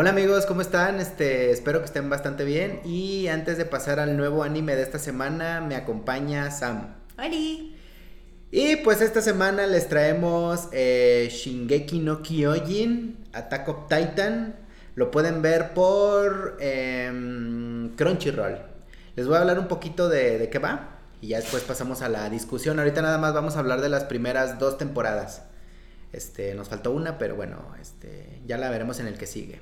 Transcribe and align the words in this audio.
Hola 0.00 0.10
amigos, 0.10 0.46
¿cómo 0.46 0.60
están? 0.60 1.00
Este, 1.00 1.50
espero 1.50 1.80
que 1.80 1.86
estén 1.86 2.08
bastante 2.08 2.44
bien. 2.44 2.78
Y 2.84 3.26
antes 3.26 3.58
de 3.58 3.64
pasar 3.64 3.98
al 3.98 4.16
nuevo 4.16 4.44
anime 4.44 4.76
de 4.76 4.82
esta 4.82 5.00
semana, 5.00 5.60
me 5.60 5.74
acompaña 5.74 6.52
Sam. 6.52 6.94
¡Hola! 7.18 7.34
Y 8.52 8.76
pues 8.84 9.00
esta 9.00 9.20
semana 9.22 9.66
les 9.66 9.88
traemos 9.88 10.68
eh, 10.70 11.28
Shingeki 11.32 11.98
no 11.98 12.22
Kyojin, 12.22 13.24
Attack 13.32 13.68
of 13.68 13.88
Titan. 13.88 14.54
Lo 14.94 15.10
pueden 15.10 15.42
ver 15.42 15.74
por 15.74 16.58
em, 16.60 17.96
Crunchyroll. 17.96 18.56
Les 19.16 19.26
voy 19.26 19.34
a 19.34 19.40
hablar 19.40 19.58
un 19.58 19.66
poquito 19.66 20.08
de, 20.08 20.38
de 20.38 20.48
qué 20.48 20.60
va 20.60 21.00
y 21.20 21.26
ya 21.30 21.38
después 21.38 21.64
pasamos 21.64 22.02
a 22.02 22.08
la 22.08 22.30
discusión. 22.30 22.78
Ahorita 22.78 23.02
nada 23.02 23.18
más 23.18 23.34
vamos 23.34 23.56
a 23.56 23.58
hablar 23.58 23.80
de 23.80 23.88
las 23.88 24.04
primeras 24.04 24.60
dos 24.60 24.78
temporadas. 24.78 25.42
Este, 26.12 26.54
nos 26.54 26.68
faltó 26.68 26.92
una, 26.92 27.18
pero 27.18 27.34
bueno, 27.34 27.74
este, 27.80 28.40
ya 28.46 28.58
la 28.58 28.70
veremos 28.70 29.00
en 29.00 29.08
el 29.08 29.18
que 29.18 29.26
sigue. 29.26 29.60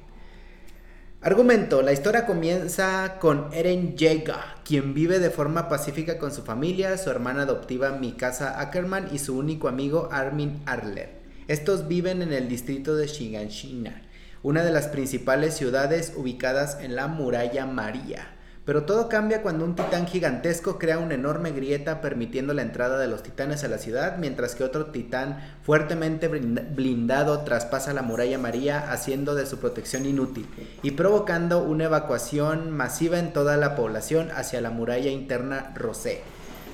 Argumento, 1.27 1.82
la 1.82 1.93
historia 1.93 2.25
comienza 2.25 3.18
con 3.18 3.53
Eren 3.53 3.96
Yeager, 3.96 4.36
quien 4.64 4.94
vive 4.94 5.18
de 5.18 5.30
forma 5.30 5.68
pacífica 5.68 6.18
con 6.18 6.30
su 6.32 6.43
familia, 6.43 6.96
su 6.98 7.11
hermana 7.11 7.43
adoptiva 7.43 7.90
Mikasa 7.90 8.61
Ackerman 8.61 9.08
y 9.12 9.18
su 9.18 9.36
único 9.36 9.67
amigo 9.67 10.08
Armin 10.12 10.62
Arler. 10.67 11.11
Estos 11.48 11.89
viven 11.89 12.22
en 12.22 12.32
el 12.32 12.48
distrito 12.48 12.94
de 12.94 13.08
Shiganshina, 13.08 14.03
una 14.44 14.62
de 14.62 14.70
las 14.70 14.86
principales 14.86 15.54
ciudades 15.54 16.12
ubicadas 16.14 16.79
en 16.81 16.94
la 16.94 17.08
muralla 17.08 17.67
María. 17.67 18.36
Pero 18.66 18.82
todo 18.82 19.08
cambia 19.08 19.43
cuando 19.43 19.64
un 19.64 19.76
titán 19.76 20.08
gigantesco 20.08 20.76
crea 20.76 20.98
una 20.98 21.14
enorme 21.14 21.52
grieta 21.52 22.00
permitiendo 22.00 22.52
la 22.52 22.62
entrada 22.62 22.98
de 22.98 23.06
los 23.06 23.22
titanes 23.22 23.62
a 23.62 23.68
la 23.68 23.79
ciudad, 23.79 24.18
mientras 24.18 24.56
que 24.56 24.64
otro 24.64 24.86
titán 24.86 25.39
fuertemente 25.62 26.26
blindado 26.26 27.42
traspasa 27.42 27.94
la 27.94 28.02
muralla 28.02 28.39
María 28.39 28.90
haciendo 28.90 29.36
de 29.36 29.46
su 29.46 29.58
protección 29.58 30.04
inútil 30.04 30.48
y 30.82 30.90
provocando 30.90 31.62
una 31.62 31.84
evacuación 31.84 32.72
masiva 32.72 33.20
en 33.20 33.33
toda 33.33 33.56
la 33.56 33.77
población 33.77 34.31
hacia 34.34 34.61
la 34.61 34.70
muralla 34.70 35.12
interna 35.12 35.73
Rosé, 35.77 36.23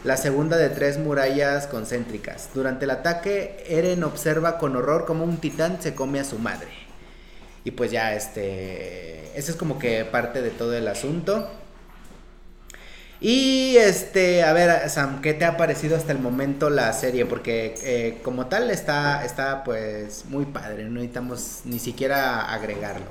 la 0.02 0.16
segunda 0.16 0.56
de 0.56 0.70
tres 0.70 0.98
murallas 0.98 1.66
concéntricas. 1.66 2.48
Durante 2.54 2.86
el 2.86 2.90
ataque, 2.90 3.64
Eren 3.68 4.02
observa 4.02 4.56
con 4.56 4.77
horror 4.77 5.04
cómo 5.04 5.24
un 5.24 5.36
titán 5.36 5.82
se 5.82 5.94
come 5.94 6.20
a 6.20 6.24
su 6.24 6.38
madre. 6.38 6.68
Y 7.64 7.72
pues 7.72 7.90
ya, 7.90 8.14
este, 8.14 9.38
ese 9.38 9.50
es 9.50 9.56
como 9.56 9.78
que 9.78 10.06
parte 10.06 10.40
de 10.40 10.50
todo 10.50 10.74
el 10.74 10.88
asunto. 10.88 11.48
Y 13.24 13.76
este, 13.76 14.42
a 14.42 14.52
ver, 14.52 14.90
Sam, 14.90 15.20
¿qué 15.22 15.32
te 15.32 15.44
ha 15.44 15.56
parecido 15.56 15.96
hasta 15.96 16.10
el 16.10 16.18
momento 16.18 16.70
la 16.70 16.92
serie? 16.92 17.24
Porque 17.24 17.76
eh, 17.84 18.20
como 18.24 18.46
tal 18.46 18.68
está, 18.68 19.24
está 19.24 19.62
pues 19.62 20.24
muy 20.24 20.44
padre, 20.44 20.82
no 20.86 20.94
necesitamos 20.94 21.60
ni 21.64 21.78
siquiera 21.78 22.52
agregarlo. 22.52 23.06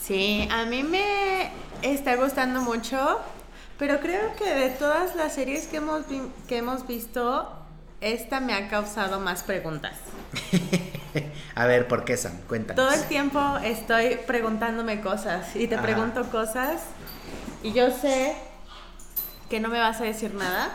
Sí, 0.00 0.48
a 0.52 0.66
mí 0.66 0.84
me 0.84 1.50
está 1.82 2.14
gustando 2.14 2.60
mucho, 2.60 3.18
pero 3.76 3.98
creo 3.98 4.36
que 4.36 4.54
de 4.54 4.70
todas 4.70 5.16
las 5.16 5.34
series 5.34 5.66
que 5.66 5.78
hemos, 5.78 6.04
que 6.46 6.58
hemos 6.58 6.86
visto, 6.86 7.52
esta 8.00 8.38
me 8.38 8.54
ha 8.54 8.68
causado 8.68 9.18
más 9.18 9.42
preguntas. 9.42 9.96
a 11.56 11.66
ver, 11.66 11.88
¿por 11.88 12.04
qué 12.04 12.16
Sam? 12.16 12.34
Cuéntanos. 12.48 12.76
Todo 12.86 12.94
el 12.94 13.08
tiempo 13.08 13.40
estoy 13.64 14.20
preguntándome 14.28 15.00
cosas 15.00 15.56
y 15.56 15.66
te 15.66 15.76
pregunto 15.76 16.22
cosas 16.30 16.82
y 17.64 17.72
yo 17.72 17.90
sé 17.90 18.36
que 19.48 19.60
no 19.60 19.68
me 19.68 19.78
vas 19.78 20.00
a 20.00 20.04
decir 20.04 20.34
nada. 20.34 20.70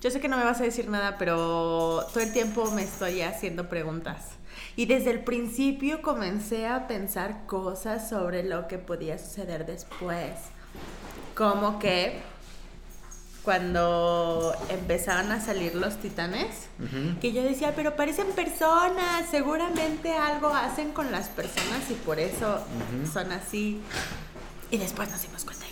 Yo 0.00 0.10
sé 0.10 0.20
que 0.20 0.28
no 0.28 0.36
me 0.36 0.44
vas 0.44 0.60
a 0.60 0.64
decir 0.64 0.88
nada, 0.88 1.16
pero 1.18 2.06
todo 2.12 2.20
el 2.20 2.32
tiempo 2.32 2.70
me 2.72 2.82
estoy 2.82 3.22
haciendo 3.22 3.68
preguntas. 3.68 4.32
Y 4.76 4.86
desde 4.86 5.10
el 5.10 5.24
principio 5.24 6.02
comencé 6.02 6.66
a 6.66 6.86
pensar 6.86 7.46
cosas 7.46 8.08
sobre 8.08 8.42
lo 8.42 8.68
que 8.68 8.78
podía 8.78 9.18
suceder 9.18 9.64
después. 9.64 10.32
Como 11.34 11.78
que 11.78 12.20
cuando 13.44 14.54
empezaban 14.68 15.30
a 15.30 15.40
salir 15.40 15.74
los 15.74 15.96
titanes, 15.98 16.68
que 17.20 17.32
yo 17.32 17.42
decía, 17.42 17.74
pero 17.74 17.96
parecen 17.96 18.26
personas, 18.32 19.28
seguramente 19.30 20.12
algo 20.12 20.48
hacen 20.48 20.92
con 20.92 21.12
las 21.12 21.28
personas 21.28 21.90
y 21.90 21.94
por 21.94 22.18
eso 22.18 22.62
son 23.12 23.32
así. 23.32 23.80
Y 24.70 24.78
después 24.78 25.10
nos 25.10 25.22
dimos 25.22 25.44
cuenta 25.44 25.64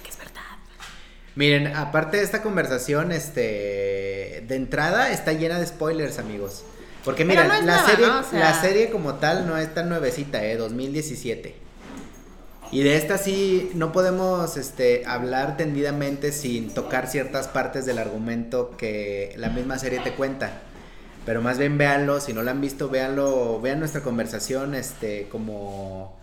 Miren, 1.34 1.69
aparte 1.69 2.19
de 2.19 2.25
esta 2.25 2.43
conversación, 2.43 3.10
este, 3.10 4.44
de 4.47 4.54
entrada 4.54 5.10
está 5.10 5.32
llena 5.32 5.59
de 5.59 5.66
spoilers, 5.66 6.19
amigos. 6.19 6.65
Porque 7.04 7.25
miren, 7.25 7.48
la, 7.66 7.84
serie, 7.84 8.06
la 8.32 8.60
serie 8.60 8.91
como 8.91 9.15
tal 9.15 9.47
no 9.47 9.56
es 9.56 9.72
tan 9.75 9.88
nuevecita, 9.88 10.44
eh, 10.44 10.56
2017. 10.56 11.56
Y 12.71 12.82
de 12.82 12.97
esta 12.97 13.19
sí 13.19 13.71
no 13.75 13.92
podemos 13.92 14.56
este, 14.56 15.04
hablar 15.06 15.56
tendidamente 15.56 16.32
sin 16.32 16.72
tocar 16.72 17.06
ciertas 17.06 17.48
partes 17.48 17.84
del 17.87 17.98
argumento 17.98 18.76
que 18.76 19.34
la 19.37 19.50
misma 19.50 19.78
serie 19.78 20.00
te 20.00 20.15
cuenta. 20.15 20.62
Pero 21.26 21.42
más 21.42 21.59
bien 21.59 21.76
véanlo, 21.76 22.21
si 22.21 22.32
no 22.32 22.42
lo 22.42 22.50
han 22.50 22.60
visto, 22.60 22.88
véanlo, 22.88 23.60
vean 23.60 23.78
nuestra 23.78 24.00
conversación 24.03 24.75
este, 24.75 25.28
como 25.28 26.19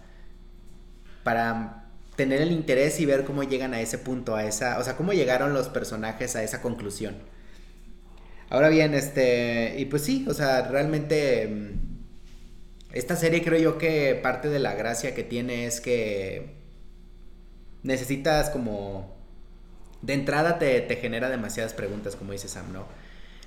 para 1.23 1.78
tener 2.19 2.41
el 2.41 2.51
interés 2.51 2.99
y 2.99 3.05
ver 3.05 3.23
cómo 3.23 3.43
llegan 3.43 3.73
a 3.73 3.79
ese 3.79 3.97
punto, 3.97 4.35
a 4.35 4.43
esa, 4.43 4.77
o 4.77 4.83
sea, 4.83 4.97
cómo 4.97 5.13
llegaron 5.13 5.53
los 5.53 5.69
personajes 5.69 6.35
a 6.35 6.43
esa 6.43 6.61
conclusión. 6.61 7.15
Ahora 8.49 8.67
bien, 8.67 8.93
este, 8.93 9.75
y 9.77 9.85
pues 9.85 10.01
sí, 10.03 10.25
o 10.27 10.33
sea, 10.33 10.67
realmente 10.67 11.47
mm, 11.47 12.91
esta 12.91 13.15
serie 13.15 13.41
creo 13.41 13.57
yo 13.57 13.77
que 13.77 14.19
parte 14.21 14.49
de 14.49 14.59
la 14.59 14.73
gracia 14.73 15.15
que 15.15 15.23
tiene 15.23 15.65
es 15.65 15.79
que 15.79 16.57
necesitas 17.83 18.49
como, 18.49 19.15
de 20.01 20.13
entrada 20.13 20.59
te, 20.59 20.81
te 20.81 20.97
genera 20.97 21.29
demasiadas 21.29 21.73
preguntas, 21.73 22.17
como 22.17 22.33
dice 22.33 22.49
Sam, 22.49 22.73
¿no? 22.73 22.85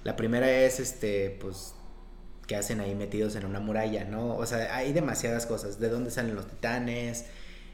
La 0.03 0.17
primera 0.17 0.51
es, 0.51 0.81
este, 0.81 1.37
pues, 1.43 1.75
¿qué 2.47 2.57
hacen 2.57 2.81
ahí 2.81 2.95
metidos 2.95 3.37
en 3.37 3.45
una 3.45 3.61
muralla, 3.61 4.07
no? 4.07 4.35
O 4.35 4.47
sea, 4.47 4.75
hay 4.75 4.95
demasiadas 4.95 5.45
cosas, 5.45 5.79
¿de 5.79 5.91
dónde 5.91 6.11
salen 6.11 6.35
los 6.37 6.49
titanes? 6.49 7.27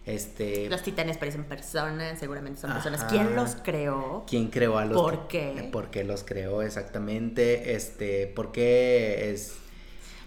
Este, 0.07 0.71
los 0.71 0.83
titanes 0.83 1.19
parecen 1.19 1.45
personas, 1.45 2.19
seguramente 2.19 2.61
son 2.61 2.73
personas. 2.73 3.05
¿Quién 3.05 3.37
los 3.37 3.57
creó? 3.57 4.25
¿Quién 4.27 4.49
creó 4.49 4.79
a 4.79 4.87
los 4.87 5.01
¿Por 5.01 5.29
qué? 5.29 5.69
¿Por 5.71 5.91
qué 5.91 6.05
los 6.05 6.25
creó 6.25 6.63
exactamente? 6.63 7.75
Este, 7.75 8.27
¿por 8.27 8.51
qué 8.51 9.31
es 9.33 9.59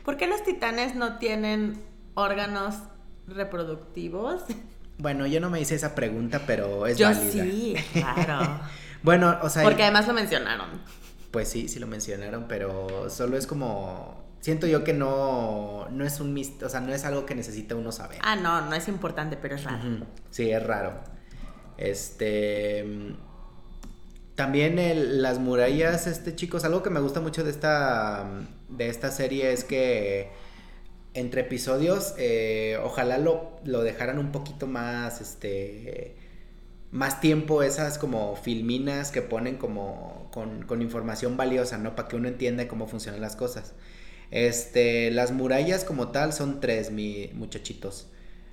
¿Por 0.04 0.18
qué 0.18 0.28
los 0.28 0.44
titanes 0.44 0.96
no 0.96 1.18
tienen 1.18 1.82
órganos 2.16 2.76
reproductivos? 3.28 4.42
Bueno, 4.98 5.26
yo 5.28 5.40
no 5.40 5.50
me 5.50 5.60
hice 5.60 5.76
esa 5.76 5.96
pregunta, 5.96 6.42
pero 6.46 6.88
es 6.88 6.98
yo 6.98 7.08
válida. 7.08 7.32
sí, 7.32 7.76
claro. 7.94 8.60
bueno, 9.04 9.38
o 9.42 9.50
sea, 9.50 9.64
porque 9.64 9.84
además 9.84 10.08
lo 10.08 10.14
mencionaron. 10.14 10.68
Pues 11.32 11.48
sí, 11.48 11.68
sí 11.68 11.80
lo 11.80 11.88
mencionaron, 11.88 12.46
pero 12.48 13.10
solo 13.10 13.38
es 13.38 13.48
como 13.48 14.24
siento 14.42 14.68
yo 14.68 14.84
que 14.84 14.94
no, 14.94 15.88
no 15.90 16.06
es 16.06 16.20
un 16.20 16.38
o 16.64 16.70
sea, 16.70 16.82
no 16.82 16.94
es 16.94 17.06
algo 17.06 17.26
que 17.26 17.36
necesita 17.36 17.76
uno 17.76 17.92
saber. 17.92 18.20
Ah, 18.22 18.36
no, 18.36 18.62
no 18.70 18.76
es 18.76 18.88
importante, 18.90 19.38
pero 19.38 19.56
es 19.56 19.64
raro. 19.64 20.06
Sí, 20.30 20.52
es 20.52 20.62
raro. 20.62 21.00
Este 21.78 23.16
también 24.36 25.22
las 25.22 25.40
murallas, 25.40 26.08
este 26.08 26.36
chicos, 26.36 26.66
algo 26.66 26.84
que 26.84 26.90
me 26.90 27.00
gusta 27.00 27.22
mucho 27.22 27.44
de 27.44 27.52
esta 27.52 28.28
de 28.70 28.90
esta 28.90 29.12
serie 29.12 29.54
es 29.54 29.64
que 29.64 30.30
entre 31.14 31.42
episodios, 31.42 32.14
eh, 32.18 32.80
ojalá 32.84 33.18
lo, 33.18 33.60
lo 33.66 33.84
dejaran 33.84 34.18
un 34.18 34.32
poquito 34.32 34.66
más, 34.68 35.20
este, 35.20 36.16
más 36.92 37.20
tiempo 37.20 37.64
esas 37.64 37.98
como 37.98 38.36
filminas 38.36 39.12
que 39.12 39.22
ponen 39.22 39.58
como 39.58 40.30
con, 40.34 40.64
con 40.64 40.82
información 40.82 41.36
valiosa, 41.36 41.78
¿no? 41.78 41.96
Para 41.96 42.08
que 42.08 42.16
uno 42.16 42.28
entienda 42.28 42.68
cómo 42.68 42.88
funcionan 42.88 43.22
las 43.22 43.36
cosas. 43.36 43.74
Este, 44.32 45.12
las 45.12 45.32
murallas 45.32 45.84
como 45.84 46.10
tal 46.10 46.34
son 46.34 46.62
tres, 46.62 46.90
mi 46.90 47.30
muchachitos. 47.34 48.08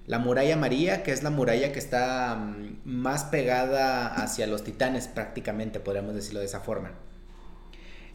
La 0.07 0.19
muralla 0.19 0.57
María, 0.57 1.03
que 1.03 1.13
es 1.13 1.23
la 1.23 1.31
muralla 1.31 1.73
que 1.73 1.79
está 1.79 2.35
mm, 2.35 2.81
más 2.85 3.25
pegada 3.25 4.09
hacia 4.09 4.47
los 4.47 4.65
titanes 4.65 5.07
prácticamente, 5.07 5.81
podríamos 5.81 6.15
decirlo 6.15 6.41
de 6.41 6.47
esa 6.47 6.61
forma. 6.61 6.93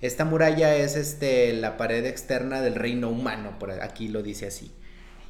Esta 0.01 0.25
muralla 0.25 0.75
es 0.75 0.97
este, 0.97 1.53
la 1.53 1.77
pared 1.77 2.05
externa 2.05 2.61
del 2.61 2.75
reino 2.75 3.09
humano, 3.09 3.57
por 3.57 3.71
aquí 3.71 4.09
lo 4.09 4.21
dice 4.21 4.47
así. 4.47 4.71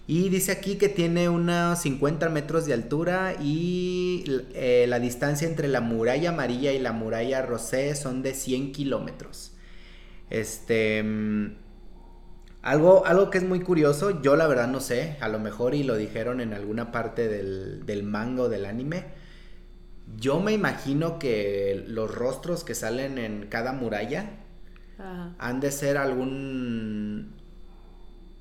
Y 0.07 0.29
dice 0.29 0.51
aquí 0.51 0.77
que 0.77 0.89
tiene 0.89 1.29
unos 1.29 1.79
50 1.81 2.27
metros 2.29 2.65
de 2.65 2.73
altura 2.73 3.35
y 3.39 4.23
eh, 4.53 4.85
la 4.89 4.99
distancia 4.99 5.47
entre 5.47 5.67
la 5.67 5.79
muralla 5.79 6.29
amarilla 6.29 6.71
y 6.71 6.79
la 6.79 6.91
muralla 6.91 7.41
rosé 7.41 7.93
son 7.95 8.23
de 8.23 8.33
100 8.33 8.71
kilómetros. 8.71 9.51
Este, 10.29 11.03
mm, 11.03 11.62
algo, 12.63 13.05
algo 13.05 13.29
que 13.29 13.37
es 13.37 13.43
muy 13.43 13.59
curioso, 13.59 14.21
yo 14.21 14.37
la 14.37 14.47
verdad 14.47 14.69
no 14.69 14.79
sé, 14.79 15.17
a 15.19 15.27
lo 15.27 15.37
mejor 15.37 15.75
y 15.75 15.83
lo 15.83 15.97
dijeron 15.97 16.39
en 16.39 16.53
alguna 16.53 16.91
parte 16.91 17.27
del, 17.27 17.85
del 17.85 18.03
manga 18.03 18.43
o 18.43 18.49
del 18.49 18.65
anime. 18.65 19.03
Yo 20.17 20.39
me 20.39 20.53
imagino 20.53 21.19
que 21.19 21.83
los 21.87 22.09
rostros 22.13 22.63
que 22.63 22.73
salen 22.73 23.17
en 23.17 23.47
cada 23.47 23.73
muralla 23.73 24.39
han 25.39 25.59
de 25.59 25.71
ser 25.71 25.97
algún 25.97 27.33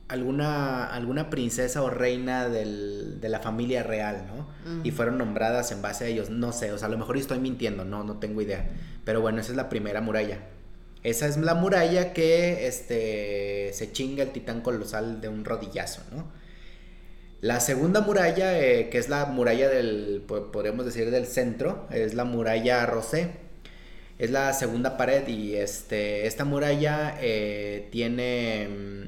alguna, 0.06 0.84
alguna 0.86 1.30
princesa 1.30 1.82
o 1.82 1.90
reina 1.90 2.48
del, 2.48 3.20
de 3.20 3.28
la 3.28 3.40
familia 3.40 3.82
real, 3.82 4.26
¿no? 4.28 4.46
Y 4.84 4.90
fueron 4.92 5.18
nombradas 5.18 5.72
en 5.72 5.82
base 5.82 6.04
a 6.04 6.06
ellos. 6.08 6.30
No 6.30 6.52
sé, 6.52 6.70
o 6.72 6.78
sea, 6.78 6.86
a 6.86 6.90
lo 6.90 6.98
mejor 6.98 7.16
estoy 7.16 7.38
mintiendo, 7.40 7.84
no, 7.84 8.04
no 8.04 8.18
tengo 8.18 8.40
idea. 8.40 8.70
Pero 9.04 9.20
bueno, 9.20 9.40
esa 9.40 9.50
es 9.50 9.56
la 9.56 9.68
primera 9.68 10.00
muralla. 10.00 10.38
Esa 11.02 11.26
es 11.26 11.36
la 11.36 11.54
muralla 11.54 12.12
que 12.12 12.66
este, 12.66 13.72
se 13.72 13.92
chinga 13.92 14.22
el 14.22 14.30
titán 14.30 14.60
colosal 14.60 15.20
de 15.20 15.28
un 15.28 15.44
rodillazo, 15.44 16.02
¿no? 16.12 16.42
La 17.42 17.58
segunda 17.58 18.00
muralla, 18.02 18.56
eh, 18.60 18.88
que 18.88 18.98
es 18.98 19.08
la 19.08 19.26
muralla 19.26 19.68
del, 19.68 20.22
podríamos 20.52 20.86
decir, 20.86 21.10
del 21.10 21.26
centro, 21.26 21.88
es 21.90 22.14
la 22.14 22.24
muralla 22.24 22.86
Rosé. 22.86 23.30
Es 24.20 24.30
la 24.30 24.52
segunda 24.52 24.96
pared 24.96 25.26
y 25.26 25.56
este, 25.56 26.28
esta 26.28 26.44
muralla 26.44 27.18
eh, 27.20 27.88
tiene 27.90 28.68
mm, 28.68 29.02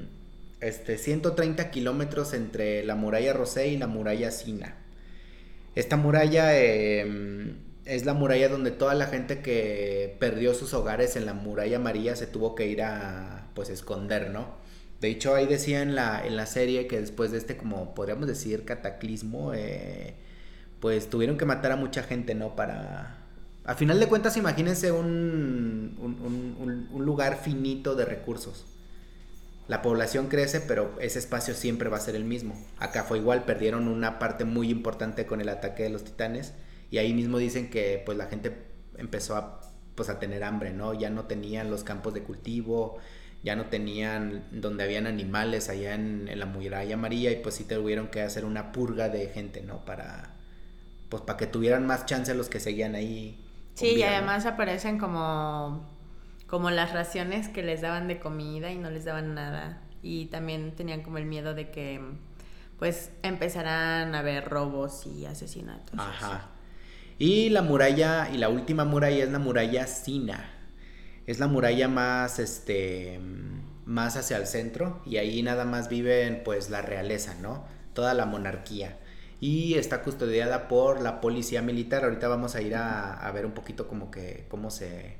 este, 0.59 0.97
130 0.97 1.71
kilómetros 1.71 2.33
entre 2.33 2.83
la 2.83 2.95
muralla 2.95 3.31
Rosé 3.31 3.69
y 3.69 3.77
la 3.77 3.87
muralla 3.87 4.31
Sina. 4.31 4.75
Esta 5.75 5.95
muralla 5.95 6.57
em, 6.59 7.55
es 7.85 8.05
la 8.05 8.13
muralla 8.13 8.49
donde 8.49 8.71
toda 8.71 8.95
la 8.95 9.07
gente 9.07 9.41
que 9.41 10.15
perdió 10.19 10.53
sus 10.53 10.73
hogares 10.73 11.15
en 11.15 11.25
la 11.25 11.33
muralla 11.33 11.79
María 11.79 12.15
se 12.15 12.27
tuvo 12.27 12.55
que 12.55 12.67
ir 12.67 12.81
a 12.81 13.47
pues 13.53 13.69
esconder, 13.69 14.31
¿no? 14.31 14.55
De 15.01 15.09
hecho 15.09 15.35
ahí 15.35 15.45
decía 15.45 15.81
en 15.81 15.95
la, 15.95 16.25
en 16.25 16.35
la 16.35 16.45
serie 16.47 16.87
que 16.87 16.99
después 16.99 17.31
de 17.31 17.37
este 17.37 17.57
como 17.57 17.93
podríamos 17.93 18.27
decir 18.27 18.65
cataclismo, 18.65 19.53
eh, 19.53 20.15
pues 20.79 21.09
tuvieron 21.09 21.37
que 21.37 21.45
matar 21.45 21.71
a 21.71 21.75
mucha 21.75 22.03
gente, 22.03 22.35
¿no? 22.35 22.55
Para... 22.55 23.17
A 23.65 23.75
final 23.75 23.99
de 23.99 24.07
cuentas 24.07 24.37
imagínense 24.37 24.91
un, 24.91 25.95
un 26.91 27.05
lugar 27.05 27.37
finito 27.37 27.95
de 27.95 28.05
recursos 28.05 28.65
la 29.67 29.81
población 29.81 30.27
crece, 30.27 30.61
pero 30.61 30.93
ese 30.99 31.17
espacio 31.19 31.55
siempre 31.55 31.89
va 31.89 31.97
a 31.97 32.01
ser 32.01 32.15
el 32.15 32.23
mismo. 32.23 32.55
Acá 32.77 33.03
fue 33.03 33.17
igual, 33.17 33.45
perdieron 33.45 33.87
una 33.87 34.19
parte 34.19 34.45
muy 34.45 34.69
importante 34.69 35.25
con 35.25 35.41
el 35.41 35.49
ataque 35.49 35.83
de 35.83 35.89
los 35.89 36.03
titanes 36.03 36.53
y 36.91 36.97
ahí 36.97 37.13
mismo 37.13 37.37
dicen 37.37 37.69
que 37.69 38.01
pues 38.05 38.17
la 38.17 38.27
gente 38.27 38.55
empezó 38.97 39.35
a 39.35 39.61
pues 39.95 40.09
a 40.09 40.19
tener 40.19 40.43
hambre, 40.43 40.73
¿no? 40.73 40.93
Ya 40.93 41.09
no 41.09 41.25
tenían 41.25 41.71
los 41.71 41.83
campos 41.83 42.13
de 42.13 42.21
cultivo, 42.21 42.97
ya 43.43 43.55
no 43.55 43.67
tenían 43.67 44.43
donde 44.51 44.83
habían 44.83 45.07
animales 45.07 45.69
allá 45.69 45.95
en, 45.95 46.29
la 46.37 46.45
muralla 46.45 46.95
amarilla 46.95 47.31
y 47.31 47.37
pues 47.37 47.55
sí 47.55 47.63
tuvieron 47.63 48.07
que 48.07 48.21
hacer 48.21 48.43
una 48.45 48.71
purga 48.71 49.09
de 49.09 49.27
gente, 49.27 49.61
¿no? 49.61 49.85
Para 49.85 50.33
pues 51.09 51.21
para 51.23 51.37
que 51.37 51.47
tuvieran 51.47 51.85
más 51.85 52.05
chance 52.05 52.33
los 52.33 52.49
que 52.49 52.59
seguían 52.59 52.95
ahí. 52.95 53.41
Sí, 53.75 53.95
y 53.95 54.03
además 54.03 54.45
aparecen 54.45 54.97
como 54.97 55.87
como 56.47 56.71
las 56.71 56.93
raciones 56.93 57.47
que 57.47 57.63
les 57.63 57.81
daban 57.81 58.07
de 58.07 58.19
comida 58.19 58.71
y 58.71 58.77
no 58.77 58.89
les 58.89 59.05
daban 59.05 59.33
nada. 59.33 59.81
Y 60.01 60.25
también 60.27 60.75
tenían 60.75 61.01
como 61.01 61.17
el 61.17 61.25
miedo 61.25 61.53
de 61.53 61.71
que 61.71 62.01
pues 62.77 63.11
empezarán 63.23 64.13
a 64.15 64.19
haber 64.19 64.49
robos 64.49 65.05
y 65.05 65.25
asesinatos. 65.25 65.97
Ajá. 65.97 66.49
Y 67.17 67.49
la 67.49 67.61
muralla, 67.61 68.29
y 68.33 68.37
la 68.37 68.49
última 68.49 68.85
muralla 68.85 69.23
es 69.23 69.31
la 69.31 69.39
muralla 69.39 69.87
Sina. 69.87 70.51
Es 71.25 71.39
la 71.39 71.47
muralla 71.47 71.87
más, 71.87 72.39
este, 72.39 73.19
más 73.85 74.17
hacia 74.17 74.37
el 74.37 74.47
centro 74.47 75.01
y 75.05 75.17
ahí 75.17 75.41
nada 75.43 75.65
más 75.65 75.89
viven 75.89 76.41
pues 76.43 76.69
la 76.69 76.81
realeza, 76.81 77.35
¿no? 77.41 77.65
Toda 77.93 78.13
la 78.13 78.25
monarquía. 78.25 78.99
Y 79.39 79.75
está 79.75 80.01
custodiada 80.03 80.67
por 80.67 81.01
la 81.01 81.21
policía 81.21 81.61
militar. 81.61 82.03
Ahorita 82.03 82.27
vamos 82.27 82.55
a 82.55 82.61
ir 82.61 82.75
a, 82.75 83.13
a 83.13 83.31
ver 83.31 83.45
un 83.45 83.53
poquito 83.53 83.87
como 83.87 84.11
que 84.11 84.45
cómo 84.49 84.69
se, 84.69 85.17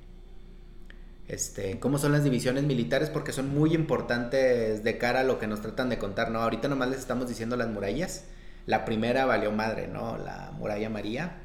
este, 1.28 1.80
cómo 1.80 1.98
son 1.98 2.12
las 2.12 2.24
divisiones 2.24 2.64
militares, 2.64 3.10
porque 3.10 3.32
son 3.32 3.50
muy 3.54 3.74
importantes 3.74 4.84
de 4.84 4.98
cara 4.98 5.22
a 5.22 5.24
lo 5.24 5.40
que 5.40 5.48
nos 5.48 5.62
tratan 5.62 5.90
de 5.90 5.98
contar, 5.98 6.32
¿no? 6.32 6.40
Ahorita 6.40 6.68
nomás 6.68 6.90
les 6.90 7.00
estamos 7.00 7.28
diciendo 7.28 7.58
las 7.58 7.70
murallas. 7.70 8.26
La 8.66 8.86
primera 8.86 9.26
valió 9.26 9.52
madre, 9.52 9.88
¿no? 9.88 10.18
La 10.18 10.52
muralla 10.58 10.90
María. 10.90 11.38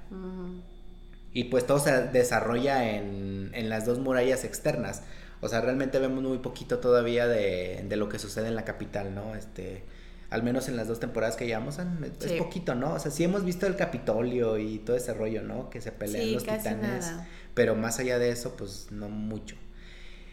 Y 1.32 1.44
pues 1.44 1.66
todo 1.66 1.78
se 1.78 2.08
desarrolla 2.08 2.90
en, 2.90 3.50
en, 3.54 3.68
las 3.68 3.86
dos 3.86 3.98
murallas 3.98 4.44
externas. 4.44 5.02
O 5.40 5.48
sea, 5.48 5.60
realmente 5.60 5.98
vemos 5.98 6.22
muy 6.22 6.38
poquito 6.38 6.78
todavía 6.78 7.28
de, 7.28 7.84
de, 7.88 7.96
lo 7.96 8.08
que 8.08 8.18
sucede 8.18 8.48
en 8.48 8.56
la 8.56 8.64
capital, 8.64 9.14
¿no? 9.14 9.34
Este, 9.36 9.84
al 10.30 10.42
menos 10.42 10.68
en 10.68 10.76
las 10.76 10.88
dos 10.88 11.00
temporadas 11.00 11.36
que 11.36 11.46
llevamos, 11.46 11.78
es 12.20 12.32
poquito, 12.32 12.74
¿no? 12.74 12.94
O 12.94 12.98
sea, 12.98 13.10
sí 13.10 13.24
hemos 13.24 13.44
visto 13.44 13.66
el 13.66 13.76
Capitolio 13.76 14.58
y 14.58 14.78
todo 14.78 14.96
ese 14.96 15.12
rollo, 15.12 15.42
¿no? 15.42 15.70
Que 15.70 15.80
se 15.80 15.92
pelean 15.92 16.32
los 16.32 16.44
titanes. 16.44 17.12
Pero 17.54 17.74
más 17.74 17.98
allá 17.98 18.18
de 18.18 18.30
eso, 18.30 18.56
pues 18.56 18.88
no 18.90 19.08
mucho. 19.08 19.56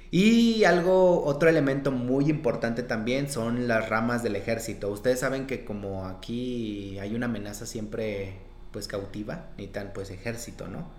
Y 0.09 0.63
algo, 0.63 1.23
otro 1.25 1.49
elemento 1.49 1.91
muy 1.91 2.29
importante 2.29 2.83
también 2.83 3.29
son 3.29 3.67
las 3.67 3.89
ramas 3.89 4.23
del 4.23 4.35
ejército. 4.35 4.89
Ustedes 4.89 5.19
saben 5.19 5.47
que 5.47 5.65
como 5.65 6.05
aquí 6.05 6.97
hay 6.99 7.13
una 7.15 7.25
amenaza 7.25 7.65
siempre 7.65 8.39
pues 8.71 8.87
cautiva, 8.87 9.47
ni 9.57 9.67
tan 9.67 9.91
pues 9.93 10.09
ejército, 10.11 10.67
¿no? 10.67 10.89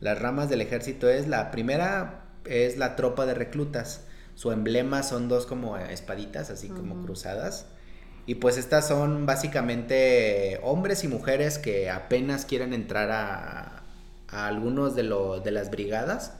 Las 0.00 0.20
ramas 0.20 0.48
del 0.50 0.60
ejército 0.60 1.08
es 1.08 1.26
la 1.26 1.50
primera 1.50 2.24
es 2.44 2.76
la 2.76 2.96
tropa 2.96 3.26
de 3.26 3.34
reclutas. 3.34 4.02
Su 4.34 4.52
emblema 4.52 5.02
son 5.02 5.28
dos 5.28 5.46
como 5.46 5.76
espaditas, 5.76 6.50
así 6.50 6.68
como 6.68 7.02
cruzadas. 7.02 7.66
Y 8.26 8.36
pues 8.36 8.58
estas 8.58 8.86
son 8.86 9.26
básicamente 9.26 10.60
hombres 10.62 11.02
y 11.02 11.08
mujeres 11.08 11.58
que 11.58 11.90
apenas 11.90 12.44
quieren 12.44 12.74
entrar 12.74 13.10
a, 13.10 13.82
a 14.28 14.46
algunos 14.46 14.94
de, 14.94 15.02
lo, 15.02 15.40
de 15.40 15.50
las 15.50 15.70
brigadas 15.70 16.34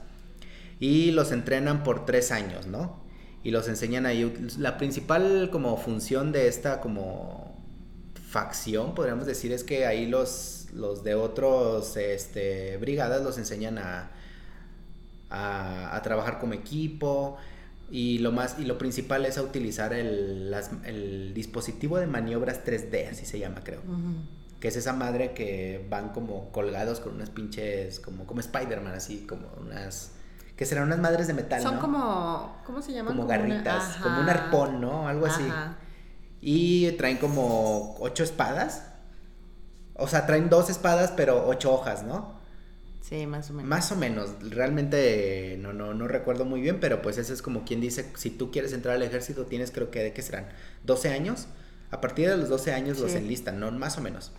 y 0.79 1.11
los 1.11 1.31
entrenan 1.31 1.83
por 1.83 2.05
tres 2.05 2.31
años, 2.31 2.67
¿no? 2.67 3.03
Y 3.43 3.51
los 3.51 3.67
enseñan 3.67 4.05
ahí. 4.05 4.49
La 4.57 4.77
principal 4.77 5.49
como 5.51 5.75
función 5.77 6.31
de 6.31 6.47
esta 6.47 6.79
como 6.79 7.57
facción, 8.29 8.95
podríamos 8.95 9.25
decir, 9.25 9.51
es 9.51 9.63
que 9.63 9.85
ahí 9.85 10.05
los, 10.05 10.67
los 10.73 11.03
de 11.03 11.15
otros 11.15 11.97
este, 11.97 12.77
brigadas 12.77 13.23
los 13.23 13.37
enseñan 13.37 13.77
a, 13.77 14.11
a, 15.29 15.99
trabajar 16.03 16.39
como 16.39 16.53
equipo. 16.53 17.37
Y 17.91 18.19
lo 18.19 18.31
más 18.31 18.57
y 18.59 18.65
lo 18.65 18.77
principal 18.77 19.25
es 19.25 19.39
a 19.39 19.41
utilizar 19.41 19.93
el, 19.93 20.53
el 20.85 21.33
dispositivo 21.33 21.97
de 21.97 22.05
maniobras 22.05 22.63
3D, 22.63 23.09
así 23.09 23.25
se 23.25 23.39
llama, 23.39 23.61
creo. 23.63 23.81
Que 24.59 24.67
es 24.67 24.75
esa 24.75 24.93
madre 24.93 25.33
que 25.33 25.85
van 25.89 26.09
como 26.09 26.51
colgados 26.51 26.99
con 26.99 27.15
unas 27.15 27.31
pinches, 27.31 27.99
como, 27.99 28.27
como 28.27 28.41
Spider-Man, 28.41 28.93
así, 28.93 29.25
como 29.27 29.47
unas 29.59 30.11
que 30.59 30.65
serán 30.65 30.87
unas 30.87 30.99
madres 30.99 31.25
de 31.27 31.33
metal. 31.33 31.61
Son 31.61 31.77
como, 31.77 32.57
¿cómo 32.65 32.81
se 32.81 32.91
llaman? 32.91 33.15
Como, 33.15 33.25
garritas, 33.29 33.95
como 34.03 34.19
un 34.19 34.27
arpón, 34.27 34.81
¿no? 34.81 35.07
Algo 35.07 35.25
así. 35.25 35.47
Y 36.41 36.91
traen 36.97 37.15
como 37.15 37.95
ocho 38.01 38.25
espadas. 38.25 38.83
O 39.93 40.05
sea, 40.05 40.25
traen 40.25 40.49
dos 40.49 40.69
espadas, 40.69 41.13
pero 41.15 41.47
ocho 41.47 41.71
hojas, 41.71 42.03
¿no? 42.03 42.41
Sí, 42.99 43.25
más 43.25 43.49
o 43.49 43.53
menos. 43.53 43.69
Más 43.69 43.91
o 43.93 43.95
menos. 43.95 44.31
Realmente 44.41 45.55
no, 45.61 45.71
no, 45.71 45.93
no 45.93 46.09
recuerdo 46.09 46.43
muy 46.43 46.59
bien, 46.59 46.81
pero 46.81 47.01
pues 47.01 47.17
ese 47.17 47.31
es 47.31 47.41
como 47.41 47.63
quien 47.63 47.79
dice, 47.79 48.11
si 48.17 48.29
tú 48.29 48.51
quieres 48.51 48.73
entrar 48.73 48.95
al 48.95 49.03
ejército, 49.03 49.45
tienes 49.45 49.71
creo 49.71 49.91
que 49.91 50.03
de 50.03 50.11
qué 50.11 50.21
serán, 50.21 50.49
12 50.83 51.13
años. 51.13 51.47
A 51.89 52.01
partir 52.01 52.27
de 52.27 52.35
los 52.35 52.49
12 52.49 52.73
años 52.73 52.99
los 52.99 53.13
enlistan, 53.13 53.61
¿no? 53.61 53.71
Más 53.71 53.97
o 53.97 54.01
menos. 54.01 54.33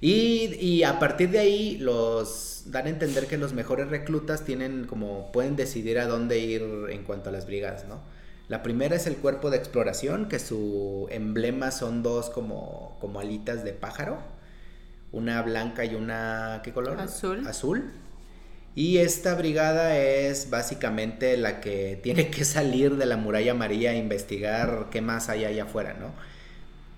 Y, 0.00 0.54
y, 0.58 0.82
a 0.82 0.98
partir 0.98 1.30
de 1.30 1.40
ahí 1.40 1.76
los 1.76 2.55
dan 2.70 2.86
a 2.86 2.90
entender 2.90 3.26
que 3.26 3.38
los 3.38 3.52
mejores 3.52 3.88
reclutas 3.88 4.44
tienen 4.44 4.86
como 4.86 5.32
pueden 5.32 5.56
decidir 5.56 5.98
a 5.98 6.06
dónde 6.06 6.38
ir 6.38 6.62
en 6.90 7.04
cuanto 7.04 7.30
a 7.30 7.32
las 7.32 7.46
brigadas, 7.46 7.86
¿no? 7.86 8.00
La 8.48 8.62
primera 8.62 8.94
es 8.94 9.06
el 9.06 9.16
cuerpo 9.16 9.50
de 9.50 9.56
exploración, 9.56 10.28
que 10.28 10.38
su 10.38 11.08
emblema 11.10 11.72
son 11.72 12.02
dos 12.02 12.30
como, 12.30 12.96
como 13.00 13.18
alitas 13.18 13.64
de 13.64 13.72
pájaro, 13.72 14.18
una 15.10 15.42
blanca 15.42 15.84
y 15.84 15.94
una 15.94 16.60
¿qué 16.62 16.72
color? 16.72 17.00
Azul. 17.00 17.46
Azul. 17.46 17.92
Y 18.76 18.98
esta 18.98 19.34
brigada 19.34 19.98
es 19.98 20.50
básicamente 20.50 21.36
la 21.36 21.60
que 21.60 21.98
tiene 22.02 22.30
que 22.30 22.44
salir 22.44 22.96
de 22.96 23.06
la 23.06 23.16
muralla 23.16 23.52
amarilla 23.52 23.92
e 23.92 23.98
investigar 23.98 24.86
qué 24.90 25.00
más 25.00 25.28
hay 25.28 25.44
allá 25.44 25.64
afuera, 25.64 25.94
¿no? 25.94 26.12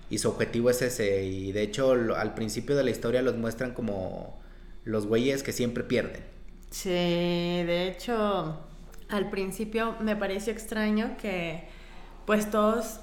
y 0.09 0.17
su 0.17 0.29
objetivo 0.29 0.69
es 0.69 0.81
ese. 0.81 1.23
Y 1.25 1.51
de 1.51 1.61
hecho, 1.61 1.91
al 2.15 2.33
principio 2.33 2.75
de 2.75 2.83
la 2.83 2.89
historia 2.89 3.21
los 3.21 3.37
muestran 3.37 3.73
como 3.73 4.39
los 4.85 5.07
güeyes 5.07 5.43
que 5.43 5.51
siempre 5.51 5.83
pierden. 5.83 6.23
Sí, 6.71 6.89
de 6.89 7.87
hecho, 7.87 8.59
al 9.09 9.29
principio 9.29 9.95
me 9.99 10.15
pareció 10.15 10.53
extraño 10.53 11.17
que 11.19 11.67
pues 12.25 12.51
todos 12.51 12.99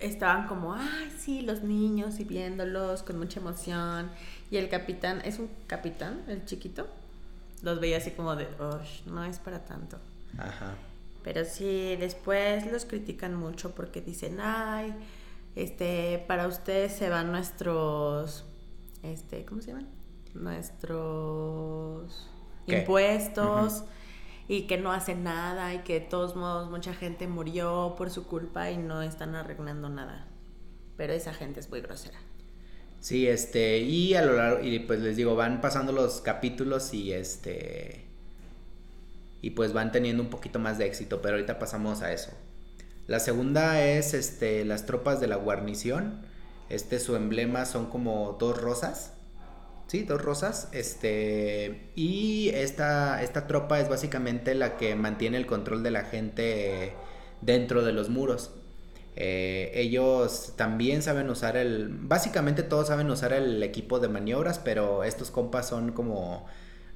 estaban 0.00 0.46
como, 0.46 0.74
ay, 0.74 1.12
sí, 1.18 1.42
los 1.42 1.62
niños 1.62 2.18
y 2.20 2.24
viéndolos 2.24 3.02
con 3.02 3.18
mucha 3.18 3.40
emoción. 3.40 4.10
Y 4.50 4.56
el 4.56 4.68
capitán, 4.68 5.20
¿es 5.24 5.38
un 5.38 5.50
capitán, 5.66 6.22
el 6.28 6.44
chiquito? 6.44 6.86
Los 7.62 7.80
veía 7.80 7.98
así 7.98 8.10
como 8.10 8.36
de, 8.36 8.46
no 9.06 9.24
es 9.24 9.38
para 9.38 9.64
tanto. 9.64 9.98
Ajá. 10.38 10.74
Pero 11.22 11.44
sí, 11.44 11.96
después 11.96 12.70
los 12.70 12.84
critican 12.84 13.34
mucho 13.34 13.74
porque 13.74 14.00
dicen, 14.00 14.38
ay, 14.40 14.94
este, 15.56 16.22
para 16.26 16.46
ustedes 16.46 16.92
se 16.92 17.08
van 17.08 17.32
nuestros, 17.32 18.44
este, 19.02 19.44
¿cómo 19.44 19.62
se 19.62 19.68
llaman? 19.68 19.88
Nuestros 20.34 22.30
impuestos. 22.66 23.84
y 24.46 24.66
que 24.66 24.76
no 24.76 24.92
hacen 24.92 25.24
nada 25.24 25.72
y 25.72 25.78
que 25.78 25.94
de 25.94 26.00
todos 26.00 26.36
modos 26.36 26.70
mucha 26.70 26.92
gente 26.92 27.26
murió 27.26 27.94
por 27.96 28.10
su 28.10 28.26
culpa 28.26 28.70
y 28.70 28.76
no 28.76 29.00
están 29.02 29.34
arreglando 29.34 29.88
nada. 29.88 30.28
Pero 30.96 31.12
esa 31.14 31.32
gente 31.32 31.60
es 31.60 31.70
muy 31.70 31.80
grosera. 31.80 32.18
Sí, 33.00 33.26
este, 33.26 33.78
y 33.78 34.14
a 34.14 34.22
lo 34.22 34.34
largo, 34.34 34.62
y 34.62 34.78
pues 34.80 35.00
les 35.00 35.16
digo, 35.16 35.34
van 35.34 35.60
pasando 35.60 35.92
los 35.92 36.20
capítulos 36.20 36.94
y 36.94 37.12
este, 37.12 38.06
y 39.42 39.50
pues 39.50 39.74
van 39.74 39.92
teniendo 39.92 40.22
un 40.22 40.30
poquito 40.30 40.58
más 40.58 40.78
de 40.78 40.86
éxito, 40.86 41.20
pero 41.20 41.34
ahorita 41.34 41.58
pasamos 41.58 42.00
a 42.00 42.12
eso. 42.14 42.30
La 43.06 43.20
segunda 43.20 43.84
es, 43.84 44.14
este, 44.14 44.64
las 44.64 44.86
tropas 44.86 45.20
de 45.20 45.26
la 45.26 45.36
guarnición, 45.36 46.22
este, 46.70 46.98
su 46.98 47.14
emblema 47.14 47.66
son 47.66 47.90
como 47.90 48.38
dos 48.40 48.58
rosas, 48.58 49.12
Sí, 49.86 50.02
dos 50.02 50.20
rosas. 50.22 50.68
Este. 50.72 51.90
Y 51.94 52.50
esta, 52.50 53.22
esta 53.22 53.46
tropa 53.46 53.80
es 53.80 53.88
básicamente 53.88 54.54
la 54.54 54.76
que 54.76 54.94
mantiene 54.96 55.36
el 55.36 55.46
control 55.46 55.82
de 55.82 55.90
la 55.90 56.04
gente 56.04 56.94
dentro 57.40 57.84
de 57.84 57.92
los 57.92 58.08
muros. 58.08 58.52
Eh, 59.16 59.70
ellos 59.74 60.54
también 60.56 61.02
saben 61.02 61.30
usar 61.30 61.56
el. 61.56 61.88
Básicamente 61.90 62.62
todos 62.62 62.88
saben 62.88 63.10
usar 63.10 63.32
el 63.32 63.62
equipo 63.62 64.00
de 64.00 64.08
maniobras, 64.08 64.58
pero 64.58 65.04
estos 65.04 65.30
compas 65.30 65.68
son 65.68 65.92
como 65.92 66.46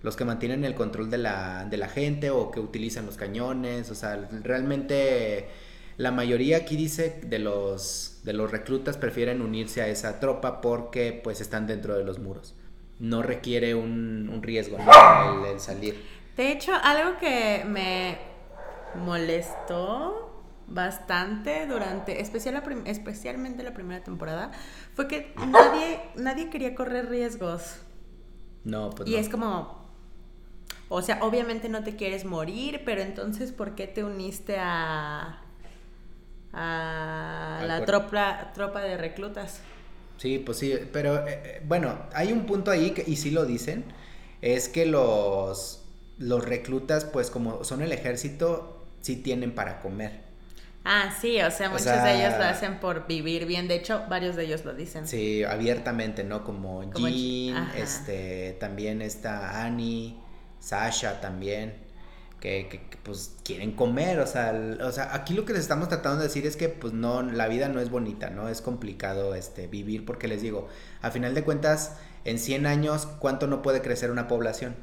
los 0.02 0.16
que 0.16 0.25
mantienen 0.25 0.64
el 0.64 0.75
control 0.75 1.11
de 1.11 1.18
la, 1.18 1.66
de 1.68 1.76
la 1.76 1.88
gente 1.88 2.30
o 2.30 2.50
que 2.50 2.61
utilizan 2.61 3.07
los 3.07 3.16
cañones. 3.16 3.90
O 3.90 3.95
sea, 3.95 4.16
realmente 4.42 5.49
la 5.99 6.11
mayoría 6.12 6.59
aquí 6.59 6.76
dice 6.76 7.21
de 7.26 7.38
los, 7.38 8.21
de 8.25 8.33
los 8.33 8.50
reclutas 8.50 8.97
prefieren 8.97 9.42
unirse 9.42 9.83
a 9.83 9.88
esa 9.88 10.21
tropa 10.21 10.61
porque 10.61 11.21
pues 11.23 11.40
están 11.40 11.66
dentro 11.66 11.97
de 11.97 12.04
los 12.04 12.18
muros 12.18 12.54
no 12.99 13.23
requiere 13.23 13.75
un, 13.75 14.40
riesgo 14.43 14.76
el, 14.78 15.61
salir. 15.61 16.05
De 16.37 16.52
hecho, 16.52 16.73
algo 16.75 17.19
que 17.19 17.64
me 17.67 18.19
molestó 18.95 20.45
bastante 20.67 21.67
durante, 21.67 22.21
especial 22.21 22.62
especialmente 22.85 23.62
la 23.62 23.73
primera 23.73 24.05
temporada, 24.05 24.50
fue 24.95 25.09
que 25.09 25.33
nadie, 25.47 26.00
nadie 26.17 26.50
quería 26.50 26.75
correr 26.75 27.09
riesgos. 27.09 27.76
No, 28.64 28.90
pues 28.90 29.09
Y 29.09 29.17
es 29.17 29.28
como, 29.28 29.78
o 30.88 31.02
sea, 31.02 31.19
obviamente 31.23 31.69
no 31.69 31.83
te 31.83 31.97
quieres 31.97 32.25
morir, 32.25 32.83
pero 32.85 33.00
entonces, 33.00 33.52
¿por 33.52 33.75
qué 33.75 33.87
te 33.87 34.05
uniste 34.05 34.59
a, 34.59 35.40
a 36.52 37.62
la 37.67 37.85
tropa, 37.85 38.52
tropa 38.52 38.81
de 38.81 38.97
reclutas? 38.97 39.62
Sí, 40.18 40.38
pues 40.38 40.58
sí, 40.58 40.75
pero 40.92 41.26
eh, 41.26 41.40
eh, 41.44 41.62
bueno, 41.64 41.96
hay 42.12 42.32
un 42.32 42.44
punto 42.44 42.70
ahí 42.70 42.90
que, 42.90 43.04
y 43.06 43.16
sí 43.16 43.30
lo 43.30 43.46
dicen, 43.46 43.84
es 44.42 44.68
que 44.68 44.84
los, 44.84 45.84
los 46.18 46.44
reclutas, 46.44 47.04
pues 47.04 47.30
como 47.30 47.64
son 47.64 47.82
el 47.82 47.92
ejército, 47.92 48.84
sí 49.00 49.16
tienen 49.16 49.54
para 49.54 49.80
comer. 49.80 50.28
Ah, 50.84 51.14
sí, 51.20 51.40
o 51.40 51.50
sea, 51.50 51.68
muchos 51.70 51.84
de 51.84 52.16
ellos 52.16 52.34
lo 52.38 52.44
hacen 52.44 52.80
por 52.80 53.06
vivir 53.06 53.46
bien, 53.46 53.68
de 53.68 53.76
hecho, 53.76 54.04
varios 54.08 54.37
de 54.37 54.44
ellos 54.44 54.64
lo 54.64 54.75
dicen. 54.75 55.06
Sí, 55.06 55.44
abiertamente, 55.44 56.25
¿no? 56.25 56.44
Como, 56.44 56.82
Jean, 56.92 57.70
este, 57.76 58.56
también 58.58 59.02
está 59.02 59.64
Annie, 59.64 60.16
Sasha 60.60 61.20
también 61.20 61.88
que, 62.40 62.80
pues 63.02 63.35
quieren 63.45 63.73
comer, 63.73 64.21
o 64.21 64.26
sea, 64.26 64.78
o 64.83 64.92
sea, 64.92 65.14
aquí 65.14 65.35
lo 65.35 65.45
que 65.45 65.52
les 65.52 65.62
estamos 65.62 65.88
tratando 65.88 66.18
de 66.18 66.28
decir 66.28 66.47
es 66.47 66.57
que 66.57 66.68
pues 66.68 66.92
no, 66.92 67.23
la 67.23 67.49
vida 67.49 67.68
no 67.68 67.80
es 67.80 67.90
bonita, 67.90 68.30
¿no? 68.30 68.49
Es 68.49 68.61
complicado 68.62 69.35
este, 69.35 69.66
vivir 69.66 70.04
porque 70.04 70.28
les 70.28 70.42
digo, 70.42 70.68
a 71.02 71.11
final 71.11 71.35
de 71.35 71.42
cuentas, 71.42 71.97
en 72.25 72.38
100 72.38 72.66
años, 72.66 73.07
¿cuánto 73.07 73.47
no 73.47 73.62
puede 73.62 73.83
crecer 73.83 74.11
una 74.11 74.28
población? 74.28 74.76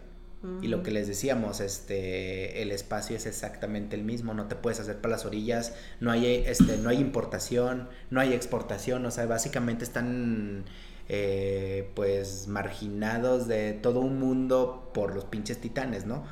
Y 0.61 0.67
lo 0.67 0.83
que 0.83 0.91
les 0.91 1.07
decíamos, 1.07 1.59
este, 1.59 2.61
el 2.61 2.71
espacio 2.71 3.15
es 3.15 3.25
exactamente 3.25 3.95
el 3.95 4.03
mismo, 4.03 4.35
no 4.35 4.47
te 4.47 4.55
puedes 4.55 4.79
hacer 4.79 4.97
para 4.97 5.13
las 5.13 5.25
orillas, 5.25 5.73
no 5.99 6.11
hay, 6.11 6.43
este, 6.45 6.77
no 6.77 6.89
hay 6.89 6.99
importación, 6.99 7.89
no 8.11 8.21
hay 8.21 8.31
exportación, 8.33 9.03
o 9.07 9.09
sea, 9.09 9.25
básicamente 9.25 9.83
están, 9.83 10.65
eh, 11.09 11.89
pues, 11.95 12.47
marginados 12.47 13.47
de 13.47 13.73
todo 13.73 14.01
un 14.01 14.19
mundo 14.19 14.91
por 14.93 15.15
los 15.15 15.25
pinches 15.25 15.59
titanes, 15.59 16.05
¿no? 16.05 16.23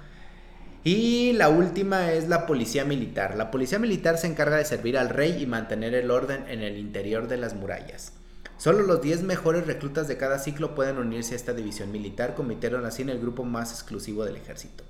Y 0.84 1.32
la 1.34 1.50
última 1.50 2.12
es 2.12 2.28
la 2.28 2.46
policía 2.46 2.84
militar. 2.84 3.36
La 3.38 3.52
policía 3.52 3.80
militar 3.80 4.18
se 4.18 4.28
encarga 4.28 4.58
de 4.58 4.66
servir 4.66 4.98
al 4.98 5.10
rey 5.10 5.42
y 5.42 5.46
mantener 5.46 5.94
el 5.94 6.12
orden 6.12 6.46
en 6.50 6.62
el 6.62 6.78
interior 6.78 7.28
de 7.28 7.38
las 7.38 7.54
murallas. 7.54 8.14
Solo 8.58 8.84
los 8.84 9.02
10 9.02 9.24
mejores 9.24 9.66
reclutas 9.66 10.08
de 10.08 10.18
cada 10.18 10.40
ciclo 10.40 10.76
pueden 10.76 10.98
unirse 10.98 11.34
a 11.34 11.38
esta 11.38 11.54
división 11.54 11.92
militar, 11.92 12.36
convirtieron 12.36 12.86
así 12.86 13.02
en 13.02 13.10
el 13.10 13.20
grupo 13.20 13.44
más 13.44 13.72
exclusivo 13.72 14.26
del 14.26 14.36
ejército. 14.36 14.84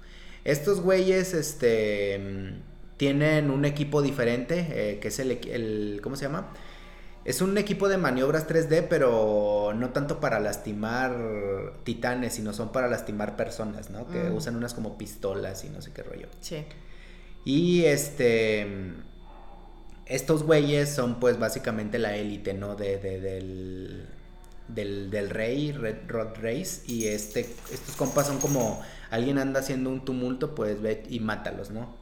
Estos 0.43 0.81
güeyes, 0.81 1.33
este, 1.33 2.55
tienen 2.97 3.49
un 3.49 3.65
equipo 3.65 4.01
diferente, 4.01 4.67
eh, 4.69 4.99
que 4.99 5.07
es 5.07 5.19
el, 5.19 5.31
el, 5.31 5.99
¿cómo 6.03 6.15
se 6.15 6.25
llama? 6.25 6.53
Es 7.25 7.41
un 7.41 7.57
equipo 7.57 7.87
de 7.87 7.97
maniobras 7.97 8.47
3D, 8.47 8.87
pero 8.89 9.71
no 9.73 9.91
tanto 9.91 10.19
para 10.19 10.41
lastimar 10.41 11.15
titanes, 11.83 12.33
sino 12.33 12.51
son 12.51 12.73
para 12.73 12.89
lastimar 12.89 13.37
personas, 13.37 13.89
¿no? 13.89 14.07
Que 14.07 14.23
mm. 14.23 14.35
usan 14.35 14.57
unas 14.57 14.73
como 14.73 14.97
pistolas 14.97 15.63
y 15.63 15.69
no 15.69 15.81
sé 15.81 15.91
qué 15.93 16.03
rollo. 16.03 16.27
Sí. 16.41 16.65
Y 17.45 17.85
este. 17.85 18.67
Estos 20.05 20.43
güeyes 20.43 20.93
son, 20.93 21.21
pues, 21.21 21.39
básicamente 21.39 21.97
la 21.97 22.17
élite, 22.17 22.53
¿no? 22.53 22.75
De, 22.75 22.97
del, 22.97 24.09
del, 24.67 25.29
rey, 25.29 25.71
Red 25.71 26.09
Rod 26.09 26.35
Race. 26.41 26.81
Y 26.87 27.05
este, 27.05 27.41
estos 27.71 27.95
compas 27.95 28.27
son 28.27 28.39
como. 28.39 28.81
Alguien 29.11 29.37
anda 29.37 29.61
haciendo 29.61 29.89
un 29.89 30.03
tumulto, 30.03 30.55
pues 30.55 30.81
ve 30.81 31.03
y 31.07 31.21
mátalos, 31.21 31.71
¿no? 31.71 31.95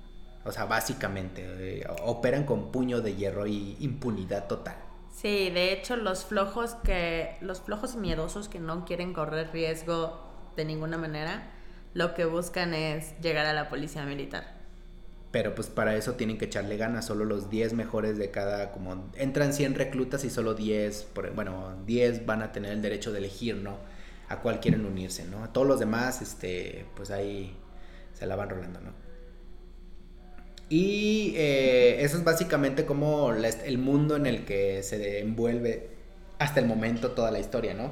O 0.45 0.51
sea, 0.51 0.65
básicamente. 0.65 1.43
Eh, 1.45 1.87
operan 2.05 2.45
con 2.45 2.71
puño 2.71 3.01
de 3.01 3.15
hierro 3.15 3.45
y 3.45 3.77
impunidad 3.81 4.47
total. 4.47 4.77
Sí, 5.11 5.49
de 5.49 5.73
hecho 5.73 5.97
los 5.97 6.25
flojos 6.25 6.75
que 6.83 7.35
los 7.41 7.61
flojos 7.61 7.95
miedosos 7.95 8.47
que 8.47 8.59
no 8.59 8.85
quieren 8.85 9.13
correr 9.13 9.51
riesgo 9.51 10.19
de 10.55 10.65
ninguna 10.65 10.97
manera, 10.97 11.51
lo 11.93 12.13
que 12.13 12.25
buscan 12.25 12.73
es 12.73 13.19
llegar 13.21 13.45
a 13.45 13.53
la 13.53 13.69
policía 13.69 14.05
militar. 14.05 14.61
Pero 15.31 15.55
pues 15.55 15.67
para 15.67 15.95
eso 15.95 16.13
tienen 16.13 16.37
que 16.37 16.45
echarle 16.45 16.75
ganas, 16.75 17.05
solo 17.05 17.23
los 17.23 17.49
10 17.49 17.73
mejores 17.73 18.17
de 18.17 18.31
cada, 18.31 18.71
como 18.71 19.09
entran 19.15 19.53
100 19.53 19.75
reclutas 19.75 20.25
y 20.25 20.29
solo 20.29 20.55
10, 20.55 21.07
bueno, 21.35 21.77
10 21.85 22.25
van 22.25 22.41
a 22.41 22.51
tener 22.51 22.73
el 22.73 22.81
derecho 22.81 23.13
de 23.13 23.19
elegir, 23.19 23.55
¿no? 23.55 23.77
A 24.27 24.39
cuál 24.41 24.59
quieren 24.59 24.85
unirse, 24.85 25.25
¿no? 25.25 25.43
A 25.43 25.53
todos 25.53 25.67
los 25.67 25.79
demás, 25.79 26.21
este, 26.21 26.85
pues 26.95 27.11
ahí 27.11 27.55
se 28.13 28.25
la 28.25 28.35
van 28.35 28.49
rolando, 28.49 28.81
¿no? 28.81 29.00
Y 30.71 31.33
eh, 31.35 32.01
eso 32.01 32.15
es 32.15 32.23
básicamente 32.23 32.85
como 32.85 33.33
el 33.33 33.77
mundo 33.77 34.15
en 34.15 34.25
el 34.25 34.45
que 34.45 34.81
se 34.83 35.19
envuelve 35.19 35.89
hasta 36.39 36.61
el 36.61 36.65
momento 36.65 37.11
toda 37.11 37.29
la 37.29 37.39
historia, 37.39 37.73
¿no? 37.73 37.91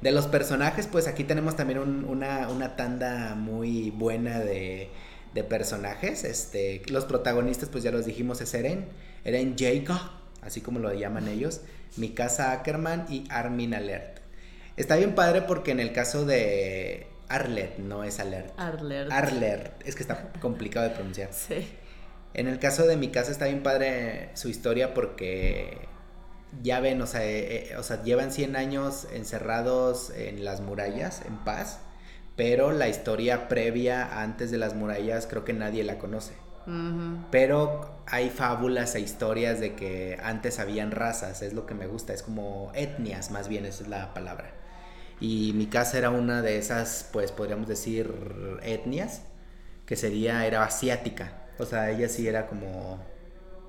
De 0.00 0.10
los 0.10 0.26
personajes, 0.26 0.88
pues 0.88 1.06
aquí 1.06 1.22
tenemos 1.22 1.54
también 1.54 1.78
una, 1.78 2.74
tanda 2.74 3.36
muy 3.36 3.90
buena 3.90 4.40
de, 4.40 4.90
personajes. 5.48 6.24
Este, 6.24 6.82
los 6.88 7.04
protagonistas, 7.04 7.68
pues 7.68 7.84
ya 7.84 7.92
los 7.92 8.04
dijimos, 8.04 8.40
es 8.40 8.52
Eren, 8.52 8.86
Eren 9.24 9.54
Jacob, 9.56 10.00
así 10.40 10.60
como 10.60 10.80
lo 10.80 10.92
llaman 10.92 11.28
ellos, 11.28 11.60
Mikasa 11.98 12.50
Ackerman 12.50 13.06
y 13.08 13.26
Armin 13.30 13.74
Alert. 13.74 14.18
Está 14.76 14.96
bien 14.96 15.14
padre 15.14 15.42
porque 15.42 15.70
en 15.70 15.78
el 15.78 15.92
caso 15.92 16.24
de 16.24 17.11
Arlet, 17.32 17.78
no 17.78 18.04
es 18.04 18.20
alert. 18.20 18.52
Arlert. 18.58 19.10
Arlert, 19.10 19.86
es 19.86 19.94
que 19.94 20.02
está 20.02 20.32
complicado 20.40 20.88
de 20.88 20.94
pronunciar. 20.94 21.32
Sí. 21.32 21.66
En 22.34 22.46
el 22.46 22.58
caso 22.58 22.86
de 22.86 22.96
mi 22.96 23.08
casa 23.08 23.30
está 23.30 23.46
bien 23.46 23.62
padre 23.62 24.30
su 24.34 24.48
historia 24.48 24.94
porque 24.94 25.88
ya 26.62 26.80
ven, 26.80 27.00
o 27.00 27.06
sea, 27.06 27.24
eh, 27.24 27.70
eh, 27.70 27.76
o 27.76 27.82
sea, 27.82 28.02
llevan 28.02 28.32
100 28.32 28.56
años 28.56 29.06
encerrados 29.12 30.10
en 30.10 30.44
las 30.44 30.60
murallas, 30.60 31.22
en 31.26 31.38
paz, 31.38 31.80
pero 32.36 32.72
la 32.72 32.88
historia 32.88 33.48
previa 33.48 34.20
antes 34.20 34.50
de 34.50 34.58
las 34.58 34.74
murallas 34.74 35.26
creo 35.26 35.44
que 35.44 35.52
nadie 35.52 35.84
la 35.84 35.98
conoce. 35.98 36.34
Pero 37.32 38.04
hay 38.06 38.30
fábulas 38.30 38.94
e 38.94 39.00
historias 39.00 39.58
de 39.58 39.74
que 39.74 40.16
antes 40.22 40.60
habían 40.60 40.92
razas, 40.92 41.42
es 41.42 41.54
lo 41.54 41.66
que 41.66 41.74
me 41.74 41.88
gusta, 41.88 42.12
es 42.12 42.22
como 42.22 42.70
etnias, 42.74 43.32
más 43.32 43.48
bien 43.48 43.66
esa 43.66 43.82
es 43.82 43.88
la 43.88 44.14
palabra. 44.14 44.61
Y 45.22 45.52
mi 45.52 45.66
casa 45.66 45.98
era 45.98 46.10
una 46.10 46.42
de 46.42 46.58
esas, 46.58 47.08
pues 47.12 47.30
podríamos 47.30 47.68
decir, 47.68 48.12
etnias, 48.64 49.22
que 49.86 49.94
sería, 49.94 50.44
era 50.46 50.64
asiática. 50.64 51.44
O 51.60 51.64
sea, 51.64 51.92
ella 51.92 52.08
sí 52.08 52.26
era 52.26 52.48
como 52.48 53.00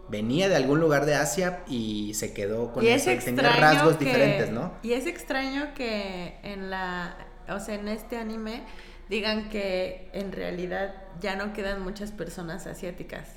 venía 0.10 0.50
de 0.50 0.56
algún 0.56 0.80
lugar 0.80 1.06
de 1.06 1.14
Asia 1.14 1.62
y 1.68 2.16
se 2.16 2.34
quedó 2.34 2.74
con 2.74 2.84
ese, 2.84 3.18
tenía 3.18 3.56
rasgos 3.56 4.00
diferentes, 4.00 4.50
¿no? 4.50 4.74
Y 4.82 4.94
es 4.94 5.06
extraño 5.06 5.76
que 5.76 6.40
en 6.42 6.72
la, 6.72 7.18
o 7.48 7.60
sea, 7.60 7.76
en 7.76 7.88
este 7.88 8.18
anime 8.18 8.64
digan 9.08 9.50
que 9.50 10.10
en 10.14 10.32
realidad 10.32 11.04
ya 11.22 11.36
no 11.36 11.54
quedan 11.54 11.84
muchas 11.84 12.12
personas 12.12 12.66
asiáticas. 12.66 13.30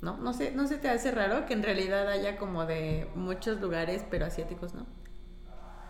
¿No? 0.00 0.16
No 0.16 0.32
sé, 0.32 0.50
no 0.50 0.66
se 0.66 0.78
te 0.78 0.88
hace 0.88 1.12
raro 1.12 1.46
que 1.46 1.52
en 1.52 1.62
realidad 1.62 2.08
haya 2.08 2.38
como 2.38 2.66
de 2.66 3.06
muchos 3.14 3.60
lugares, 3.60 4.02
pero 4.10 4.26
asiáticos, 4.26 4.74
¿no? 4.74 4.84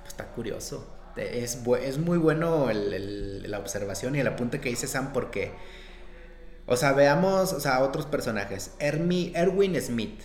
Está 0.06 0.26
curioso 0.32 0.99
es, 1.16 1.60
es 1.82 1.98
muy 1.98 2.18
bueno 2.18 2.68
la 2.72 3.58
observación 3.58 4.16
y 4.16 4.20
el 4.20 4.26
apunte 4.28 4.60
que 4.60 4.68
dice 4.70 4.86
Sam 4.86 5.12
porque 5.12 5.52
O 6.66 6.76
sea, 6.76 6.92
veamos, 6.92 7.52
o 7.52 7.60
sea, 7.60 7.82
otros 7.82 8.06
personajes. 8.06 8.74
Ermi, 8.78 9.32
Erwin 9.34 9.80
Smith. 9.80 10.22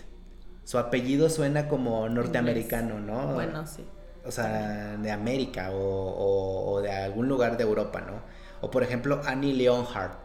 Su 0.64 0.78
apellido 0.78 1.30
suena 1.30 1.68
como 1.68 2.08
norteamericano, 2.10 3.00
¿no? 3.00 3.34
Bueno, 3.34 3.66
sí. 3.68 3.86
O 4.26 4.32
sea, 4.32 4.98
de 4.98 5.12
América 5.12 5.72
o, 5.72 6.72
o, 6.74 6.82
de 6.82 6.92
algún 6.92 7.28
lugar 7.28 7.58
de 7.58 7.64
Europa, 7.64 8.02
¿no? 8.02 8.24
O 8.62 8.72
por 8.72 8.84
ejemplo, 8.84 9.22
Annie 9.26 9.54
Leonhardt. 9.54 10.20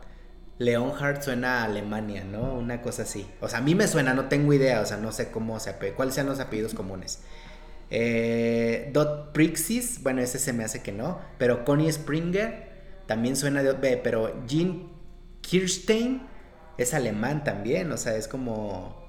Leonhardt 0.59 1.23
suena 1.23 1.61
a 1.63 1.65
Alemania, 1.65 2.25
¿no? 2.25 2.55
Una 2.55 2.83
cosa 2.83 3.03
así. 3.03 3.31
O 3.41 3.49
sea, 3.49 3.59
a 3.61 3.63
mí 3.63 3.75
me 3.75 3.89
suena, 3.89 4.15
no 4.15 4.29
tengo 4.29 4.53
idea, 4.53 4.81
o 4.81 4.87
sea, 4.87 4.97
no 4.99 5.13
sé 5.13 5.31
cómo 5.31 5.59
se 5.61 5.75
cuáles 5.95 6.15
sean 6.15 6.27
los 6.27 6.41
apellidos 6.41 6.75
comunes. 6.75 7.23
Eh, 7.91 8.91
Dot 8.93 9.33
Prixis, 9.33 10.03
bueno, 10.03 10.21
ese 10.21 10.39
se 10.39 10.53
me 10.53 10.65
hace 10.65 10.83
que 10.83 10.93
no, 10.93 11.19
pero 11.39 11.65
Connie 11.65 11.91
Springer 11.93 12.71
también 13.07 13.37
suena 13.37 13.63
de 13.63 13.73
B, 13.73 14.01
pero 14.03 14.47
Jean 14.47 14.89
Kirstein 15.41 16.23
es 16.79 16.95
alemán 16.95 17.43
también, 17.45 17.91
o 17.91 17.97
sea, 17.97 18.17
es 18.17 18.29
como 18.29 19.01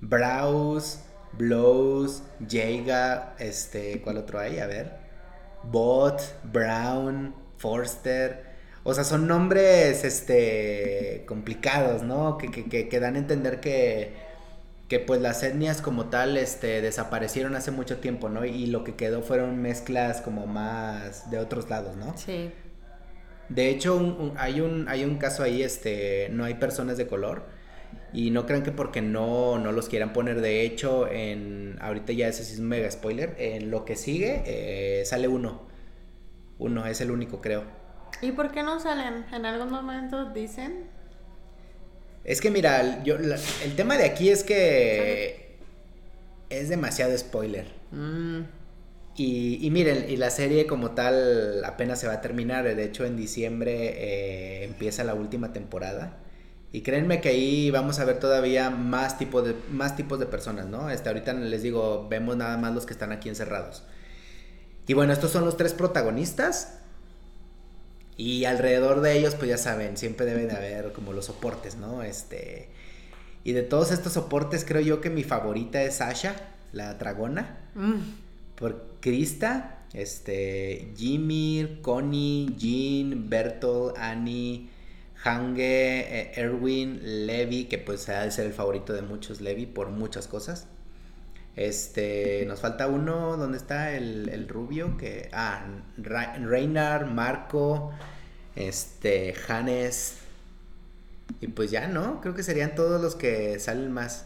Braus, 0.00 1.00
Blows, 1.32 2.22
Jaga, 2.48 3.34
este, 3.38 4.00
¿cuál 4.02 4.18
otro 4.18 4.38
hay? 4.38 4.58
A 4.58 4.66
ver. 4.66 4.98
Bot, 5.62 6.20
Brown, 6.44 7.34
Forster. 7.56 8.50
O 8.82 8.94
sea, 8.94 9.04
son 9.04 9.26
nombres, 9.26 10.04
este, 10.04 11.24
complicados, 11.26 12.02
¿no? 12.02 12.38
Que, 12.38 12.50
que, 12.50 12.88
que, 12.88 13.00
dan 13.00 13.16
a 13.16 13.18
entender 13.18 13.60
que, 13.60 14.14
que, 14.90 14.98
pues, 14.98 15.20
las 15.20 15.44
etnias 15.44 15.80
como 15.80 16.06
tal, 16.06 16.36
este, 16.36 16.82
desaparecieron 16.82 17.54
hace 17.54 17.70
mucho 17.70 17.98
tiempo, 17.98 18.28
¿no? 18.28 18.44
Y 18.44 18.66
lo 18.66 18.82
que 18.82 18.96
quedó 18.96 19.22
fueron 19.22 19.62
mezclas 19.62 20.20
como 20.20 20.48
más 20.48 21.30
de 21.30 21.38
otros 21.38 21.70
lados, 21.70 21.96
¿no? 21.96 22.18
Sí. 22.18 22.50
De 23.48 23.70
hecho, 23.70 24.34
hay, 24.36 24.60
un, 24.60 24.88
hay 24.88 25.04
un 25.04 25.16
caso 25.18 25.44
ahí, 25.44 25.62
este, 25.62 26.28
no 26.32 26.44
hay 26.44 26.54
personas 26.54 26.96
de 26.98 27.06
color. 27.06 27.44
Y 28.12 28.32
no 28.32 28.46
crean 28.46 28.64
que 28.64 28.72
porque 28.72 29.00
no, 29.00 29.60
no 29.60 29.70
los 29.70 29.88
quieran 29.88 30.12
poner. 30.12 30.40
De 30.40 30.62
hecho, 30.62 31.06
en 31.06 31.78
ahorita 31.80 32.12
ya 32.12 32.26
ese 32.26 32.42
sí 32.42 32.54
es 32.54 32.58
un 32.58 32.66
mega 32.66 32.90
spoiler. 32.90 33.36
En 33.38 33.70
lo 33.70 33.84
que 33.84 33.94
sigue 33.94 34.42
eh, 34.44 35.04
sale 35.04 35.28
uno. 35.28 35.68
Uno, 36.58 36.84
es 36.86 37.00
el 37.00 37.12
único, 37.12 37.40
creo. 37.40 37.62
¿Y 38.22 38.32
por 38.32 38.50
qué 38.50 38.64
no 38.64 38.80
salen? 38.80 39.24
¿En 39.32 39.46
algún 39.46 39.70
momento 39.70 40.32
dicen? 40.32 40.90
Es 42.24 42.40
que 42.40 42.50
mira, 42.50 43.02
yo, 43.02 43.16
el 43.16 43.76
tema 43.76 43.96
de 43.96 44.04
aquí 44.04 44.28
es 44.28 44.44
que 44.44 45.56
es 46.50 46.68
demasiado 46.68 47.16
spoiler. 47.16 47.66
Mm. 47.92 48.40
Y, 49.16 49.58
y, 49.66 49.70
miren, 49.70 50.06
y 50.08 50.16
la 50.16 50.30
serie 50.30 50.66
como 50.66 50.92
tal 50.92 51.64
apenas 51.64 52.00
se 52.00 52.06
va 52.06 52.14
a 52.14 52.20
terminar. 52.20 52.64
De 52.64 52.84
hecho, 52.84 53.04
en 53.04 53.16
diciembre 53.16 53.94
eh, 53.96 54.64
empieza 54.64 55.04
la 55.04 55.14
última 55.14 55.52
temporada. 55.52 56.18
Y 56.72 56.82
créanme 56.82 57.20
que 57.20 57.30
ahí 57.30 57.70
vamos 57.70 57.98
a 57.98 58.04
ver 58.04 58.20
todavía 58.20 58.70
más, 58.70 59.18
tipo 59.18 59.42
de, 59.42 59.56
más 59.70 59.96
tipos 59.96 60.20
de 60.20 60.26
personas, 60.26 60.66
¿no? 60.66 60.88
Este, 60.88 61.08
ahorita 61.08 61.32
les 61.32 61.62
digo, 61.62 62.06
vemos 62.08 62.36
nada 62.36 62.56
más 62.58 62.72
los 62.74 62.86
que 62.86 62.92
están 62.92 63.10
aquí 63.10 63.28
encerrados. 63.28 63.82
Y 64.86 64.94
bueno, 64.94 65.12
estos 65.12 65.32
son 65.32 65.44
los 65.44 65.56
tres 65.56 65.72
protagonistas. 65.72 66.79
Y 68.20 68.44
alrededor 68.44 69.00
de 69.00 69.18
ellos, 69.18 69.34
pues 69.34 69.48
ya 69.48 69.58
saben, 69.58 69.96
siempre 69.96 70.26
debe 70.26 70.46
de 70.46 70.52
haber 70.52 70.92
como 70.92 71.12
los 71.12 71.26
soportes, 71.26 71.76
¿no? 71.76 72.02
Este. 72.02 72.68
Y 73.44 73.52
de 73.52 73.62
todos 73.62 73.92
estos 73.92 74.12
soportes, 74.12 74.64
creo 74.64 74.82
yo 74.82 75.00
que 75.00 75.10
mi 75.10 75.24
favorita 75.24 75.82
es 75.82 75.96
Sasha, 75.96 76.34
la 76.72 76.94
dragona. 76.94 77.58
Mm 77.74 78.00
por 78.60 78.98
Krista, 79.00 79.78
este, 79.94 80.92
Jimmy, 80.94 81.78
Connie, 81.80 82.54
Jean, 82.58 83.30
Bertolt, 83.30 83.96
Annie, 83.96 84.68
Hange, 85.24 86.00
eh, 86.00 86.32
Erwin, 86.36 87.26
Levi, 87.26 87.64
que 87.64 87.78
pues 87.78 88.08
ha 88.10 88.22
de 88.22 88.30
ser 88.30 88.46
el 88.46 88.52
favorito 88.52 88.92
de 88.92 89.00
muchos, 89.00 89.40
Levi, 89.40 89.64
por 89.64 89.88
muchas 89.88 90.28
cosas. 90.28 90.66
Este, 91.60 92.46
nos 92.46 92.60
falta 92.60 92.86
uno, 92.86 93.36
¿dónde 93.36 93.58
está 93.58 93.92
el, 93.92 94.48
rubio? 94.48 94.96
Que, 94.96 95.28
ah, 95.34 95.62
Reinar, 95.98 97.04
Marco, 97.04 97.92
este, 98.56 99.34
Hannes. 99.46 100.14
Y 101.42 101.48
pues 101.48 101.70
ya, 101.70 101.86
¿no? 101.86 102.22
Creo 102.22 102.34
que 102.34 102.42
serían 102.42 102.74
todos 102.74 102.98
los 102.98 103.14
que 103.14 103.58
salen 103.58 103.92
más 103.92 104.24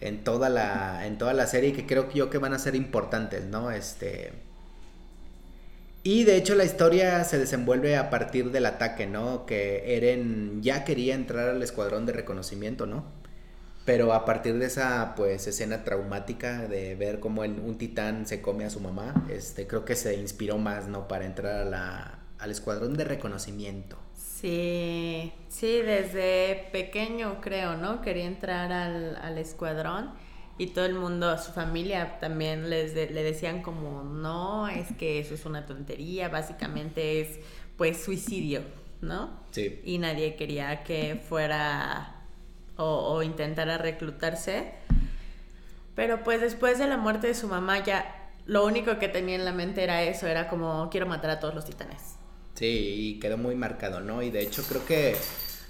en 0.00 0.22
toda 0.22 0.48
la 0.50 1.04
en 1.04 1.18
toda 1.18 1.34
la 1.34 1.48
serie 1.48 1.72
que 1.72 1.84
creo 1.84 2.08
yo 2.12 2.30
que 2.30 2.38
van 2.38 2.54
a 2.54 2.60
ser 2.60 2.76
importantes, 2.76 3.44
¿no? 3.46 3.72
Este 3.72 4.32
y 6.04 6.22
de 6.24 6.36
hecho 6.36 6.54
la 6.54 6.64
historia 6.64 7.24
se 7.24 7.38
desenvuelve 7.38 7.96
a 7.96 8.08
partir 8.08 8.52
del 8.52 8.66
ataque, 8.66 9.08
¿no? 9.08 9.46
Que 9.46 9.96
Eren 9.96 10.62
ya 10.62 10.84
quería 10.84 11.16
entrar 11.16 11.48
al 11.48 11.62
escuadrón 11.62 12.06
de 12.06 12.12
reconocimiento, 12.12 12.86
¿no? 12.86 13.19
Pero 13.84 14.12
a 14.12 14.24
partir 14.24 14.58
de 14.58 14.66
esa 14.66 15.14
pues 15.16 15.46
escena 15.46 15.84
traumática 15.84 16.68
de 16.68 16.94
ver 16.94 17.18
cómo 17.18 17.42
un 17.42 17.78
titán 17.78 18.26
se 18.26 18.42
come 18.42 18.64
a 18.64 18.70
su 18.70 18.80
mamá, 18.80 19.26
este 19.30 19.66
creo 19.66 19.84
que 19.84 19.96
se 19.96 20.14
inspiró 20.14 20.58
más, 20.58 20.86
¿no? 20.86 21.08
Para 21.08 21.24
entrar 21.24 21.62
a 21.62 21.64
la, 21.64 22.18
al 22.38 22.50
escuadrón 22.50 22.94
de 22.94 23.04
reconocimiento. 23.04 23.98
Sí, 24.14 25.32
sí, 25.48 25.80
desde 25.82 26.68
pequeño 26.72 27.40
creo, 27.40 27.76
¿no? 27.76 28.00
Quería 28.00 28.26
entrar 28.26 28.72
al, 28.72 29.38
escuadrón 29.38 30.12
y 30.56 30.68
todo 30.68 30.84
el 30.84 30.94
mundo, 30.94 31.36
su 31.38 31.52
familia 31.52 32.18
también 32.20 32.68
les 32.68 32.94
le 32.94 33.22
decían 33.22 33.62
como, 33.62 34.02
no, 34.02 34.68
es 34.68 34.88
que 34.98 35.18
eso 35.18 35.34
es 35.34 35.44
una 35.46 35.66
tontería, 35.66 36.28
básicamente 36.28 37.20
es 37.20 37.38
pues 37.76 38.02
suicidio, 38.02 38.62
¿no? 39.00 39.40
Sí. 39.50 39.80
Y 39.84 39.98
nadie 39.98 40.36
quería 40.36 40.84
que 40.84 41.20
fuera 41.28 42.19
o, 42.80 43.12
o 43.12 43.22
intentara 43.22 43.78
reclutarse. 43.78 44.72
Pero 45.94 46.22
pues 46.22 46.40
después 46.40 46.78
de 46.78 46.86
la 46.86 46.96
muerte 46.96 47.26
de 47.26 47.34
su 47.34 47.46
mamá 47.46 47.84
ya 47.84 48.16
lo 48.46 48.64
único 48.64 48.98
que 48.98 49.08
tenía 49.08 49.36
en 49.36 49.44
la 49.44 49.52
mente 49.52 49.82
era 49.82 50.02
eso, 50.02 50.26
era 50.26 50.48
como 50.48 50.88
quiero 50.90 51.06
matar 51.06 51.30
a 51.30 51.40
todos 51.40 51.54
los 51.54 51.64
titanes. 51.64 52.16
Sí, 52.54 52.66
y 52.66 53.20
quedó 53.20 53.38
muy 53.38 53.54
marcado, 53.54 54.00
¿no? 54.00 54.22
Y 54.22 54.30
de 54.30 54.42
hecho 54.42 54.62
creo 54.68 54.84
que 54.84 55.16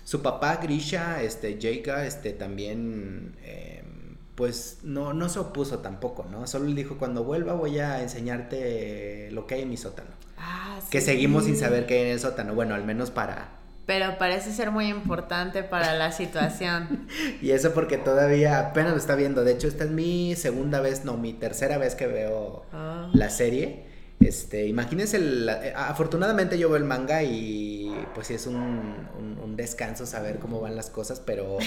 su 0.05 0.23
papá 0.23 0.57
Grisha, 0.57 1.23
este, 1.23 1.59
Jacob, 1.61 2.03
este, 2.03 2.33
también, 2.33 3.37
em, 3.45 4.17
pues 4.35 4.79
no, 4.83 5.13
no 5.13 5.29
se 5.29 5.39
opuso 5.39 5.81
tampoco, 5.81 6.27
¿no? 6.31 6.47
Solo 6.47 6.67
le 6.67 6.75
dijo, 6.75 6.97
cuando 6.99 7.23
vuelva 7.23 7.53
voy 7.53 7.79
a 7.79 8.03
enseñarte 8.03 9.31
lo 9.31 9.47
que 9.47 9.57
hay 9.57 9.63
en 9.63 9.71
mi 9.71 9.77
sótano. 9.77 10.11
Ah, 10.39 10.81
que 10.91 11.01
seguimos 11.01 11.45
sin 11.45 11.57
saber 11.57 11.87
qué 11.87 11.99
hay 11.99 12.01
en 12.07 12.13
el 12.13 12.21
sótano, 12.21 12.55
bueno, 12.55 12.75
al 12.75 12.85
menos 12.85 13.11
para... 13.11 13.51
Pero 13.87 14.19
parece 14.19 14.53
ser 14.53 14.71
muy 14.71 14.87
importante 14.87 15.63
para 15.63 15.95
la 15.95 16.13
situación. 16.13 17.09
y 17.43 17.51
eso 17.51 17.75
porque 17.75 17.99
todavía 17.99 18.61
apenas 18.61 18.93
lo 18.93 18.99
está 18.99 19.17
viendo. 19.17 19.43
De 19.45 19.53
hecho, 19.53 19.69
esta 19.69 19.85
es 19.85 19.91
mi 19.91 20.37
segunda 20.37 20.81
vez, 20.81 21.05
no, 21.05 21.17
mi 21.17 21.33
tercera 21.33 21.79
vez 21.79 21.95
que 21.95 22.07
veo 22.07 22.67
ah. 22.73 23.11
la 23.13 23.31
serie. 23.31 23.91
Este, 24.21 24.67
imagínense, 24.67 25.17
el, 25.17 25.49
eh, 25.49 25.73
afortunadamente 25.75 26.59
yo 26.59 26.69
veo 26.69 26.77
el 26.77 26.85
manga 26.85 27.23
y 27.23 27.91
pues 28.15 28.27
sí 28.27 28.35
es 28.35 28.47
un, 28.47 29.09
un, 29.43 29.57
descanso 29.57 30.07
saber 30.07 30.39
cómo 30.39 30.61
van 30.61 30.77
las 30.77 30.91
cosas, 30.91 31.21
pero... 31.21 31.59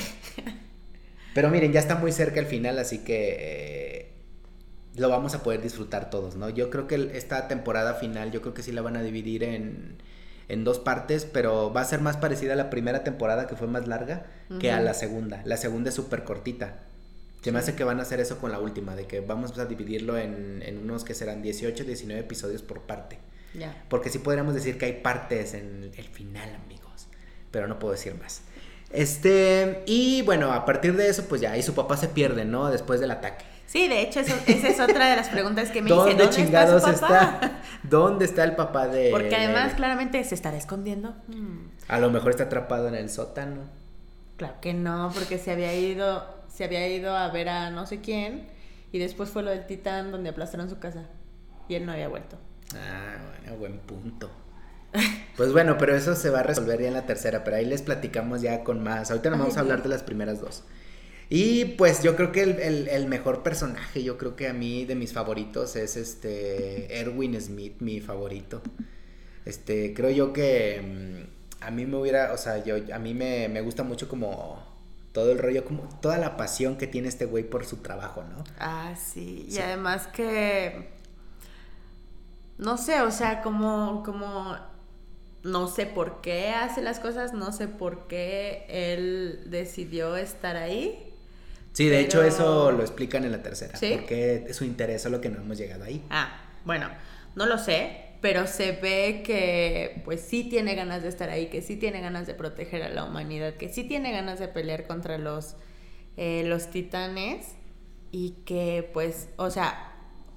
pero 1.34 1.50
miren, 1.50 1.74
ya 1.74 1.80
está 1.80 1.96
muy 1.96 2.12
cerca 2.12 2.40
el 2.40 2.46
final, 2.46 2.78
así 2.80 3.00
que 3.00 3.36
eh, 3.40 4.14
lo 4.96 5.10
vamos 5.10 5.34
a 5.34 5.42
poder 5.42 5.62
disfrutar 5.62 6.10
todos, 6.12 6.36
¿no? 6.36 6.50
Yo 6.50 6.70
creo 6.70 6.88
que 6.88 7.12
esta 7.16 7.48
temporada 7.48 7.96
final, 7.96 8.32
yo 8.32 8.42
creo 8.42 8.54
que 8.54 8.62
sí 8.62 8.72
la 8.72 8.82
van 8.82 8.98
a 8.98 9.02
dividir 9.02 9.44
en, 9.44 9.98
en 10.50 10.64
dos 10.64 10.80
partes, 10.80 11.26
pero 11.26 11.72
va 11.74 11.82
a 11.82 11.86
ser 11.86 12.02
más 12.02 12.18
parecida 12.18 12.54
a 12.54 12.56
la 12.56 12.70
primera 12.70 13.04
temporada 13.04 13.48
que 13.48 13.56
fue 13.56 13.68
más 13.68 13.88
larga 13.88 14.26
que 14.60 14.72
a 14.72 14.80
la 14.82 14.94
segunda. 14.94 15.42
La 15.46 15.58
segunda 15.58 15.90
es 15.90 15.96
súper 15.96 16.24
cortita. 16.24 16.80
Se 17.42 17.52
me 17.52 17.60
hace 17.60 17.76
que 17.76 17.84
van 17.84 18.00
a 18.00 18.04
hacer 18.04 18.20
eso 18.20 18.38
con 18.38 18.52
la 18.52 18.60
última, 18.60 18.96
de 18.96 19.06
que 19.06 19.20
vamos 19.20 19.58
a 19.58 19.66
dividirlo 19.66 20.18
en, 20.18 20.80
unos 20.82 21.04
que 21.04 21.14
serán 21.14 21.42
18, 21.42 21.84
19 21.84 22.22
episodios 22.22 22.62
por 22.62 22.82
parte. 22.82 23.20
Porque 23.90 24.10
sí 24.10 24.20
podríamos 24.20 24.54
decir 24.54 24.78
que 24.78 24.86
hay 24.86 24.94
partes 24.94 25.54
en 25.54 25.92
el 25.96 26.06
final, 26.06 26.56
amigos. 26.64 27.08
Pero 27.52 27.68
no 27.68 27.80
puedo 27.80 27.94
decir 27.94 28.16
más. 28.16 28.42
Este, 28.92 29.84
y 29.86 30.22
bueno, 30.22 30.54
a 30.54 30.66
partir 30.66 30.96
de 30.96 31.10
eso, 31.10 31.26
pues 31.26 31.42
ya, 31.42 31.58
y 31.58 31.64
su 31.64 31.74
papá 31.74 31.98
se 31.98 32.08
pierde, 32.08 32.46
¿no? 32.46 32.70
Después 32.70 33.00
del 33.00 33.12
ataque. 33.12 33.46
Sí, 33.74 33.88
de 33.88 34.02
hecho, 34.02 34.20
esa 34.20 34.68
es 34.68 34.80
otra 34.80 35.10
de 35.10 35.16
las 35.16 35.30
preguntas 35.30 35.72
que 35.72 35.82
me 35.82 35.90
¿Dónde 35.90 36.12
hice. 36.12 36.20
¿Dónde 36.20 36.36
chingados 36.36 36.88
está, 36.88 36.94
su 36.94 37.02
papá? 37.02 37.52
¿Dónde 37.82 38.26
está 38.26 38.44
el 38.44 38.56
papá 38.56 38.88
de.? 38.88 39.10
Porque 39.10 39.36
además, 39.36 39.74
claramente, 39.74 40.24
se 40.24 40.36
estará 40.36 40.58
escondiendo. 40.58 41.16
A 41.88 42.00
lo 42.00 42.12
mejor 42.12 42.30
está 42.30 42.44
atrapado 42.44 42.88
en 42.88 42.94
el 42.94 43.10
sótano. 43.10 43.62
Claro 44.38 44.54
que 44.62 44.76
no, 44.76 45.10
porque 45.16 45.40
se 45.40 45.50
había 45.50 45.74
ido 45.74 46.24
se 46.54 46.66
había 46.66 46.88
ido 46.88 47.18
a 47.18 47.28
ver 47.30 47.50
a 47.50 47.72
no 47.72 47.88
sé 47.88 48.00
quién 48.00 48.46
y 48.92 49.00
después 49.00 49.30
fue 49.30 49.42
lo 49.42 49.50
del 49.50 49.66
titán 49.66 50.12
donde 50.12 50.30
aplastaron 50.30 50.70
su 50.70 50.78
casa 50.78 51.06
y 51.68 51.74
él 51.74 51.88
no 51.88 51.94
había 51.94 52.10
vuelto. 52.10 52.38
Ah, 52.76 53.16
bueno, 53.42 53.58
buen 53.58 53.80
punto. 53.80 54.30
Pues 55.36 55.52
bueno, 55.52 55.80
pero 55.80 55.96
eso 55.96 56.14
se 56.14 56.30
va 56.30 56.42
a 56.42 56.44
resolver 56.44 56.80
ya 56.80 56.90
en 56.90 56.94
la 56.94 57.08
tercera, 57.08 57.44
pero 57.44 57.58
ahí 57.58 57.66
les 57.66 57.82
platicamos 57.82 58.44
ya 58.44 58.64
con 58.64 58.84
más. 58.84 59.10
Ahorita 59.10 59.32
nos 59.32 59.40
vamos 59.40 59.58
a 59.58 59.62
hablar 59.62 59.82
de 59.82 59.90
las 59.90 60.04
primeras 60.04 60.40
dos. 60.40 60.64
Y 61.30 61.66
pues 61.66 62.04
yo 62.04 62.16
creo 62.16 62.32
que 62.32 62.44
el, 62.44 62.88
el, 62.88 63.08
mejor 63.08 63.44
personaje, 63.44 64.04
yo 64.04 64.18
creo 64.18 64.36
que 64.36 64.48
a 64.48 64.54
mí 64.54 64.86
de 64.86 64.96
mis 64.96 65.14
favoritos 65.14 65.76
es 65.76 65.98
este 65.98 67.00
Erwin 67.00 67.40
Smith, 67.40 67.76
mi 67.80 68.02
favorito. 68.02 68.62
Este, 69.46 69.94
creo 69.94 70.10
yo 70.10 70.34
que 70.34 71.26
mm, 71.62 71.66
a 71.66 71.72
mí 71.72 71.86
me 71.86 71.98
hubiera, 71.98 72.34
o 72.34 72.38
sea, 72.38 72.64
yo, 72.64 72.76
a 72.94 73.00
mí 73.00 73.14
me, 73.14 73.48
me 73.50 73.62
gusta 73.62 73.84
mucho 73.84 74.08
como 74.08 74.64
todo 75.14 75.32
el 75.32 75.38
rollo, 75.40 75.64
como 75.64 75.84
toda 76.02 76.18
la 76.18 76.36
pasión 76.36 76.76
que 76.76 76.88
tiene 76.88 77.08
este 77.08 77.26
güey 77.26 77.44
por 77.44 77.66
su 77.66 77.78
trabajo, 77.78 78.24
¿no? 78.24 78.44
Ah, 78.60 78.96
sí. 78.96 79.48
Y 79.50 79.60
además 79.60 80.08
que, 80.08 80.90
no 82.58 82.78
sé, 82.78 83.02
o 83.02 83.12
sea, 83.12 83.42
como, 83.44 84.04
como, 84.04 84.58
no 85.44 85.68
sé 85.68 85.86
por 85.86 86.22
qué 86.22 86.50
hace 86.50 86.82
las 86.82 87.00
cosas, 87.00 87.34
no 87.34 87.52
sé 87.52 87.68
por 87.68 88.08
qué 88.08 88.66
él 88.68 89.44
decidió 89.48 90.16
estar 90.18 90.58
ahí. 90.58 91.13
Sí, 91.74 91.90
de 91.90 92.00
hecho 92.00 92.24
eso 92.24 92.72
lo 92.72 92.82
explican 92.82 93.26
en 93.26 93.32
la 93.32 93.42
tercera. 93.42 93.78
¿Sí? 93.78 93.94
Porque 93.96 94.48
su 94.54 94.64
interés, 94.64 95.02
solo 95.02 95.20
que 95.20 95.30
no 95.30 95.42
hemos 95.42 95.58
llegado 95.58 95.84
ahí. 95.84 96.04
Ah, 96.10 96.40
bueno, 96.66 96.88
no 97.36 97.48
lo 97.48 97.58
sé, 97.58 98.14
pero 98.22 98.48
se 98.48 98.74
ve 98.74 99.24
que 99.26 100.02
pues 100.06 100.22
sí 100.22 100.44
tiene 100.46 100.76
ganas 100.76 101.02
de 101.02 101.10
estar 101.10 101.30
ahí, 101.30 101.48
que 101.48 101.62
sí 101.62 101.76
tiene 101.76 102.00
ganas 102.00 102.28
de 102.28 102.36
proteger 102.36 102.84
a 102.84 102.90
la 102.90 103.04
humanidad, 103.04 103.56
que 103.56 103.70
sí 103.70 103.84
tiene 103.84 104.12
ganas 104.12 104.40
de 104.40 104.48
pelear 104.48 104.88
contra 104.88 105.18
los, 105.18 105.56
eh, 106.16 106.44
los 106.46 106.70
titanes 106.70 107.56
y 108.12 108.36
que 108.46 108.90
pues, 108.94 109.30
o 109.38 109.50
sea, 109.50 109.92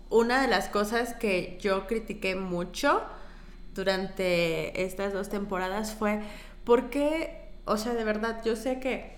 una 0.08 0.40
de 0.40 0.48
las 0.48 0.68
cosas 0.68 1.14
que 1.14 1.58
yo 1.60 1.86
critiqué 1.86 2.34
mucho 2.34 3.02
durante 3.74 4.82
estas 4.82 5.12
dos 5.12 5.28
temporadas 5.28 5.92
fue 5.92 6.22
porque, 6.64 7.50
o 7.66 7.76
sea, 7.76 7.92
de 7.92 8.04
verdad, 8.04 8.40
yo 8.44 8.56
sé 8.56 8.80
que 8.80 9.15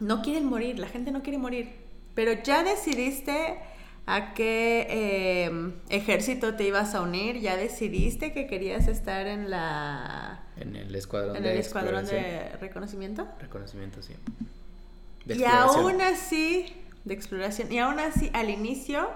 no 0.00 0.22
quieren 0.22 0.46
morir, 0.46 0.78
la 0.78 0.88
gente 0.88 1.12
no 1.12 1.22
quiere 1.22 1.38
morir, 1.38 1.70
pero 2.14 2.32
ya 2.32 2.64
decidiste 2.64 3.58
a 4.06 4.34
qué 4.34 5.44
em, 5.46 5.74
ejército 5.88 6.56
te 6.56 6.64
ibas 6.64 6.94
a 6.94 7.02
unir, 7.02 7.38
ya 7.38 7.56
decidiste 7.56 8.32
que 8.32 8.46
querías 8.46 8.88
estar 8.88 9.26
en 9.26 9.50
la... 9.50 10.42
En 10.56 10.74
el 10.74 10.94
escuadrón 10.94 11.36
en 11.36 11.44
el 11.44 11.58
escuadrón 11.58 12.06
de 12.06 12.48
reconocimiento. 12.60 13.28
Reconocimiento, 13.38 14.02
sí. 14.02 14.14
y 15.26 15.44
aún 15.44 16.00
así, 16.00 16.66
de 17.04 17.14
exploración, 17.14 17.72
y 17.72 17.78
aún 17.78 18.00
así 18.00 18.30
al 18.32 18.50
inicio 18.50 19.08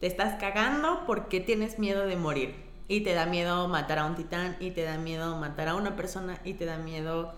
te 0.00 0.06
estás 0.06 0.38
cagando 0.40 1.04
porque 1.06 1.40
tienes 1.40 1.78
miedo 1.78 2.06
de 2.06 2.16
morir. 2.16 2.54
Y 2.88 3.02
te 3.02 3.14
da 3.14 3.24
miedo 3.24 3.68
matar 3.68 4.00
a 4.00 4.06
un 4.06 4.16
titán, 4.16 4.56
y 4.58 4.72
te 4.72 4.82
da 4.82 4.98
miedo 4.98 5.36
matar 5.36 5.68
a 5.68 5.76
una 5.76 5.94
persona, 5.94 6.40
y 6.44 6.54
te 6.54 6.64
da 6.64 6.76
miedo 6.76 7.32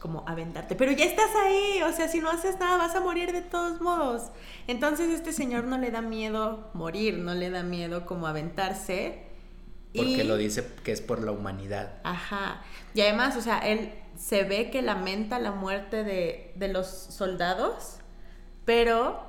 como 0.00 0.24
aventarte. 0.26 0.74
Pero 0.74 0.90
ya 0.92 1.04
estás 1.04 1.30
ahí, 1.44 1.82
o 1.82 1.92
sea, 1.92 2.08
si 2.08 2.20
no 2.20 2.30
haces 2.30 2.58
nada 2.58 2.76
vas 2.78 2.96
a 2.96 3.00
morir 3.00 3.32
de 3.32 3.42
todos 3.42 3.80
modos. 3.80 4.32
Entonces 4.66 5.10
este 5.10 5.32
señor 5.32 5.64
no 5.64 5.78
le 5.78 5.90
da 5.90 6.00
miedo 6.00 6.70
morir, 6.72 7.18
no 7.18 7.34
le 7.34 7.50
da 7.50 7.62
miedo 7.62 8.06
como 8.06 8.26
aventarse. 8.26 9.26
Porque 9.94 10.24
lo 10.24 10.36
dice 10.36 10.66
que 10.82 10.92
es 10.92 11.00
por 11.00 11.22
la 11.22 11.32
humanidad. 11.32 12.00
Ajá. 12.04 12.62
Y 12.94 13.02
además, 13.02 13.36
o 13.36 13.40
sea, 13.40 13.58
él 13.58 13.92
se 14.16 14.44
ve 14.44 14.70
que 14.70 14.82
lamenta 14.82 15.38
la 15.38 15.52
muerte 15.52 16.02
de, 16.02 16.52
de 16.56 16.68
los 16.68 16.86
soldados, 16.86 17.98
pero, 18.64 19.20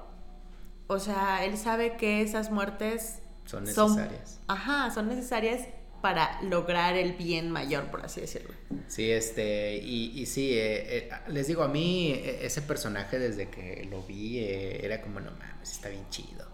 o 0.87 0.99
sea, 0.99 1.43
él 1.45 1.57
sabe 1.57 1.97
que 1.97 2.21
esas 2.21 2.51
muertes 2.51 3.21
son 3.45 3.63
necesarias. 3.65 4.39
ajá, 4.47 4.91
son 4.91 5.07
necesarias 5.09 5.67
para 6.01 6.41
lograr 6.41 6.97
el 6.97 7.13
bien 7.13 7.51
mayor, 7.51 7.85
por 7.91 8.03
así 8.05 8.21
decirlo. 8.21 8.51
Sí, 8.87 9.11
este, 9.11 9.77
y, 9.77 10.19
y 10.19 10.25
sí, 10.25 10.53
eh, 10.53 10.97
eh, 10.97 11.09
les 11.27 11.47
digo, 11.47 11.63
a 11.63 11.67
mí 11.67 12.11
e, 12.11 12.45
ese 12.45 12.61
personaje 12.61 13.19
desde 13.19 13.49
que 13.49 13.87
lo 13.89 14.03
vi 14.03 14.39
eh, 14.39 14.85
era 14.85 15.01
como, 15.01 15.19
no 15.19 15.31
mames, 15.31 15.71
está 15.71 15.89
bien 15.89 16.09
chido. 16.09 16.49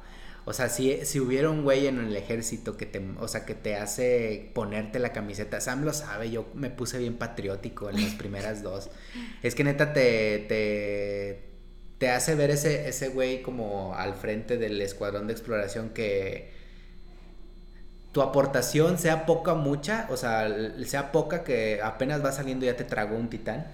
O 0.45 0.53
sea, 0.53 0.69
si, 0.69 1.05
si 1.05 1.19
hubiera 1.19 1.49
un 1.49 1.63
güey 1.63 1.87
en 1.87 1.99
el 1.99 2.15
ejército 2.15 2.77
que 2.77 2.85
te, 2.85 3.01
o 3.19 3.27
sea, 3.27 3.45
que 3.45 3.53
te 3.53 3.75
hace 3.75 4.49
ponerte 4.53 4.97
la 4.97 5.11
camiseta, 5.11 5.59
Sam 5.59 5.83
lo 5.83 5.91
sabe, 5.91 6.31
yo 6.31 6.49
me 6.53 6.69
puse 6.69 6.97
bien 6.99 7.17
patriótico 7.17 7.89
en 7.89 8.01
las 8.01 8.13
primeras 8.13 8.63
dos. 8.63 8.89
Es 9.43 9.55
que 9.55 9.65
neta 9.65 9.91
te, 9.91 10.45
te, 10.47 11.49
te 11.97 12.09
hace 12.09 12.35
ver 12.35 12.51
ese, 12.51 12.87
ese 12.87 13.09
güey 13.09 13.41
como 13.41 13.95
al 13.95 14.15
frente 14.15 14.57
del 14.57 14.81
escuadrón 14.81 15.27
de 15.27 15.33
exploración 15.33 15.89
que 15.89 16.49
tu 18.11 18.21
aportación 18.21 18.97
sea 18.97 19.25
poca 19.25 19.53
o 19.53 19.55
mucha, 19.55 20.07
o 20.09 20.17
sea, 20.17 20.47
sea 20.85 21.11
poca 21.11 21.43
que 21.43 21.79
apenas 21.83 22.23
va 22.23 22.31
saliendo 22.31 22.65
ya 22.65 22.75
te 22.75 22.83
tragó 22.83 23.15
un 23.15 23.29
titán. 23.29 23.67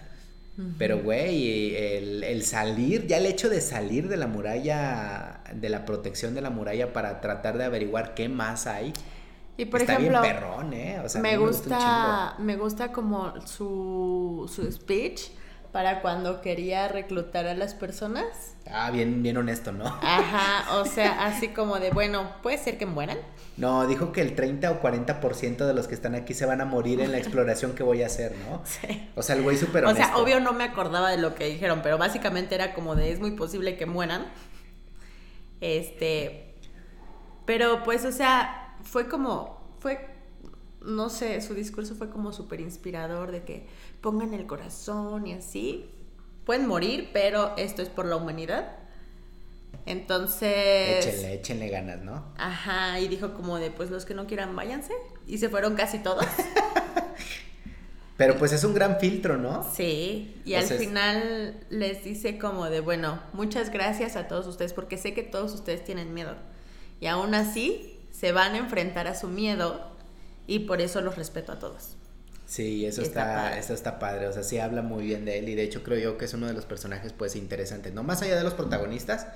Pero, 0.78 1.02
güey, 1.02 1.76
el, 1.76 2.44
salir, 2.44 3.08
ya 3.08 3.18
el 3.18 3.26
hecho 3.26 3.50
de 3.50 3.60
salir 3.60 4.08
de 4.08 4.18
la 4.18 4.28
muralla, 4.28 5.42
de 5.52 5.68
la 5.68 5.84
protección 5.84 6.36
de 6.36 6.42
la 6.42 6.52
muralla 6.52 6.94
para 6.94 7.22
tratar 7.22 7.58
de 7.58 7.64
averiguar 7.64 8.14
qué 8.14 8.30
más 8.30 8.68
hay. 8.68 8.94
Y 9.58 9.66
por 9.66 9.82
está 9.82 9.94
ejemplo, 9.94 10.22
bien 10.22 10.36
perrón, 10.36 10.74
¿eh? 10.74 11.02
O 11.04 11.10
sea, 11.10 11.22
me, 11.22 11.38
gusta, 11.38 12.36
me 12.38 12.56
gusta 12.56 12.92
como 12.92 13.34
su, 13.48 14.50
su 14.54 14.72
speech 14.72 15.32
para 15.72 16.02
cuando 16.02 16.40
quería 16.42 16.88
reclutar 16.88 17.48
a 17.48 17.56
las 17.56 17.74
personas. 17.74 18.56
Ah, 18.72 18.92
bien, 18.92 19.24
bien 19.24 19.38
honesto, 19.38 19.72
¿no? 19.72 19.86
Ajá, 19.86 20.80
o 20.80 20.86
sea, 20.86 21.26
así 21.26 21.50
como 21.50 21.80
de, 21.80 21.90
bueno, 21.90 22.32
puede 22.44 22.60
ser 22.60 22.78
que 22.78 22.86
mueran. 22.86 23.18
No, 23.56 23.86
dijo 23.88 24.12
que 24.12 24.22
el 24.22 24.36
30 24.36 24.72
o 24.72 24.82
40% 24.82 25.66
de 25.66 25.74
los 25.74 25.88
que 25.88 25.94
están 25.94 26.16
aquí 26.16 26.34
se 26.34 26.46
van 26.46 26.62
a 26.62 26.66
morir 26.66 27.02
en 27.02 27.12
la 27.12 27.18
exploración 27.20 27.74
que 27.74 27.84
voy 27.84 28.02
a 28.02 28.08
hacer, 28.08 28.36
¿no? 28.50 28.62
Sí. 28.66 29.10
O 29.16 29.22
sea, 29.22 29.36
el 29.36 29.44
güey 29.44 29.58
súper 29.58 29.86
honesto. 29.86 30.04
O 30.04 30.06
sea, 30.06 30.18
obvio 30.18 30.40
no 30.40 30.54
me 30.54 30.64
acordaba 30.64 31.12
de 31.12 31.18
lo 31.18 31.36
que 31.36 31.46
dijeron, 31.46 31.82
pero 31.84 31.98
básicamente 31.98 32.56
era 32.56 32.74
como 32.74 32.96
de, 32.96 33.12
es 33.12 33.20
muy 33.20 33.32
posible 33.32 33.78
que 33.78 33.86
mueran. 33.86 34.26
Este, 35.62 36.56
pero 37.46 37.84
pues, 37.84 38.06
o 38.06 38.12
sea, 38.12 38.76
fue 38.84 39.08
como, 39.08 39.76
fue, 39.80 40.10
no 40.82 41.10
sé, 41.10 41.40
su 41.42 41.54
discurso 41.54 41.96
fue 41.96 42.10
como 42.10 42.34
súper 42.34 42.60
inspirador 42.60 43.32
de 43.32 43.44
que 43.44 43.68
pongan 44.02 44.34
el 44.34 44.46
corazón 44.48 45.28
y 45.28 45.34
así. 45.34 45.90
Pueden 46.46 46.68
morir, 46.68 47.12
pero 47.14 47.56
esto 47.56 47.82
es 47.82 47.90
por 47.90 48.06
la 48.06 48.18
humanidad. 48.18 48.83
Entonces. 49.86 51.06
Échenle, 51.06 51.34
échenle 51.34 51.70
ganas, 51.70 52.02
¿no? 52.02 52.26
Ajá, 52.38 53.00
y 53.00 53.08
dijo 53.08 53.34
como 53.34 53.60
de, 53.60 53.72
pues 53.72 53.90
los 53.90 54.06
que 54.06 54.14
no 54.14 54.28
quieran, 54.28 54.56
váyanse. 54.56 54.94
Y 55.28 55.38
se 55.38 55.50
fueron 55.50 55.76
casi 55.76 56.00
todos. 56.00 56.26
Pero 58.18 58.38
pues 58.38 58.54
es 58.54 58.64
un 58.64 58.74
gran 58.74 59.00
filtro, 59.00 59.38
¿no? 59.38 59.68
Sí, 59.74 60.40
y 60.46 60.54
al 60.54 60.66
final 60.66 61.66
les 61.70 62.04
dice 62.04 62.38
como 62.38 62.70
de, 62.70 62.80
bueno, 62.80 63.20
muchas 63.34 63.72
gracias 63.72 64.16
a 64.16 64.28
todos 64.28 64.46
ustedes 64.46 64.72
porque 64.72 64.98
sé 64.98 65.14
que 65.14 65.24
todos 65.24 65.54
ustedes 65.54 65.84
tienen 65.84 66.14
miedo. 66.14 66.36
Y 67.00 67.08
aún 67.08 67.34
así 67.34 68.00
se 68.12 68.32
van 68.32 68.54
a 68.54 68.58
enfrentar 68.58 69.08
a 69.08 69.16
su 69.16 69.28
miedo 69.28 69.92
y 70.46 70.60
por 70.60 70.80
eso 70.80 71.02
los 71.02 71.16
respeto 71.16 71.52
a 71.52 71.60
todos. 71.60 71.96
Sí, 72.46 72.86
eso 72.86 73.02
está, 73.02 73.58
eso 73.58 73.74
está 73.74 73.98
padre, 73.98 74.28
o 74.28 74.34
sea, 74.34 74.44
sí 74.44 74.60
habla 74.60 74.84
muy 74.84 75.06
bien 75.06 75.26
de 75.26 75.40
él 75.40 75.50
y 75.50 75.56
de 75.56 75.64
hecho 75.64 75.82
creo 75.82 75.98
yo 75.98 76.18
que 76.18 76.26
es 76.26 76.34
uno 76.36 76.46
de 76.46 76.54
los 76.54 76.66
personajes 76.66 77.12
pues 77.12 77.36
interesantes, 77.36 77.94
no 77.94 78.04
más 78.04 78.22
allá 78.22 78.36
de 78.36 78.44
los 78.44 78.54
protagonistas, 78.54 79.28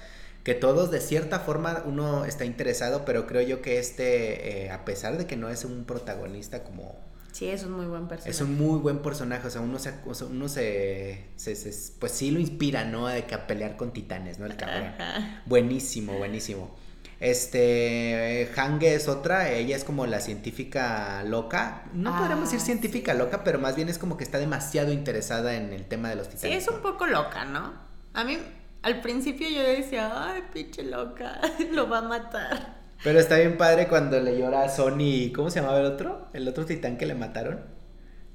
que 0.47 0.55
todos 0.55 0.91
de 0.91 1.01
cierta 1.01 1.41
forma 1.41 1.83
uno 1.83 2.23
está 2.23 2.45
interesado, 2.45 3.03
pero 3.03 3.27
creo 3.27 3.41
yo 3.41 3.62
que 3.62 3.79
este, 3.79 4.63
eh, 4.63 4.71
a 4.71 4.86
pesar 4.86 5.17
de 5.17 5.27
que 5.27 5.36
no 5.36 5.49
es 5.49 5.65
un 5.65 5.83
protagonista 5.83 6.63
como... 6.63 6.95
Sí, 7.33 7.49
es 7.49 7.63
un 7.63 7.73
muy 7.73 7.86
buen 7.86 8.07
personaje. 8.07 8.31
Es 8.31 8.39
un 8.39 8.57
muy 8.57 8.79
buen 8.79 8.99
personaje, 8.99 9.45
o 9.45 9.49
sea, 9.49 9.60
uno 9.60 9.77
se, 9.77 9.95
uno 10.05 10.47
se, 10.47 11.25
pues 11.99 12.12
sí 12.13 12.31
lo 12.31 12.39
inspira, 12.39 12.86
¿no? 12.86 13.07
De 13.07 13.25
que 13.25 13.36
a 13.36 13.45
pelear 13.45 13.75
con 13.75 13.91
titanes, 13.91 14.39
¿no? 14.39 14.45
El 14.45 14.55
cabrón. 14.55 14.93
Buenísimo, 15.47 16.17
buenísimo. 16.17 16.73
Este, 17.19 18.49
Hange 18.55 18.95
es 18.95 19.10
otra, 19.10 19.51
ella 19.51 19.75
es 19.75 19.83
como 19.83 20.05
la 20.05 20.21
científica 20.21 21.23
loca. 21.25 21.83
No 21.91 22.17
podríamos 22.17 22.45
decir 22.45 22.62
ah, 22.62 22.65
científica 22.65 23.13
loca, 23.13 23.43
pero 23.43 23.60
más 23.60 23.75
bien 23.75 23.89
es 23.89 23.97
como 23.97 24.15
que 24.15 24.23
está 24.23 24.38
demasiado 24.38 24.93
interesada 24.93 25.55
en 25.55 25.73
el 25.73 25.83
tema 25.83 26.07
de 26.07 26.15
los 26.15 26.29
titanes. 26.29 26.63
Sí, 26.63 26.69
es 26.69 26.73
un 26.73 26.81
poco 26.81 27.05
loca, 27.05 27.43
¿no? 27.43 27.73
A 28.13 28.23
mí, 28.23 28.38
al 28.81 29.01
principio 29.01 29.49
yo 29.49 29.61
decía, 29.61 30.11
ay, 30.13 30.43
pinche 30.53 30.83
loca, 30.83 31.41
lo 31.71 31.89
va 31.89 31.99
a 31.99 32.01
matar. 32.01 32.77
Pero 33.03 33.19
está 33.19 33.37
bien 33.37 33.57
padre 33.57 33.87
cuando 33.87 34.19
le 34.19 34.37
llora 34.37 34.63
a 34.63 34.69
Sony, 34.69 35.31
¿cómo 35.35 35.49
se 35.49 35.59
llamaba 35.59 35.79
el 35.79 35.85
otro? 35.85 36.29
El 36.33 36.47
otro 36.47 36.65
titán 36.65 36.97
que 36.97 37.05
le 37.05 37.15
mataron. 37.15 37.61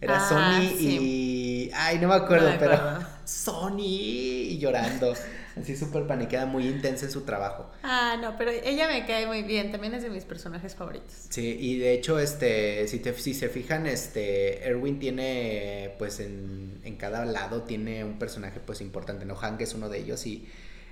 Era 0.01 0.17
ah, 0.17 0.29
Sony 0.29 0.77
y... 0.79 1.71
Ay, 1.75 1.99
no 1.99 2.09
me 2.09 2.15
acuerdo, 2.15 2.51
pero... 2.59 2.79
Sony 3.25 4.59
llorando. 4.59 5.15
Así 5.61 5.77
súper 5.77 6.07
paniqueada, 6.07 6.47
muy 6.47 6.67
intensa 6.67 7.07
en 7.07 7.13
su 7.13 7.23
trabajo. 7.23 7.71
Ah, 7.83 8.17
no, 8.21 8.37
pero 8.37 8.51
ella 8.51 8.89
me 8.89 9.07
cae 9.07 9.27
muy 9.27 9.43
bien, 9.43 9.71
también 9.71 9.95
es 9.95 10.03
de 10.03 10.11
mis 10.11 10.25
personajes 10.25 10.75
favoritos. 10.75 11.27
Sí, 11.29 11.57
y 11.61 11.79
de 11.79 11.93
hecho, 11.93 12.19
este, 12.19 12.87
si, 12.89 12.99
te, 12.99 13.13
si 13.15 13.35
se 13.35 13.49
fijan, 13.49 13.87
este, 13.87 14.67
Erwin 14.67 14.99
tiene, 14.99 15.95
pues 15.99 16.21
en, 16.21 16.81
en 16.85 16.97
cada 16.97 17.25
lado 17.25 17.63
tiene 17.63 18.05
un 18.05 18.19
personaje, 18.19 18.61
pues 18.61 18.81
importante, 18.81 19.25
¿no? 19.25 19.35
Hank 19.35 19.61
es 19.61 19.75
uno 19.75 19.89
de 19.89 19.99
ellos 19.99 20.27
y... 20.27 20.49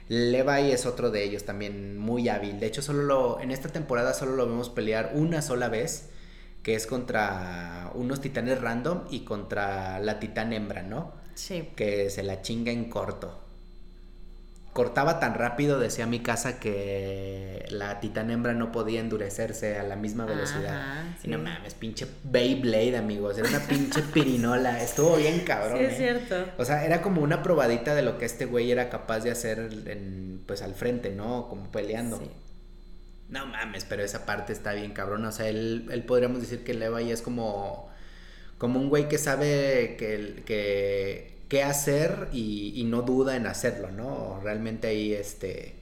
Levi 0.09 0.73
es 0.73 0.87
otro 0.87 1.13
de 1.13 1.23
ellos 1.23 1.45
también 1.45 1.97
muy 1.97 2.29
hábil. 2.29 2.59
De 2.59 2.67
hecho, 2.67 2.83
solo 2.83 3.05
lo, 3.05 3.41
en 3.41 3.53
esta 3.53 3.69
temporada 3.69 4.13
solo 4.13 4.35
lo 4.35 4.45
vemos 4.45 4.69
pelear 4.69 5.13
una 5.15 5.41
sola 5.41 5.69
vez, 5.69 6.09
que 6.65 6.75
es 6.75 6.89
contra 6.89 7.93
unos 7.95 8.21
titanes 8.21 8.61
random 8.61 9.05
y 9.09 9.21
contra 9.21 10.01
la 10.01 10.19
titán 10.19 10.53
hembra, 10.53 10.83
¿no? 10.83 11.13
Sí. 11.35 11.69
Que 11.77 12.11
se 12.11 12.25
la 12.25 12.43
chinga 12.43 12.73
en 12.73 12.91
corto. 12.91 13.41
Cortaba 14.73 15.19
tan 15.19 15.35
rápido, 15.35 15.81
decía 15.81 16.07
mi 16.07 16.21
casa, 16.21 16.61
que 16.61 17.67
la 17.71 18.01
titán 18.01 18.31
hembra 18.31 18.55
no 18.55 18.71
podía 18.71 19.01
endurecerse 19.01 19.79
a 19.79 19.83
la 19.83 19.97
misma 19.97 20.27
velocidad. 20.27 21.05
Y 21.25 21.29
no 21.29 21.39
mames, 21.39 21.75
pinche 21.75 22.07
Beyblade, 22.23 22.97
amigos. 22.97 23.39
Era 23.39 23.49
una 23.49 23.61
pinche 23.61 24.03
pirinola. 24.03 24.83
Estuvo 24.83 25.17
bien 25.17 25.41
cabrón. 25.41 25.79
Sí, 25.79 25.85
es 25.85 25.93
¿eh? 25.95 25.97
cierto. 25.97 26.53
O 26.59 26.65
sea, 26.65 26.85
era 26.85 27.03
como 27.03 27.21
una 27.21 27.43
probadita 27.43 27.95
de 27.95 28.03
lo 28.03 28.19
que 28.19 28.27
este 28.27 28.45
güey 28.45 28.71
era 28.71 28.91
capaz 28.91 29.21
de 29.21 29.33
hacer 29.33 29.59
en, 29.87 30.43
pues 30.47 30.63
al 30.63 30.75
frente, 30.75 31.11
¿no? 31.11 31.49
Como 31.49 31.71
peleando. 31.71 32.19
Sí. 32.19 32.31
No 33.29 33.47
mames, 33.47 33.85
pero 33.85 34.03
esa 34.03 34.25
parte 34.25 34.53
está 34.53 34.73
bien 34.73 34.93
cabrón. 34.93 35.25
O 35.25 35.33
sea, 35.33 35.49
él, 35.49 35.89
él 35.91 36.05
podríamos 36.05 36.41
decir 36.41 36.63
que 36.65 36.75
Levi 36.75 37.11
es 37.11 37.23
como, 37.23 37.91
como 38.59 38.79
un 38.79 38.89
güey 38.89 39.09
que 39.09 39.19
sabe 39.19 39.97
que, 39.99 40.43
que 40.45 41.40
qué 41.51 41.65
hacer 41.65 42.29
y, 42.33 42.85
no 42.87 43.03
duda 43.03 43.37
en 43.37 43.47
hacerlo, 43.47 43.91
¿no? 43.91 44.41
Realmente 44.43 44.87
ahí 44.87 45.13
este 45.13 45.75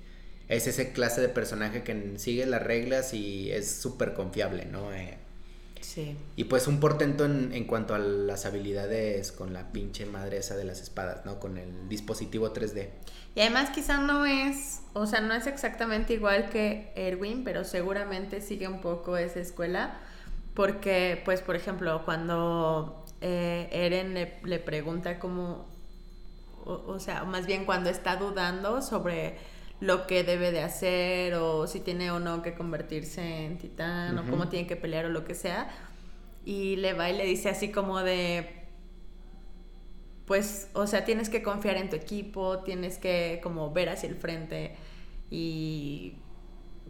es 0.49 0.67
ese 0.67 0.93
clase 0.93 1.21
de 1.21 1.29
personaje 1.29 1.83
que 1.83 2.15
sigue 2.17 2.47
las 2.47 2.63
reglas 2.63 3.13
y 3.13 3.53
es 3.53 3.71
súper 3.71 4.15
confiable, 4.15 4.65
¿no? 4.65 4.95
Eh, 4.95 5.19
sí. 5.83 6.17
Y 6.37 6.45
pues 6.45 6.67
un 6.69 6.81
portento 6.81 7.27
en, 7.27 7.53
en, 7.53 7.65
cuanto 7.65 7.95
a 7.95 7.99
las 7.99 8.47
habilidades 8.47 9.31
con 9.31 9.53
la 9.53 9.71
pinche 9.71 10.07
madre 10.07 10.39
esa 10.39 10.57
de 10.57 10.65
las 10.65 10.81
espadas, 10.81 11.27
¿no? 11.27 11.39
Con 11.39 11.59
el 11.59 11.87
dispositivo 11.91 12.55
3D. 12.55 12.89
Y 13.35 13.41
además 13.41 13.69
quizá 13.69 13.99
no 13.99 14.25
es, 14.25 14.81
o 14.95 15.07
sea, 15.07 15.21
no 15.21 15.35
es 15.35 15.47
exactamente 15.47 16.15
igual 16.15 16.49
que 16.49 16.93
Erwin, 16.97 17.45
pero 17.45 17.65
seguramente 17.65 18.41
sigue 18.41 18.69
un 18.69 18.81
poco 18.81 19.19
esa 19.19 19.41
escuela. 19.41 20.01
Porque, 20.55 21.23
pues, 21.25 21.41
por 21.43 21.55
ejemplo, 21.55 22.03
cuando 22.05 23.05
eh, 23.21 23.69
Eren 23.73 24.15
le, 24.15 24.59
pregunta 24.59 25.19
cómo, 25.19 25.67
o, 26.65 26.99
sea, 27.01 27.25
más 27.25 27.47
bien 27.47 27.65
cuando 27.65 27.91
está 27.91 28.17
dudando 28.17 28.83
sobre 28.83 29.39
lo 29.81 30.07
que 30.07 30.25
debe 30.25 30.53
de 30.53 30.63
hacer 30.63 31.35
o 31.35 31.67
si 31.67 31.81
tiene 31.81 32.11
o 32.11 32.21
no 32.21 32.43
que 32.43 32.55
convertirse 32.55 33.47
en 33.47 33.59
titán 33.59 34.19
o 34.19 34.29
cómo 34.29 34.49
tiene 34.49 34.67
que 34.67 34.77
pelear 34.77 35.07
o 35.07 35.09
lo 35.09 35.25
que 35.25 35.35
sea. 35.35 35.69
Y 36.45 36.77
le 36.77 36.95
va 36.95 37.11
y 37.11 37.17
le 37.17 37.25
dice 37.25 37.49
así 37.49 37.71
como 37.71 38.01
de, 38.01 38.65
pues, 40.27 40.71
o 40.75 40.87
sea, 40.87 41.05
tienes 41.05 41.29
que 41.29 41.43
confiar 41.43 41.77
en 41.77 41.91
tu 41.91 41.97
equipo, 41.97 42.61
tienes 42.61 42.99
que 42.99 43.41
como 43.43 43.73
ver 43.73 43.89
hacia 43.89 44.09
el 44.09 44.17
frente 44.17 44.77
y 45.31 46.15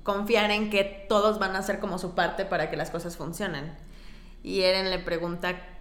confiar 0.02 0.50
en 0.50 0.70
que 0.70 1.06
todos 1.08 1.38
van 1.38 1.56
a 1.56 1.60
hacer 1.60 1.80
como 1.80 1.98
su 1.98 2.14
parte 2.14 2.44
para 2.44 2.70
que 2.70 2.76
las 2.76 2.90
cosas 2.90 3.16
funcionen. 3.16 3.76
Y 4.42 4.60
Eren 4.60 4.90
le 4.90 4.98
pregunta 4.98 5.77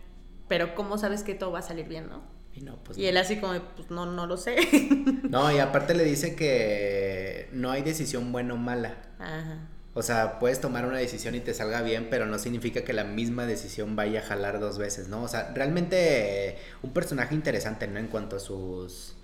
pero 0.47 0.75
¿cómo 0.75 0.97
sabes 0.97 1.23
que 1.23 1.35
todo 1.35 1.51
va 1.51 1.59
a 1.59 1.63
salir 1.63 1.87
bien, 1.87 2.07
no? 2.09 2.21
Y, 2.53 2.61
no, 2.61 2.77
pues 2.83 2.97
y 2.97 3.05
él 3.05 3.17
así 3.17 3.37
como, 3.37 3.53
pues 3.75 3.91
no, 3.91 4.05
no 4.05 4.25
lo 4.25 4.37
sé. 4.37 4.57
No, 5.29 5.51
y 5.51 5.59
aparte 5.59 5.93
le 5.93 6.03
dice 6.03 6.35
que 6.35 7.49
no 7.51 7.71
hay 7.71 7.81
decisión 7.81 8.31
buena 8.31 8.53
o 8.53 8.57
mala. 8.57 8.95
Ajá. 9.19 9.67
O 9.93 10.03
sea, 10.03 10.37
puedes 10.37 10.61
tomar 10.61 10.85
una 10.85 10.97
decisión 10.99 11.33
y 11.33 11.39
te 11.39 11.55
salga 11.55 11.81
bien, 11.81 12.07
pero 12.11 12.27
no 12.27 12.37
significa 12.37 12.83
que 12.83 12.93
la 12.93 13.03
misma 13.03 13.47
decisión 13.47 13.95
vaya 13.95 14.19
a 14.19 14.23
jalar 14.23 14.59
dos 14.59 14.77
veces, 14.77 15.07
¿no? 15.07 15.23
O 15.23 15.27
sea, 15.27 15.51
realmente 15.55 16.57
un 16.83 16.91
personaje 16.91 17.33
interesante, 17.33 17.87
¿no? 17.87 17.99
En 17.99 18.07
cuanto 18.07 18.35
a 18.35 18.39
sus 18.39 19.15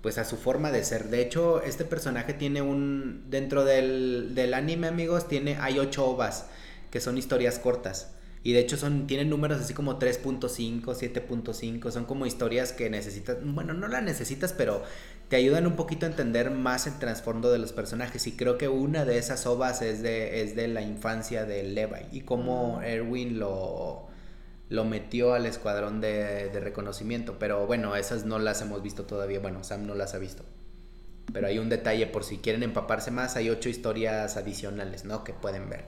pues 0.00 0.16
a 0.16 0.24
su 0.24 0.36
forma 0.36 0.70
de 0.70 0.84
ser. 0.84 1.10
De 1.10 1.20
hecho, 1.20 1.60
este 1.62 1.84
personaje 1.84 2.32
tiene 2.32 2.62
un 2.62 3.24
dentro 3.28 3.64
del, 3.64 4.34
del 4.34 4.54
anime, 4.54 4.86
amigos, 4.86 5.28
tiene 5.28 5.58
hay 5.60 5.78
ocho 5.78 6.06
ovas 6.06 6.46
que 6.90 7.00
son 7.00 7.18
historias 7.18 7.58
cortas. 7.58 8.12
Y 8.48 8.54
de 8.54 8.60
hecho 8.60 8.78
son, 8.78 9.06
tienen 9.06 9.28
números 9.28 9.60
así 9.60 9.74
como 9.74 9.98
3.5, 9.98 10.80
7.5, 10.82 11.90
son 11.90 12.06
como 12.06 12.24
historias 12.24 12.72
que 12.72 12.88
necesitas, 12.88 13.36
bueno, 13.42 13.74
no 13.74 13.88
las 13.88 14.02
necesitas, 14.02 14.54
pero 14.54 14.82
te 15.28 15.36
ayudan 15.36 15.66
un 15.66 15.76
poquito 15.76 16.06
a 16.06 16.08
entender 16.08 16.50
más 16.50 16.86
el 16.86 16.98
trasfondo 16.98 17.52
de 17.52 17.58
los 17.58 17.74
personajes. 17.74 18.26
Y 18.26 18.32
creo 18.38 18.56
que 18.56 18.68
una 18.68 19.04
de 19.04 19.18
esas 19.18 19.44
ovas 19.44 19.82
es 19.82 20.00
de, 20.00 20.40
es 20.40 20.56
de 20.56 20.66
la 20.66 20.80
infancia 20.80 21.44
de 21.44 21.62
Levi 21.62 22.06
y 22.10 22.22
cómo 22.22 22.80
Erwin 22.80 23.38
lo, 23.38 24.06
lo 24.70 24.84
metió 24.86 25.34
al 25.34 25.44
escuadrón 25.44 26.00
de, 26.00 26.48
de 26.48 26.60
reconocimiento. 26.60 27.38
Pero 27.38 27.66
bueno, 27.66 27.96
esas 27.96 28.24
no 28.24 28.38
las 28.38 28.62
hemos 28.62 28.82
visto 28.82 29.04
todavía, 29.04 29.40
bueno, 29.40 29.62
Sam 29.62 29.86
no 29.86 29.94
las 29.94 30.14
ha 30.14 30.18
visto. 30.18 30.42
Pero 31.34 31.48
hay 31.48 31.58
un 31.58 31.68
detalle 31.68 32.06
por 32.06 32.24
si 32.24 32.38
quieren 32.38 32.62
empaparse 32.62 33.10
más, 33.10 33.36
hay 33.36 33.50
ocho 33.50 33.68
historias 33.68 34.38
adicionales, 34.38 35.04
¿no? 35.04 35.22
Que 35.22 35.34
pueden 35.34 35.68
ver. 35.68 35.84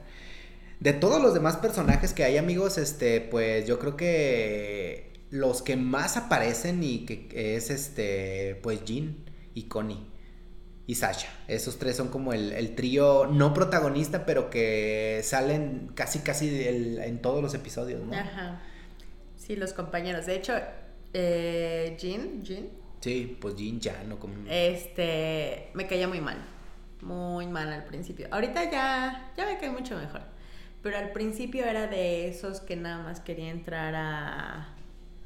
De 0.81 0.93
todos 0.93 1.21
los 1.21 1.35
demás 1.35 1.57
personajes 1.57 2.11
que 2.11 2.23
hay, 2.23 2.37
amigos, 2.37 2.79
este, 2.79 3.21
pues 3.21 3.67
yo 3.67 3.77
creo 3.77 3.95
que 3.95 5.13
los 5.29 5.61
que 5.61 5.75
más 5.75 6.17
aparecen 6.17 6.81
y 6.83 7.05
que 7.05 7.55
es 7.55 7.69
este, 7.69 8.59
pues 8.63 8.83
Jean 8.83 9.15
y 9.53 9.65
Connie 9.65 10.07
y 10.87 10.95
Sasha. 10.95 11.29
Esos 11.47 11.77
tres 11.77 11.97
son 11.97 12.07
como 12.07 12.33
el, 12.33 12.73
trío 12.73 13.27
no 13.27 13.53
protagonista, 13.53 14.25
pero 14.25 14.49
que 14.49 15.21
salen 15.23 15.91
casi 15.93 16.19
casi 16.21 16.67
en 16.67 17.21
todos 17.21 17.43
los 17.43 17.53
episodios, 17.53 18.03
¿no? 18.03 18.15
Ajá. 18.15 18.63
Sí, 19.37 19.55
los 19.55 19.73
compañeros. 19.73 20.25
De 20.25 20.35
hecho, 20.35 20.53
eh, 21.13 21.95
Jean, 21.99 22.41
Jean. 22.41 22.69
Sí, 23.01 23.37
pues 23.39 23.55
Jean 23.55 23.79
ya, 23.79 24.03
¿no? 24.07 24.17
Como... 24.17 24.33
Este, 24.49 25.69
me 25.75 25.85
caía 25.85 26.07
muy 26.07 26.21
mal. 26.21 26.43
Muy 27.01 27.45
mal 27.45 27.71
al 27.71 27.85
principio. 27.85 28.27
Ahorita 28.31 28.71
ya, 28.71 29.31
ya 29.37 29.45
me 29.45 29.59
cae 29.59 29.69
mucho 29.69 29.95
mejor. 29.95 30.21
Pero 30.81 30.97
al 30.97 31.11
principio 31.11 31.65
era 31.65 31.87
de 31.87 32.27
esos 32.27 32.59
que 32.59 32.75
nada 32.75 33.03
más 33.03 33.19
quería 33.19 33.49
entrar 33.49 33.93
a... 33.95 34.69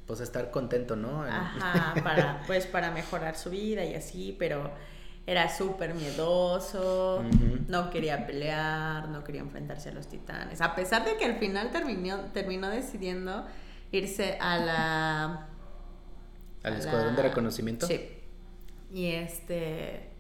Pues 0.06 0.20
estar 0.20 0.52
contento, 0.52 0.96
¿no? 0.96 1.24
Ajá, 1.24 1.94
para, 2.04 2.42
pues 2.46 2.68
para 2.68 2.92
mejorar 2.92 3.38
su 3.38 3.50
vida 3.50 3.84
y 3.86 3.96
así, 3.96 4.36
pero 4.38 4.72
era 5.28 5.50
súper 5.50 5.96
miedoso, 5.96 7.24
no 7.68 7.90
quería 7.90 8.28
pelear, 8.28 9.10
no 9.10 9.24
quería 9.24 9.42
enfrentarse 9.42 9.90
a 9.90 9.94
los 9.94 10.08
titanes. 10.08 10.62
A 10.62 10.76
pesar 10.76 11.04
de 11.04 11.18
que 11.18 11.26
al 11.26 11.38
final 11.38 11.72
terminó, 11.72 12.20
terminó 12.32 12.70
decidiendo 12.70 13.46
irse 13.92 14.38
a 14.40 14.58
la... 14.58 15.48
Al 16.62 16.74
escuadrón 16.76 17.16
de 17.16 17.24
reconocimiento. 17.24 17.88
Sí. 17.88 18.08
Y 18.94 19.08
este... 19.08 20.12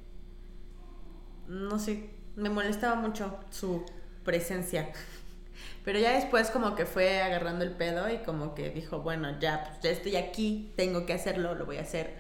No 1.48 1.78
sé, 1.78 2.10
me 2.36 2.50
molestaba 2.50 2.96
mucho 2.96 3.40
su 3.52 3.86
presencia. 4.24 4.90
Pero 5.86 6.00
ya 6.00 6.14
después 6.14 6.50
como 6.50 6.76
que 6.76 6.88
fue 6.88 7.22
agarrando 7.22 7.64
el 7.64 7.72
pedo 7.72 8.10
y 8.10 8.18
como 8.18 8.56
que 8.56 8.72
dijo, 8.72 9.02
bueno, 9.02 9.40
ya, 9.40 9.66
pues 9.70 9.80
ya 9.82 9.92
estoy 9.92 10.16
aquí, 10.16 10.74
tengo 10.76 11.06
que 11.06 11.14
hacerlo, 11.14 11.54
lo 11.54 11.68
voy 11.68 11.78
a 11.78 11.82
hacer. 11.82 12.16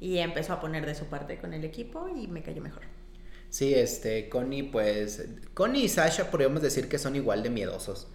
Y 0.00 0.18
empezó 0.18 0.54
a 0.54 0.60
poner 0.60 0.84
de 0.84 0.96
su 0.96 1.06
parte 1.06 1.38
con 1.38 1.54
el 1.54 1.64
equipo 1.64 2.08
y 2.08 2.26
me 2.26 2.42
cayó 2.42 2.60
mejor. 2.60 2.82
Sí, 3.50 3.72
este, 3.72 4.28
Connie, 4.28 4.64
pues, 4.64 5.24
Connie 5.54 5.84
y 5.84 5.88
Sasha 5.88 6.28
podríamos 6.28 6.60
decir 6.60 6.88
que 6.88 6.98
son 6.98 7.14
igual 7.14 7.44
de 7.44 7.50
miedosos. 7.50 8.08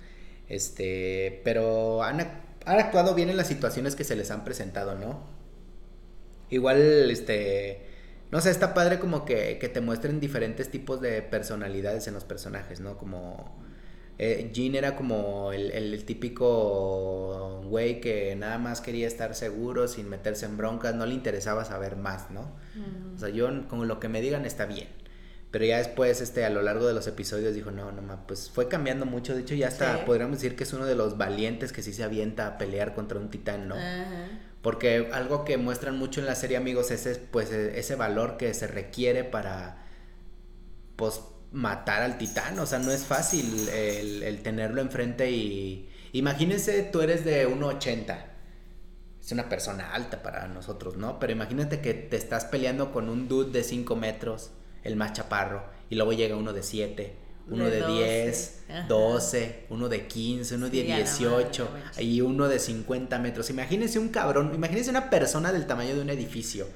Este, 0.50 1.42
pero 1.46 2.04
han, 2.04 2.20
han 2.20 2.80
actuado 2.80 3.16
bien 3.16 3.30
en 3.30 3.38
las 3.38 3.48
situaciones 3.48 3.96
que 3.96 4.04
se 4.04 4.18
les 4.18 4.32
han 4.32 4.44
presentado, 4.44 4.96
¿no? 4.96 5.24
Igual, 6.50 7.10
este, 7.10 7.88
no 8.32 8.42
sé, 8.42 8.50
está 8.50 8.74
padre 8.74 9.00
como 9.00 9.24
que, 9.24 9.60
que 9.60 9.70
te 9.70 9.80
muestren 9.80 10.20
diferentes 10.20 10.70
tipos 10.70 11.00
de 11.00 11.22
personalidades 11.22 12.08
en 12.08 12.16
los 12.16 12.26
personajes, 12.26 12.82
¿no? 12.82 12.98
Como 12.98 13.66
eh, 14.20 14.50
Jean 14.52 14.76
era 14.76 14.96
como 14.96 15.52
el, 15.54 16.04
típico 16.06 17.62
güey 17.66 18.02
que 18.02 18.36
nada 18.36 18.58
más 18.58 18.82
quería 18.82 19.08
estar 19.08 19.36
seguro 19.36 19.88
sin 19.88 20.10
meterse 20.10 20.46
en 20.46 20.58
broncas, 20.58 20.96
no 20.96 21.06
le 21.06 21.14
interesaba 21.14 21.66
saber 21.66 21.98
más, 21.98 22.32
¿no? 22.32 22.52
O 23.16 23.18
sea, 23.18 23.30
yo 23.30 23.68
con 23.68 23.88
lo 23.88 24.00
que 24.00 24.10
me 24.10 24.22
digan 24.22 24.46
está 24.46 24.66
bien. 24.66 24.88
Pero 25.52 25.64
ya 25.64 25.78
después, 25.78 26.20
este, 26.20 26.44
a 26.44 26.50
lo 26.50 26.62
largo 26.62 26.88
de 26.88 26.94
los 26.94 27.08
episodios 27.08 27.56
dijo, 27.56 27.72
no, 27.72 27.92
no, 27.92 28.28
pues 28.28 28.50
fue 28.50 28.68
cambiando 28.68 29.06
mucho. 29.06 29.34
De 29.34 29.42
hecho, 29.42 29.56
ya 29.56 29.70
está, 29.70 30.04
podríamos 30.06 30.38
decir 30.38 30.58
que 30.58 30.64
es 30.64 30.74
uno 30.74 30.86
de 30.86 30.96
los 30.96 31.18
valientes 31.18 31.72
que 31.72 31.82
sí 31.82 31.94
se 31.94 32.04
avienta 32.04 32.48
a 32.48 32.58
pelear 32.58 32.94
contra 32.94 33.18
un 33.18 33.30
titán, 33.30 33.68
¿no? 33.68 33.76
Porque 34.62 35.10
algo 35.14 35.46
que 35.46 35.58
muestran 35.58 35.98
mucho 35.98 36.20
en 36.20 36.26
la 36.26 36.36
serie, 36.36 36.58
amigos, 36.58 36.92
es 36.92 37.20
pues, 37.32 37.52
e, 37.52 37.80
ese 37.80 37.96
valor 37.96 38.36
que 38.36 38.54
se 38.54 38.68
requiere 38.68 39.24
para, 39.24 39.86
pues, 40.98 41.22
matar 41.58 42.04
al 42.04 42.20
titán, 42.20 42.60
o 42.60 42.67
sea, 42.67 42.78
no 42.78 42.91
es 42.91 43.04
fácil 43.04 43.67
el, 43.70 44.41
tenerlo 44.43 44.80
enfrente 44.80 45.32
y... 45.32 45.89
Imagínense, 46.13 46.84
tú 46.84 47.02
eres 47.02 47.26
de 47.26 47.48
1,80. 47.50 48.17
Es 49.20 49.32
una 49.32 49.50
persona 49.50 49.91
alta 49.91 50.24
para 50.24 50.48
nosotros, 50.48 50.96
¿no? 50.98 51.20
Pero 51.20 51.34
imagínate 51.34 51.82
que 51.82 51.93
te 51.93 52.15
estás 52.15 52.46
peleando 52.46 52.93
con 52.93 53.10
un 53.10 53.28
dude 53.28 53.52
de 53.52 53.63
5 53.63 53.96
metros, 53.96 54.52
el 54.84 54.96
más 54.96 55.13
chaparro, 55.13 55.65
y 55.89 55.96
luego 55.96 56.13
llega 56.13 56.38
uno 56.38 56.54
de 56.54 56.63
7, 56.63 57.17
uno 57.50 57.65
de, 57.65 57.86
10, 57.86 58.63
12, 58.88 59.65
uno 59.70 59.89
de 59.89 60.08
15, 60.08 60.56
uno 60.56 60.70
de 60.70 60.84
18 60.84 61.70
y 62.00 62.22
uno 62.22 62.48
de 62.48 62.60
50 62.60 63.20
metros. 63.20 63.50
Imagínense 63.50 64.00
un 64.00 64.10
cabrón, 64.10 64.54
imagínense 64.54 64.89
una 64.89 65.10
persona 65.10 65.52
del 65.52 65.65
tamaño 65.65 65.96
de 65.96 66.02
un 66.02 66.10
edificio 66.10 66.67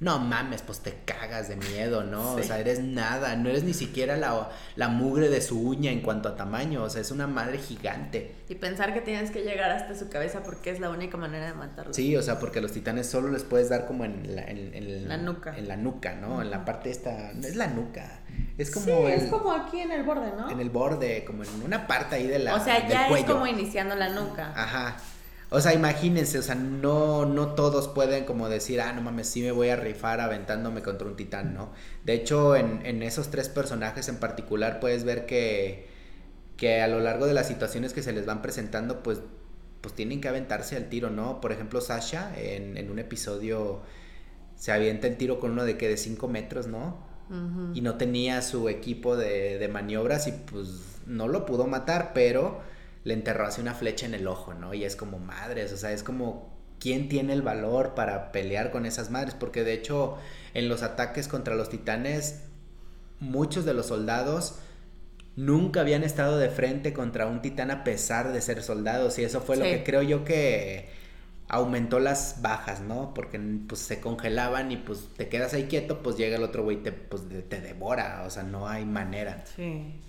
no 0.00 0.18
mames, 0.18 0.62
pues 0.62 0.80
te 0.80 0.92
cagas 1.04 1.48
de 1.48 1.56
miedo, 1.56 2.02
¿no? 2.02 2.34
O 2.34 2.42
sea, 2.42 2.58
eres 2.58 2.80
nada, 2.80 3.36
no 3.36 3.48
eres 3.48 3.62
ni 3.62 3.72
siquiera 3.74 4.16
la, 4.16 4.50
la 4.76 4.88
mugre 4.88 5.28
de 5.28 5.40
su 5.40 5.60
uña 5.60 5.92
en 5.92 6.00
cuanto 6.00 6.28
a 6.28 6.36
tamaño, 6.36 6.82
o 6.82 6.90
sea, 6.90 7.00
es 7.00 7.10
una 7.10 7.26
madre 7.26 7.58
gigante. 7.58 8.34
Y 8.48 8.56
pensar 8.56 8.92
que 8.92 9.00
tienes 9.00 9.30
que 9.30 9.42
llegar 9.42 9.70
hasta 9.70 9.94
su 9.94 10.08
cabeza 10.08 10.42
porque 10.42 10.70
es 10.70 10.80
la 10.80 10.90
única 10.90 11.16
manera 11.16 11.46
de 11.46 11.54
matarlo. 11.54 11.94
Sí, 11.94 12.16
o 12.16 12.22
sea, 12.22 12.40
porque 12.40 12.58
a 12.58 12.62
los 12.62 12.72
titanes 12.72 13.06
solo 13.06 13.28
les 13.30 13.44
puedes 13.44 13.68
dar 13.68 13.86
como 13.86 14.04
en 14.04 14.34
la, 14.34 14.42
en, 14.42 15.08
la 15.08 15.16
nuca. 15.16 15.56
En 15.56 15.68
la 15.68 15.76
nuca, 15.76 16.14
¿no? 16.14 16.42
En 16.42 16.50
la 16.50 16.64
parte 16.64 16.90
esta, 16.90 17.30
es 17.30 17.54
la 17.54 17.68
nuca, 17.68 18.20
es 18.58 18.72
como... 18.72 18.86
Sí, 18.86 19.12
es 19.12 19.24
como 19.30 19.52
aquí 19.52 19.80
en 19.80 19.92
el 19.92 20.02
borde, 20.02 20.32
¿no? 20.36 20.50
En 20.50 20.60
el 20.60 20.70
borde, 20.70 21.24
como 21.24 21.44
en 21.44 21.62
una 21.62 21.86
parte 21.86 22.16
ahí 22.16 22.26
de 22.26 22.40
la... 22.40 22.56
O 22.56 22.60
sea, 22.60 22.86
ya 22.88 23.08
es 23.08 23.24
como 23.24 23.46
iniciando 23.46 23.94
la 23.94 24.08
nuca. 24.08 24.52
Ajá. 24.56 24.96
O 25.54 25.60
sea, 25.60 25.72
imagínense, 25.72 26.38
o 26.38 26.42
sea, 26.42 26.56
no, 26.56 27.26
no 27.26 27.54
todos 27.54 27.88
pueden 27.88 28.24
como 28.24 28.48
decir, 28.48 28.80
ah, 28.80 28.92
no 28.92 29.02
mames, 29.02 29.28
sí 29.28 29.40
me 29.42 29.52
voy 29.52 29.68
a 29.68 29.76
rifar 29.76 30.20
aventándome 30.20 30.82
contra 30.82 31.06
un 31.06 31.16
titán, 31.16 31.54
¿no? 31.54 31.72
De 32.04 32.14
hecho, 32.14 32.56
en, 32.56 32.84
en 32.84 33.02
esos 33.04 33.30
tres 33.30 33.48
personajes 33.48 34.08
en 34.08 34.16
particular 34.16 34.80
puedes 34.80 35.04
ver 35.04 35.26
que, 35.26 35.88
que 36.56 36.82
a 36.82 36.88
lo 36.88 37.00
largo 37.00 37.26
de 37.26 37.34
las 37.34 37.48
situaciones 37.48 37.92
que 37.94 38.02
se 38.02 38.12
les 38.12 38.26
van 38.26 38.42
presentando, 38.42 39.02
pues, 39.02 39.20
pues 39.80 39.94
tienen 39.94 40.20
que 40.20 40.28
aventarse 40.28 40.76
al 40.76 40.88
tiro, 40.88 41.10
¿no? 41.10 41.40
Por 41.40 41.52
ejemplo, 41.52 41.80
Sasha 41.80 42.32
en, 42.36 42.76
en 42.76 42.90
un 42.90 42.98
episodio 42.98 43.82
se 44.56 44.72
avienta 44.72 45.06
el 45.06 45.16
tiro 45.16 45.40
con 45.40 45.52
uno 45.52 45.64
de 45.64 45.76
que 45.78 45.88
de 45.88 45.96
5 45.96 46.28
metros, 46.28 46.66
¿no? 46.66 47.12
Y 47.72 47.80
no 47.80 47.96
tenía 47.96 48.42
su 48.42 48.68
equipo 48.68 49.16
de, 49.16 49.58
de 49.58 49.68
maniobras 49.68 50.26
y 50.28 50.32
pues 50.32 51.00
no 51.06 51.26
lo 51.26 51.46
pudo 51.46 51.66
matar, 51.66 52.12
pero 52.14 52.60
le 53.04 53.14
enterró 53.14 53.46
así 53.46 53.60
una 53.60 53.74
flecha 53.74 54.06
en 54.06 54.14
el 54.14 54.26
ojo, 54.26 54.54
¿no? 54.54 54.74
Y 54.74 54.84
es 54.84 54.96
como 54.96 55.18
madres, 55.18 55.72
o 55.72 55.76
sea, 55.76 55.92
es 55.92 56.02
como 56.02 56.52
quién 56.80 57.08
tiene 57.08 57.32
el 57.32 57.42
valor 57.42 57.94
para 57.94 58.32
pelear 58.32 58.70
con 58.70 58.86
esas 58.86 59.10
madres, 59.10 59.34
porque 59.34 59.62
de 59.62 59.74
hecho 59.74 60.18
en 60.54 60.68
los 60.68 60.82
ataques 60.82 61.28
contra 61.28 61.54
los 61.54 61.68
titanes, 61.68 62.40
muchos 63.20 63.64
de 63.64 63.74
los 63.74 63.86
soldados 63.86 64.56
nunca 65.36 65.80
habían 65.80 66.02
estado 66.02 66.38
de 66.38 66.48
frente 66.48 66.92
contra 66.92 67.26
un 67.26 67.42
titán 67.42 67.70
a 67.70 67.84
pesar 67.84 68.32
de 68.32 68.40
ser 68.40 68.62
soldados, 68.62 69.18
y 69.18 69.24
eso 69.24 69.40
fue 69.40 69.56
lo 69.56 69.64
que 69.64 69.84
creo 69.84 70.02
yo 70.02 70.24
que 70.24 70.88
aumentó 71.48 72.00
las 72.00 72.40
bajas, 72.40 72.80
¿no? 72.80 73.12
Porque 73.14 73.38
pues 73.68 73.80
se 73.80 74.00
congelaban 74.00 74.72
y 74.72 74.78
pues 74.78 75.08
te 75.16 75.28
quedas 75.28 75.52
ahí 75.52 75.64
quieto, 75.64 76.02
pues 76.02 76.16
llega 76.16 76.36
el 76.36 76.42
otro 76.42 76.62
güey 76.64 76.78
y 76.78 76.80
te, 76.80 76.92
pues, 76.92 77.22
te 77.48 77.60
devora, 77.60 78.24
o 78.26 78.30
sea, 78.30 78.44
no 78.44 78.66
hay 78.66 78.84
manera. 78.86 79.44
Sí. 79.54 80.00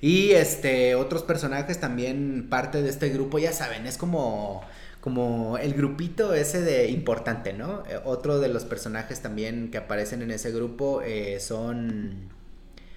Y 0.00 0.32
este, 0.32 0.94
otros 0.94 1.22
personajes 1.22 1.80
también 1.80 2.48
parte 2.50 2.82
de 2.82 2.90
este 2.90 3.08
grupo, 3.08 3.38
ya 3.38 3.52
saben, 3.52 3.86
es 3.86 3.96
como, 3.96 4.62
como 5.00 5.58
el 5.58 5.74
grupito 5.74 6.34
ese 6.34 6.60
de 6.62 6.88
importante, 6.90 7.52
¿no? 7.52 7.84
Eh, 7.86 8.00
otro 8.04 8.38
de 8.40 8.48
los 8.48 8.64
personajes 8.64 9.20
también 9.20 9.70
que 9.70 9.78
aparecen 9.78 10.22
en 10.22 10.30
ese 10.30 10.52
grupo 10.52 11.02
eh, 11.02 11.40
son 11.40 12.28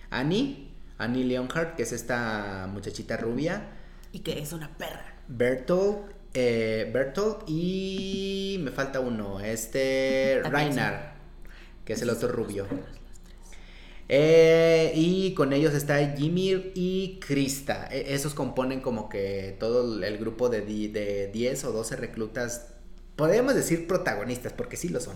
Annie, 0.09 0.71
Annie 0.97 1.23
Leonhardt, 1.23 1.75
que 1.75 1.83
es 1.83 1.93
esta 1.93 2.67
muchachita 2.71 3.17
rubia. 3.17 3.69
Y 4.11 4.19
que 4.19 4.39
es 4.39 4.53
una 4.53 4.75
perra. 4.77 5.13
Bertolt, 5.27 6.11
eh, 6.33 6.89
Bertolt 6.93 7.43
y 7.47 8.59
me 8.61 8.71
falta 8.71 8.99
uno, 8.99 9.39
este 9.39 10.41
Reinar, 10.43 11.13
que 11.85 11.93
es 11.93 12.01
el 12.01 12.09
otro 12.09 12.27
rubio. 12.27 12.67
Eh, 14.11 14.91
y 14.95 15.35
con 15.35 15.53
ellos 15.53 15.73
está 15.75 16.15
Jimmy 16.17 16.71
y 16.75 17.19
Krista. 17.19 17.87
E, 17.91 18.15
esos 18.15 18.33
componen 18.33 18.81
como 18.81 19.07
que 19.07 19.55
todo 19.59 20.03
el 20.03 20.17
grupo 20.17 20.49
de, 20.49 20.61
de 20.61 21.29
10 21.31 21.65
o 21.65 21.71
12 21.71 21.95
reclutas, 21.95 22.73
podríamos 23.15 23.55
decir 23.55 23.87
protagonistas, 23.87 24.53
porque 24.53 24.77
sí 24.77 24.89
lo 24.89 24.99
son. 24.99 25.15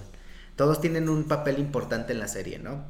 Todos 0.55 0.79
tienen 0.79 1.09
un 1.09 1.25
papel 1.27 1.59
importante 1.59 2.13
en 2.13 2.19
la 2.19 2.27
serie, 2.27 2.59
¿no? 2.59 2.85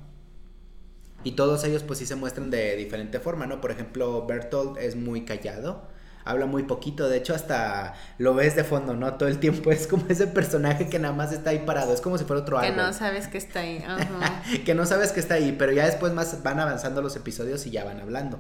Y 1.24 1.32
todos 1.34 1.64
ellos 1.64 1.84
pues 1.84 2.00
sí 2.00 2.06
se 2.06 2.16
muestran 2.16 2.50
de 2.52 2.76
diferente 2.76 3.20
forma, 3.20 3.48
¿no? 3.48 3.62
Por 3.62 3.72
ejemplo, 3.72 4.26
Bertolt 4.28 4.78
es 4.78 4.96
muy 4.98 5.24
callado 5.26 5.88
habla 6.26 6.46
muy 6.46 6.64
poquito, 6.64 7.10
de 7.10 7.18
hecho 7.18 7.34
hasta 7.34 7.94
lo 8.18 8.34
ves 8.34 8.56
de 8.56 8.64
fondo, 8.64 8.96
¿no? 8.96 9.16
Todo 9.16 9.30
el 9.30 9.40
tiempo 9.40 9.72
es 9.72 9.88
como 9.88 10.06
ese 10.10 10.28
personaje 10.28 10.90
que 10.90 11.00
nada 11.00 11.14
más 11.14 11.32
está 11.32 11.52
ahí 11.52 11.64
parado, 11.66 11.94
es 11.94 12.02
como 12.02 12.18
si 12.18 12.26
fuera 12.26 12.42
otro 12.42 12.58
árbol. 12.58 12.72
Que 12.72 12.82
no 12.82 12.94
sabes 12.94 13.28
que 13.28 13.38
está 13.38 13.62
ahí, 13.62 13.84
que 14.66 14.76
no 14.76 14.86
sabes 14.86 15.12
que 15.12 15.20
está 15.20 15.36
ahí, 15.36 15.56
pero 15.58 15.72
ya 15.72 15.86
después 15.86 16.14
más 16.14 16.42
van 16.44 16.60
avanzando 16.60 17.02
los 17.02 17.16
episodios 17.16 17.66
y 17.66 17.72
ya 17.72 17.84
van 17.84 18.00
hablando. 18.00 18.40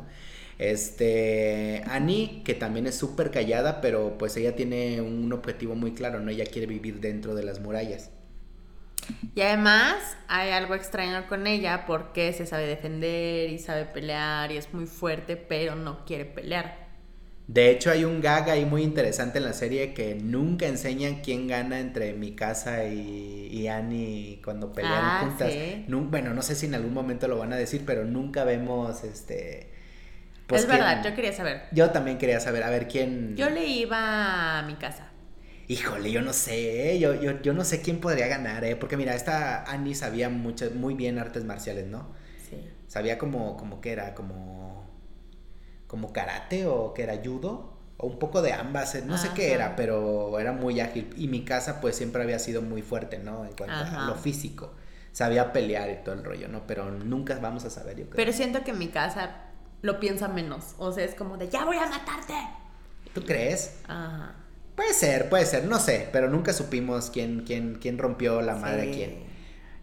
Este, 0.59 1.83
Annie, 1.87 2.43
que 2.45 2.53
también 2.53 2.85
es 2.87 2.95
súper 2.95 3.31
callada, 3.31 3.81
pero 3.81 4.17
pues 4.17 4.37
ella 4.37 4.55
tiene 4.55 5.01
un 5.01 5.31
objetivo 5.33 5.75
muy 5.75 5.93
claro, 5.93 6.19
¿no? 6.19 6.29
Ella 6.29 6.45
quiere 6.45 6.67
vivir 6.67 6.99
dentro 6.99 7.35
de 7.35 7.43
las 7.43 7.59
murallas. 7.59 8.11
Y 9.35 9.41
además 9.41 9.95
hay 10.27 10.51
algo 10.51 10.75
extraño 10.75 11.27
con 11.27 11.47
ella 11.47 11.85
porque 11.85 12.31
se 12.33 12.45
sabe 12.45 12.67
defender 12.67 13.49
y 13.49 13.59
sabe 13.59 13.85
pelear 13.85 14.51
y 14.51 14.57
es 14.57 14.73
muy 14.73 14.85
fuerte, 14.85 15.35
pero 15.35 15.75
no 15.75 16.05
quiere 16.05 16.25
pelear. 16.25 16.82
De 17.47 17.69
hecho, 17.69 17.91
hay 17.91 18.05
un 18.05 18.21
gag 18.21 18.49
ahí 18.49 18.65
muy 18.65 18.83
interesante 18.83 19.37
en 19.37 19.43
la 19.43 19.53
serie 19.53 19.93
que 19.93 20.15
nunca 20.15 20.65
enseñan 20.65 21.21
quién 21.21 21.47
gana 21.47 21.79
entre 21.79 22.13
Mikasa 22.13 22.85
y, 22.85 23.47
y 23.51 23.67
Annie 23.67 24.41
cuando 24.43 24.71
pelean 24.71 24.93
ah, 25.03 25.19
juntas. 25.21 25.53
bueno, 25.87 26.33
no 26.33 26.41
sé 26.41 26.55
si 26.55 26.67
en 26.67 26.75
algún 26.75 26.93
momento 26.93 27.27
lo 27.27 27.37
van 27.37 27.51
a 27.51 27.57
decir, 27.57 27.83
pero 27.85 28.05
nunca 28.05 28.45
vemos 28.45 29.03
este. 29.03 29.69
Pues, 30.47 30.61
es 30.61 30.67
verdad, 30.67 31.03
yo 31.03 31.13
quería 31.15 31.33
saber. 31.33 31.63
Yo 31.71 31.89
también 31.91 32.17
quería 32.17 32.39
saber, 32.39 32.63
a 32.63 32.69
ver 32.69 32.87
quién. 32.87 33.35
Yo 33.35 33.49
le 33.49 33.65
iba 33.65 34.59
a 34.59 34.63
mi 34.63 34.75
casa. 34.75 35.09
Híjole, 35.67 36.11
yo 36.11 36.21
no 36.21 36.33
sé, 36.33 36.91
¿eh? 36.91 36.99
yo, 36.99 37.13
yo, 37.21 37.41
yo 37.41 37.53
no 37.53 37.63
sé 37.63 37.81
quién 37.81 37.99
podría 37.99 38.27
ganar, 38.27 38.65
¿eh? 38.65 38.75
Porque 38.75 38.97
mira, 38.97 39.15
esta 39.15 39.63
Annie 39.63 39.95
sabía 39.95 40.29
mucho, 40.29 40.69
muy 40.75 40.93
bien 40.93 41.19
artes 41.19 41.45
marciales, 41.45 41.87
¿no? 41.87 42.13
Sí. 42.49 42.57
Sabía 42.87 43.17
como, 43.17 43.55
como 43.55 43.79
que 43.79 43.91
era, 43.91 44.13
como 44.13 44.72
como 45.93 46.11
karate 46.11 46.65
o 46.65 46.91
que 46.91 47.03
era 47.03 47.21
judo 47.23 47.71
o 47.97 48.07
un 48.07 48.17
poco 48.17 48.41
de 48.41 48.51
ambas, 48.51 48.95
eh, 48.95 49.03
no 49.05 49.15
sé 49.15 49.29
qué 49.35 49.53
era, 49.53 49.75
pero 49.75 50.39
era 50.39 50.51
muy 50.51 50.79
ágil 50.79 51.13
y 51.15 51.27
mi 51.27 51.45
casa 51.45 51.79
pues 51.81 51.95
siempre 51.95 52.23
había 52.23 52.39
sido 52.39 52.63
muy 52.63 52.81
fuerte, 52.81 53.19
¿no? 53.19 53.45
En 53.45 53.53
cuanto 53.53 53.75
a 53.75 54.07
lo 54.07 54.15
físico. 54.15 54.73
Sabía 55.11 55.53
pelear 55.53 55.91
y 55.91 56.03
todo 56.03 56.15
el 56.15 56.23
rollo, 56.23 56.47
¿no? 56.47 56.65
Pero 56.65 56.89
nunca 56.89 57.37
vamos 57.39 57.63
a 57.65 57.69
saber, 57.69 57.95
yo 57.95 58.05
creo. 58.05 58.15
Pero 58.15 58.33
siento 58.33 58.63
que 58.63 58.73
mi 58.73 58.87
casa 58.87 59.35
lo 59.83 59.99
piensa 59.99 60.27
menos, 60.27 60.73
o 60.79 60.91
sea, 60.91 61.05
es 61.05 61.13
como 61.13 61.37
de, 61.37 61.47
ya 61.47 61.63
voy 61.63 61.77
a 61.77 61.85
matarte. 61.85 62.33
¿Tú 63.13 63.23
crees? 63.23 63.77
Ajá. 63.87 64.33
Puede 64.75 64.95
ser, 64.95 65.29
puede 65.29 65.45
ser, 65.45 65.65
no 65.65 65.77
sé, 65.77 66.09
pero 66.11 66.27
nunca 66.27 66.53
supimos 66.53 67.11
quién, 67.11 67.43
quién, 67.45 67.77
quién 67.79 67.99
rompió 67.99 68.41
la 68.41 68.55
madre 68.55 68.89
a 68.89 68.91
quién. 68.91 69.32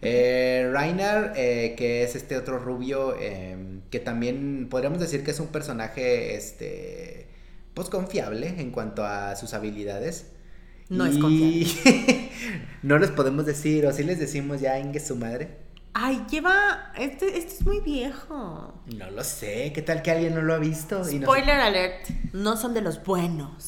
Eh, 0.02 0.70
Rainer, 0.72 1.32
eh, 1.36 1.74
que 1.76 2.02
es 2.02 2.16
este 2.16 2.36
otro 2.36 2.58
rubio, 2.58 3.18
em, 3.20 3.82
que 3.90 4.00
también 4.00 4.68
podríamos 4.70 4.98
decir 4.98 5.22
que 5.24 5.30
es 5.30 5.40
un 5.40 5.48
personaje, 5.48 6.36
este, 6.36 7.28
pues 7.74 7.90
confiable 7.90 8.54
en 8.58 8.70
cuanto 8.70 9.04
a 9.04 9.36
sus 9.36 9.52
habilidades. 9.52 10.32
No 10.88 11.06
es 11.06 11.18
confiable. 11.18 12.30
no 12.82 12.98
les 12.98 13.10
podemos 13.10 13.46
decir, 13.46 13.86
o 13.86 13.92
si 13.92 14.02
les 14.02 14.18
decimos 14.18 14.60
ya 14.60 14.78
Inge 14.78 15.00
su 15.00 15.16
madre. 15.16 15.48
Ay, 15.92 16.24
lleva. 16.30 16.92
Este, 16.98 17.36
este 17.36 17.54
es 17.54 17.62
muy 17.62 17.80
viejo. 17.80 18.80
No 18.86 19.10
lo 19.10 19.24
sé. 19.24 19.72
¿Qué 19.74 19.82
tal 19.82 20.02
que 20.02 20.10
alguien 20.10 20.34
no 20.34 20.42
lo 20.42 20.54
ha 20.54 20.58
visto? 20.58 21.04
Spoiler 21.04 21.60
alert. 21.60 22.08
No 22.32 22.56
son 22.56 22.74
de 22.74 22.80
los 22.80 23.02
buenos. 23.04 23.66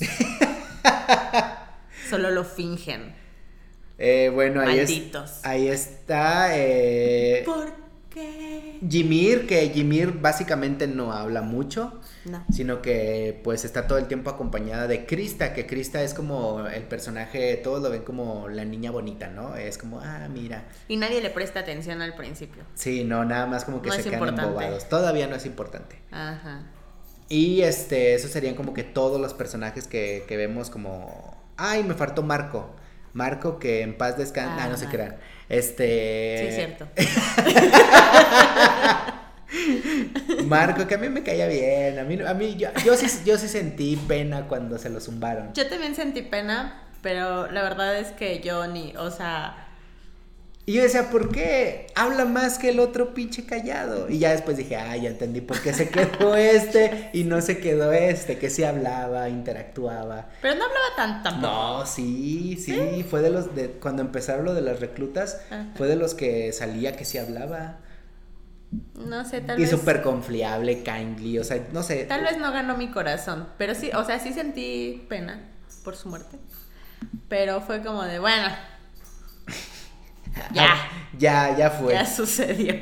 Solo 2.11 2.31
lo 2.31 2.45
fingen. 2.45 3.22
Eh, 4.05 4.31
bueno, 4.31 4.61
ahí, 4.61 5.13
ahí 5.45 5.69
está. 5.69 6.59
Eh, 6.59 7.45
¿Por 7.47 7.73
qué? 8.11 8.81
Jimir, 8.91 9.47
que 9.47 9.69
Jimir 9.69 10.11
básicamente 10.21 10.89
no 10.89 11.13
habla 11.13 11.41
mucho, 11.43 12.01
sino 12.51 12.83
que 12.83 13.41
pues 13.45 13.65
está 13.65 13.87
todo 13.87 13.99
el 13.99 14.09
tiempo 14.09 14.29
acompañada 14.29 14.89
de 14.89 15.07
Krista, 15.07 15.55
que 15.55 15.69
Krista 15.69 16.03
es 16.03 16.15
como 16.15 16.67
el 16.67 16.83
personaje, 16.83 17.57
todos 17.59 17.81
lo 17.81 17.91
ven 17.91 18.03
como 18.03 18.49
la 18.49 18.65
niña 18.65 18.91
bonita, 18.91 19.29
¿no? 19.29 19.55
Es 19.55 19.79
como, 19.79 20.01
ah, 20.01 20.27
mira. 20.29 20.65
Y 20.89 20.97
nadie 20.97 21.21
le 21.21 21.31
presta 21.31 21.61
atención 21.61 22.03
al 22.03 22.17
principio. 22.17 22.65
Sí, 22.75 23.05
no, 23.05 23.25
nada 23.25 23.47
más 23.47 23.65
como 23.65 23.83
que 23.83 23.93
se 23.93 24.03
quedan 24.03 24.31
embobados. 24.31 24.89
Todavía 24.89 25.29
no 25.29 25.37
es 25.37 25.47
importante. 25.47 25.95
Ajá. 26.11 26.65
Y 27.29 27.63
este, 27.63 28.15
esos 28.15 28.33
serían 28.33 28.57
como 28.57 28.75
que 28.75 28.83
todos 28.83 29.21
los 29.21 29.33
personajes 29.33 29.87
que, 29.87 30.25
que 30.27 30.37
vemos 30.37 30.71
como, 30.71 31.41
ay, 31.57 31.85
me 31.85 31.95
faltó 31.95 32.25
Marco. 32.25 32.75
Marco, 33.13 33.59
que 33.59 33.83
en 33.83 33.97
paz 33.97 34.17
descanse. 34.17 34.63
Ah, 34.63 34.69
no 34.69 34.77
se 34.77 34.87
crean. 34.87 35.17
Este. 35.49 36.49
Sí, 36.49 36.55
cierto. 36.55 36.89
Marco, 40.47 40.87
que 40.87 40.95
a 40.95 40.99
mí 40.99 41.09
me 41.09 41.23
caía 41.23 41.47
bien. 41.47 41.99
A 41.99 42.05
mí, 42.05 42.19
a 42.27 42.35
mí 42.35 42.57
yo, 42.57 42.71
yo, 42.85 42.97
sí, 42.97 43.07
yo 43.25 43.39
sí 43.39 43.49
sentí 43.49 43.97
pena 43.97 44.49
cuando 44.49 44.79
se 44.79 44.89
lo 44.89 45.01
zumbaron. 45.01 45.53
Yo 45.53 45.69
también 45.69 45.95
sentí 45.95 46.23
pena, 46.23 46.83
pero 47.03 47.51
la 47.51 47.63
verdad 47.63 47.99
es 47.99 48.13
que 48.13 48.41
yo 48.41 48.67
ni, 48.67 48.95
o 48.97 49.11
sea, 49.11 49.69
Y 50.65 50.75
yo 50.75 50.83
decía, 50.83 51.11
¿por 51.11 51.33
qué? 51.33 51.89
Habla 51.97 52.25
más 52.25 52.57
que 52.59 52.69
el 52.69 52.79
otro 52.79 53.15
pinche 53.15 53.45
callado. 53.45 54.09
Y 54.09 54.21
ya 54.21 54.31
después 54.31 54.57
dije, 54.57 54.77
ah, 54.77 54.97
ya 54.97 55.11
entendí 55.11 55.41
por 55.41 55.61
qué 55.61 55.73
se 55.75 55.89
quedó 55.89 56.37
este 56.37 57.11
y 57.13 57.25
no 57.25 57.41
se 57.41 57.59
quedó 57.59 57.93
este, 57.93 58.39
que 58.39 58.49
sí 58.49 58.63
hablaba, 58.63 59.29
interactuaba. 59.29 60.29
Pero 60.41 60.55
no 60.55 60.65
hablaba 60.65 60.87
tan 60.97 61.23
tampoco. 61.25 61.53
No, 61.53 61.87
sí, 61.87 62.57
sí, 62.65 63.05
fue 63.11 63.23
de 63.23 63.31
los 63.31 63.57
de 63.57 63.71
cuando 63.71 64.03
empezaron 64.03 64.45
lo 64.45 64.55
de 64.55 64.63
las 64.63 64.79
reclutas, 64.79 65.41
Ajá. 65.51 65.67
fue 65.75 65.89
de 65.89 65.97
los 65.97 66.15
que 66.15 66.53
salía 66.53 66.97
que 66.97 67.05
sí 67.05 67.19
hablaba. 67.19 67.79
No 68.95 69.25
sé, 69.25 69.41
tal 69.41 69.59
y 69.59 69.63
vez. 69.63 69.71
súper 69.71 70.01
confiable, 70.01 70.83
kindly, 70.85 71.41
o 71.41 71.45
sea, 71.45 71.61
no 71.73 71.83
sé. 71.83 72.05
Tal 72.05 72.23
vez 72.23 72.39
no 72.39 72.53
ganó 72.53 72.77
mi 72.77 72.89
corazón. 72.91 73.49
Pero 73.59 73.75
sí, 73.75 73.91
o 73.95 74.05
sea, 74.05 74.21
sí 74.21 74.33
sentí 74.33 75.05
pena 75.09 75.41
por 75.83 75.97
su 75.97 76.09
muerte. 76.09 76.39
Pero 77.29 77.61
fue 77.61 77.83
como 77.83 78.05
de, 78.05 78.19
bueno, 78.21 78.47
ya. 80.55 80.75
Ya, 81.19 81.57
ya 81.57 81.71
fue. 81.71 81.93
ya 81.93 82.07
sucedió. 82.07 82.77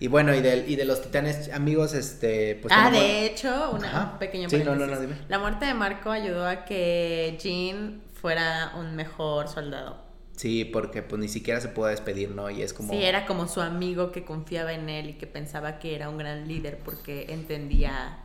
Y 0.00 0.06
bueno, 0.06 0.32
y 0.34 0.40
de, 0.40 0.64
y 0.68 0.76
de 0.76 0.84
los 0.84 1.02
titanes 1.02 1.52
amigos, 1.52 1.92
este, 1.92 2.54
pues 2.62 2.72
ah, 2.76 2.90
de 2.90 3.26
hecho, 3.26 3.72
una 3.72 3.88
Ajá. 3.88 4.18
pequeño 4.18 4.48
Sí, 4.48 4.62
no, 4.64 4.76
no, 4.76 5.00
dime. 5.00 5.16
La 5.28 5.40
muerte 5.40 5.66
de 5.66 5.74
Marco 5.74 6.10
ayudó 6.10 6.46
a 6.46 6.64
que 6.64 7.36
Jean 7.42 8.02
fuera 8.14 8.74
un 8.76 8.94
mejor 8.94 9.48
soldado. 9.48 10.08
Sí, 10.36 10.64
porque 10.64 11.02
pues 11.02 11.20
ni 11.20 11.26
siquiera 11.26 11.60
se 11.60 11.66
puede 11.66 11.90
despedir, 11.90 12.30
¿no? 12.30 12.48
Y 12.48 12.62
es 12.62 12.72
como... 12.72 12.92
Sí, 12.92 13.02
era 13.02 13.26
como 13.26 13.48
su 13.48 13.60
amigo 13.60 14.12
que 14.12 14.24
confiaba 14.24 14.72
en 14.72 14.88
él 14.88 15.10
y 15.10 15.12
que 15.14 15.26
pensaba 15.26 15.80
que 15.80 15.96
era 15.96 16.08
un 16.08 16.16
gran 16.16 16.46
líder 16.46 16.78
porque 16.78 17.26
entendía 17.30 18.18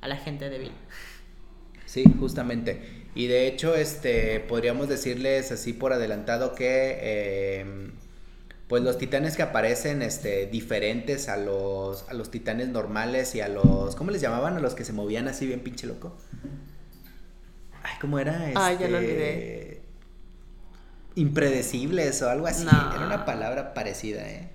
a 0.00 0.08
la 0.08 0.16
gente 0.16 0.48
débil. 0.48 0.72
Sí, 1.84 2.04
justamente. 2.18 3.07
Y 3.18 3.26
de 3.26 3.48
hecho, 3.48 3.74
este, 3.74 4.38
podríamos 4.38 4.88
decirles 4.88 5.50
así 5.50 5.72
por 5.72 5.92
adelantado 5.92 6.54
que, 6.54 6.98
eh, 7.00 7.90
pues 8.68 8.84
los 8.84 8.96
titanes 8.96 9.34
que 9.34 9.42
aparecen, 9.42 10.02
este, 10.02 10.46
diferentes 10.46 11.28
a 11.28 11.36
los, 11.36 12.08
a 12.08 12.14
los 12.14 12.30
titanes 12.30 12.68
normales 12.68 13.34
y 13.34 13.40
a 13.40 13.48
los, 13.48 13.96
¿cómo 13.96 14.12
les 14.12 14.20
llamaban? 14.20 14.56
A 14.56 14.60
los 14.60 14.76
que 14.76 14.84
se 14.84 14.92
movían 14.92 15.26
así 15.26 15.48
bien 15.48 15.58
pinche 15.58 15.88
loco. 15.88 16.16
Ay, 17.82 17.96
¿cómo 18.00 18.20
era? 18.20 18.40
Ay, 18.54 18.76
ya 18.78 18.86
lo 18.86 18.98
Este, 18.98 19.12
olvidé. 19.12 19.82
Impredecibles 21.16 22.22
o 22.22 22.30
algo 22.30 22.46
así. 22.46 22.66
No. 22.66 22.94
Era 22.94 23.04
una 23.04 23.24
palabra 23.24 23.74
parecida, 23.74 24.30
¿eh? 24.30 24.48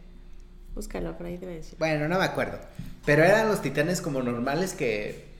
Búscalo, 0.74 1.18
por 1.18 1.26
ahí 1.26 1.36
debe 1.36 1.55
decir. 1.55 1.78
Bueno, 1.80 2.07
no 2.07 2.18
me 2.18 2.24
acuerdo. 2.24 2.59
Pero 3.05 3.26
eran 3.26 3.49
los 3.49 3.61
titanes 3.61 3.99
como 3.99 4.24
normales 4.24 4.72
que 4.72 5.32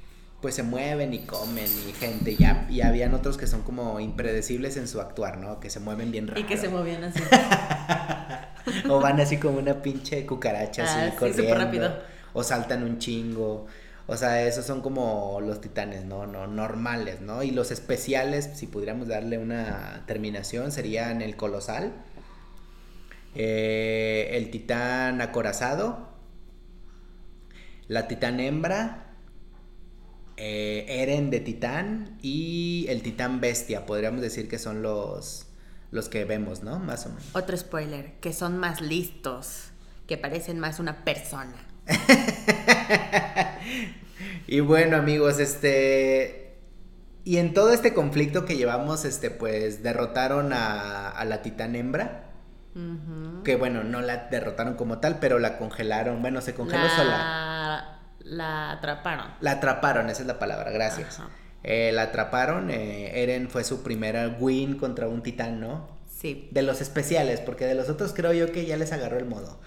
pues 0.43 0.53
se 0.55 0.61
mueven 0.61 1.13
y 1.13 1.19
comen 1.21 1.65
y 1.89 1.93
gente. 1.93 2.33
Y, 2.33 2.35
ya- 2.37 2.67
y 2.69 2.81
habían 2.81 3.15
otros 3.15 3.37
que 3.37 3.47
son 3.47 3.63
como 3.63 3.99
impredecibles 3.99 4.77
en 4.77 4.87
su 4.87 5.01
actuar, 5.01 5.37
¿no? 5.39 5.59
Que 5.59 5.71
se 5.71 5.79
mueven 5.79 6.11
bien 6.11 6.27
rápido. 6.27 6.45
Y 6.45 6.47
que 6.47 6.57
se 6.57 6.69
movían 6.69 7.03
así. 7.05 7.19
O 8.89 8.99
van 9.01 9.19
así 9.19 9.37
como 9.37 9.57
una 9.59 9.81
pinche 9.81 10.25
cucaracha 10.25 10.83
Ah, 10.85 11.01
así 11.07 11.11
sí, 11.11 11.17
corriendo. 11.17 11.55
rápido. 11.55 11.99
O 12.33 12.43
saltan 12.43 12.83
un 12.83 12.97
chingo. 12.99 13.67
O 14.07 14.15
sea, 14.17 14.41
esos 14.45 14.65
son 14.65 14.81
como 14.81 15.39
los 15.41 15.59
titanes, 15.61 16.05
¿no? 16.05 16.27
no 16.27 16.45
normales, 16.47 17.21
¿no? 17.21 17.41
Y 17.43 17.51
los 17.51 17.71
especiales, 17.71 18.49
si 18.55 18.67
pudiéramos 18.67 19.07
darle 19.07 19.37
una 19.37 20.03
terminación, 20.07 20.71
serían 20.71 21.21
el 21.21 21.35
colosal, 21.37 21.93
eh, 23.35 24.29
el 24.33 24.49
titán 24.51 25.21
acorazado, 25.21 26.09
la 27.87 28.07
titán 28.07 28.39
hembra, 28.39 29.03
eh, 30.38 30.86
Eren 30.88 31.29
de 31.29 31.39
titán 31.39 32.17
y 32.21 32.86
el 32.89 33.01
titán 33.01 33.41
bestia. 33.41 33.86
Podríamos 33.86 34.21
decir 34.21 34.47
que 34.47 34.59
son 34.59 34.81
los, 34.81 35.47
los 35.91 36.09
que 36.09 36.25
vemos, 36.25 36.63
¿no? 36.63 36.79
Más 36.79 37.05
o 37.05 37.09
menos. 37.09 37.25
Otro 37.34 37.57
spoiler, 37.57 38.13
que 38.19 38.34
son 38.34 38.57
más 38.57 38.81
listos, 38.81 39.65
que 40.07 40.17
parecen 40.17 40.59
más 40.59 40.79
una 40.79 41.03
persona. 41.03 41.55
Y 44.47 44.59
bueno, 44.59 44.97
amigos, 44.97 45.39
este. 45.39 46.57
Y 47.23 47.38
en 47.38 47.53
todo 47.53 47.71
este 47.71 47.93
conflicto 47.93 48.45
que 48.45 48.57
llevamos, 48.57 49.05
este, 49.05 49.31
pues 49.31 49.81
derrotaron 49.81 50.51
a, 50.51 51.09
a 51.09 51.25
la 51.25 51.41
titán 51.41 51.75
hembra. 51.75 52.29
Que 53.43 53.55
bueno, 53.55 53.84
no 53.84 54.01
la 54.01 54.29
derrotaron 54.31 54.73
como 54.73 54.97
tal, 54.97 55.19
pero 55.19 55.38
la 55.38 55.57
congelaron. 55.57 56.21
Bueno, 56.21 56.41
se 56.41 56.53
congeló 56.53 56.89
sola. 56.89 58.01
La... 58.24 58.71
atraparon. 58.71 59.28
La 59.41 59.51
atraparon, 59.51 60.09
esa 60.09 60.21
es 60.21 60.28
la 60.28 60.39
palabra, 60.39 60.71
gracias. 60.71 61.19
Eh, 61.63 61.91
la 61.93 62.03
atraparon. 62.03 62.69
eh, 62.69 63.24
Eren 63.24 63.49
fue 63.49 63.63
su 63.63 63.84
primera 63.84 64.28
win 64.39 64.78
contra 64.78 65.07
un 65.07 65.24
titán, 65.24 65.59
¿no? 65.59 65.88
Sí. 66.07 66.47
De 66.51 66.61
los 66.61 66.82
especiales, 66.82 67.39
porque 67.41 67.65
de 67.65 67.76
los 67.76 67.89
otros 67.89 68.13
creo 68.13 68.34
yo 68.34 68.51
que 68.51 68.65
ya 68.65 68.78
les 68.78 68.91
agarró 68.91 69.17
el 69.17 69.26
modo. 69.26 69.59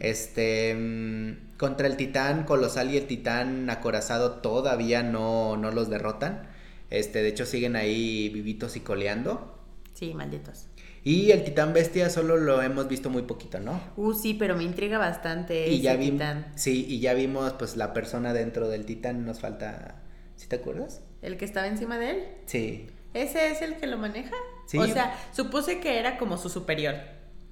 Este, 0.00 0.74
mm, 0.74 1.56
contra 1.58 1.86
el 1.86 1.96
titán 1.96 2.44
colosal 2.44 2.90
y 2.90 2.96
el 2.96 3.06
titán 3.06 3.68
acorazado 3.70 4.40
todavía 4.40 5.02
no, 5.02 5.56
no 5.56 5.70
los 5.70 5.90
derrotan. 5.90 6.48
Este, 6.90 7.22
de 7.22 7.28
hecho 7.28 7.46
siguen 7.46 7.76
ahí 7.76 8.30
vivitos 8.30 8.76
y 8.76 8.80
coleando. 8.80 9.58
Sí, 9.94 10.14
malditos. 10.14 10.66
Y 11.02 11.30
el 11.30 11.44
titán 11.44 11.72
bestia 11.72 12.10
solo 12.10 12.36
lo 12.36 12.60
hemos 12.60 12.88
visto 12.88 13.08
muy 13.08 13.22
poquito, 13.22 13.58
¿no? 13.58 13.80
Uh, 13.96 14.12
sí, 14.12 14.34
pero 14.34 14.54
me 14.54 14.64
intriga 14.64 14.98
bastante 14.98 15.68
y 15.68 15.80
ya 15.80 15.92
ese 15.92 16.00
vimos, 16.00 16.12
titán. 16.20 16.52
sí, 16.56 16.84
y 16.88 17.00
ya 17.00 17.14
vimos 17.14 17.54
pues 17.54 17.76
la 17.76 17.94
persona 17.94 18.34
dentro 18.34 18.68
del 18.68 18.84
titán, 18.84 19.24
nos 19.24 19.40
falta, 19.40 20.02
¿sí 20.36 20.46
te 20.46 20.56
acuerdas? 20.56 21.00
¿El 21.22 21.38
que 21.38 21.46
estaba 21.46 21.66
encima 21.66 21.98
de 21.98 22.10
él? 22.10 22.24
Sí. 22.46 22.90
¿Ese 23.14 23.50
es 23.50 23.62
el 23.62 23.76
que 23.76 23.86
lo 23.86 23.96
maneja? 23.98 24.34
Sí. 24.66 24.78
O 24.78 24.86
sea, 24.86 25.18
supuse 25.34 25.80
que 25.80 25.98
era 25.98 26.18
como 26.18 26.36
su 26.36 26.48
superior. 26.48 26.94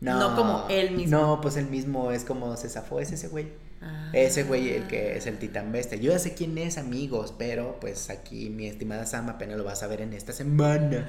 No, 0.01 0.37
como 0.37 0.67
él 0.69 0.93
mismo. 0.93 1.19
No, 1.19 1.41
pues 1.41 1.57
él 1.57 1.67
mismo 1.67 2.13
es 2.13 2.25
como 2.25 2.57
se 2.57 2.69
zafó, 2.69 3.01
es 3.01 3.11
ese 3.11 3.29
güey. 3.29 3.49
Ah. 3.81 4.11
Ese 4.13 4.45
güey 4.45 4.71
el 4.71 4.87
que 4.87 5.17
es 5.17 5.27
el 5.27 5.39
titán 5.39 5.73
bestia. 5.73 5.99
Yo 5.99 6.13
ya 6.13 6.19
sé 6.19 6.35
quién 6.35 6.57
es, 6.59 6.79
amigos, 6.79 7.35
pero 7.37 7.79
pues 7.81 8.11
aquí 8.11 8.51
mi 8.51 8.67
estimada 8.67 9.07
Sam 9.07 9.29
apenas 9.29 9.57
lo 9.59 9.65
vas 9.65 9.83
a 9.83 9.87
ver 9.87 10.01
en 10.01 10.13
esta 10.13 10.33
semana. 10.33 11.09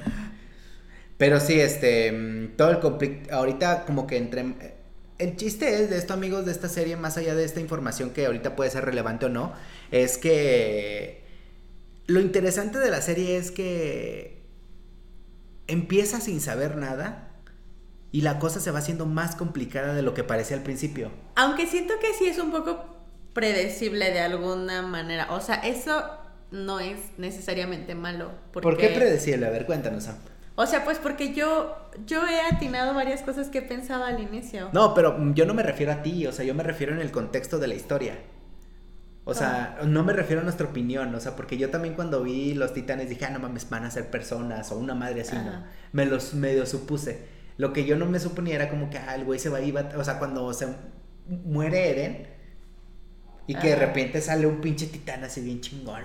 Pero 1.19 1.41
sí, 1.41 1.59
este, 1.59 2.13
mm, 2.13 2.55
todo 2.55 2.71
el 2.71 2.79
conflicto, 2.79 3.35
ahorita 3.35 3.83
como 3.85 4.07
que 4.07 4.15
entre... 4.15 4.79
El 5.17 5.35
chiste 5.35 5.83
es 5.83 5.89
de 5.89 5.97
esto, 5.97 6.13
amigos, 6.13 6.45
de 6.45 6.53
esta 6.53 6.69
serie, 6.69 6.95
más 6.95 7.17
allá 7.17 7.35
de 7.35 7.43
esta 7.43 7.59
información 7.59 8.11
que 8.11 8.25
ahorita 8.25 8.55
puede 8.55 8.69
ser 8.69 8.85
relevante 8.85 9.25
o 9.25 9.29
no, 9.29 9.51
es 9.91 10.17
que 10.17 11.21
lo 12.07 12.21
interesante 12.21 12.79
de 12.79 12.89
la 12.89 13.01
serie 13.01 13.35
es 13.35 13.51
que 13.51 14.41
empieza 15.67 16.21
sin 16.21 16.39
saber 16.39 16.77
nada 16.77 17.33
y 18.13 18.21
la 18.21 18.39
cosa 18.39 18.61
se 18.61 18.71
va 18.71 18.79
haciendo 18.79 19.05
más 19.05 19.35
complicada 19.35 19.93
de 19.93 20.03
lo 20.03 20.13
que 20.13 20.23
parecía 20.23 20.55
al 20.55 20.63
principio. 20.63 21.11
Aunque 21.35 21.67
siento 21.67 21.95
que 21.99 22.13
sí 22.13 22.27
es 22.27 22.39
un 22.39 22.51
poco 22.51 22.85
predecible 23.33 24.11
de 24.11 24.21
alguna 24.21 24.83
manera. 24.83 25.33
O 25.33 25.41
sea, 25.41 25.55
eso 25.55 26.01
no 26.51 26.79
es 26.79 26.97
necesariamente 27.17 27.93
malo. 27.93 28.31
Porque... 28.53 28.69
¿Por 28.69 28.77
qué 28.77 28.87
predecible? 28.87 29.47
A 29.47 29.49
ver, 29.49 29.65
cuéntanos, 29.65 30.05
Sam. 30.05 30.15
O 30.61 30.65
sea, 30.65 30.83
pues 30.83 30.97
porque 30.97 31.33
yo, 31.33 31.73
yo 32.05 32.27
he 32.27 32.41
atinado 32.41 32.93
varias 32.93 33.21
cosas 33.21 33.47
que 33.47 33.61
pensaba 33.61 34.09
al 34.09 34.19
inicio. 34.19 34.67
No, 34.73 34.93
pero 34.93 35.33
yo 35.33 35.45
no 35.45 35.53
me 35.53 35.63
refiero 35.63 35.93
a 35.93 36.01
ti, 36.01 36.27
o 36.27 36.33
sea, 36.33 36.43
yo 36.43 36.53
me 36.53 36.63
refiero 36.63 36.91
en 36.91 36.99
el 36.99 37.11
contexto 37.11 37.59
de 37.59 37.67
la 37.67 37.75
historia. 37.75 38.17
O 39.23 39.33
sea, 39.33 39.77
no 39.85 40.03
me 40.03 40.11
refiero 40.11 40.41
a 40.41 40.43
nuestra 40.43 40.67
opinión, 40.67 41.15
o 41.15 41.19
sea, 41.21 41.37
porque 41.37 41.57
yo 41.57 41.69
también 41.69 41.93
cuando 41.93 42.23
vi 42.23 42.55
los 42.55 42.73
titanes 42.73 43.07
dije, 43.07 43.23
ah, 43.23 43.29
no 43.29 43.39
mames, 43.39 43.69
van 43.69 43.85
a 43.85 43.91
ser 43.91 44.11
personas 44.11 44.69
o 44.73 44.77
una 44.77 44.95
madre 44.95 45.21
así, 45.21 45.37
¿no? 45.37 45.63
Me 45.93 46.05
los 46.05 46.33
medio 46.33 46.65
supuse. 46.65 47.23
Lo 47.55 47.71
que 47.71 47.85
yo 47.85 47.95
no 47.95 48.05
me 48.07 48.19
suponía 48.19 48.55
era 48.55 48.69
como 48.69 48.89
que, 48.89 48.97
ah, 48.97 49.15
el 49.15 49.23
güey 49.23 49.39
se 49.39 49.47
va 49.47 49.59
a 49.59 49.61
ir, 49.61 49.77
o 49.77 50.03
sea, 50.03 50.19
cuando 50.19 50.51
se 50.51 50.67
muere 51.25 51.89
Eren 51.89 52.27
y 53.51 53.55
que 53.55 53.69
de 53.69 53.75
repente 53.75 54.21
sale 54.21 54.45
un 54.45 54.61
pinche 54.61 54.87
titán 54.87 55.23
así 55.23 55.41
bien 55.41 55.59
chingón, 55.61 56.01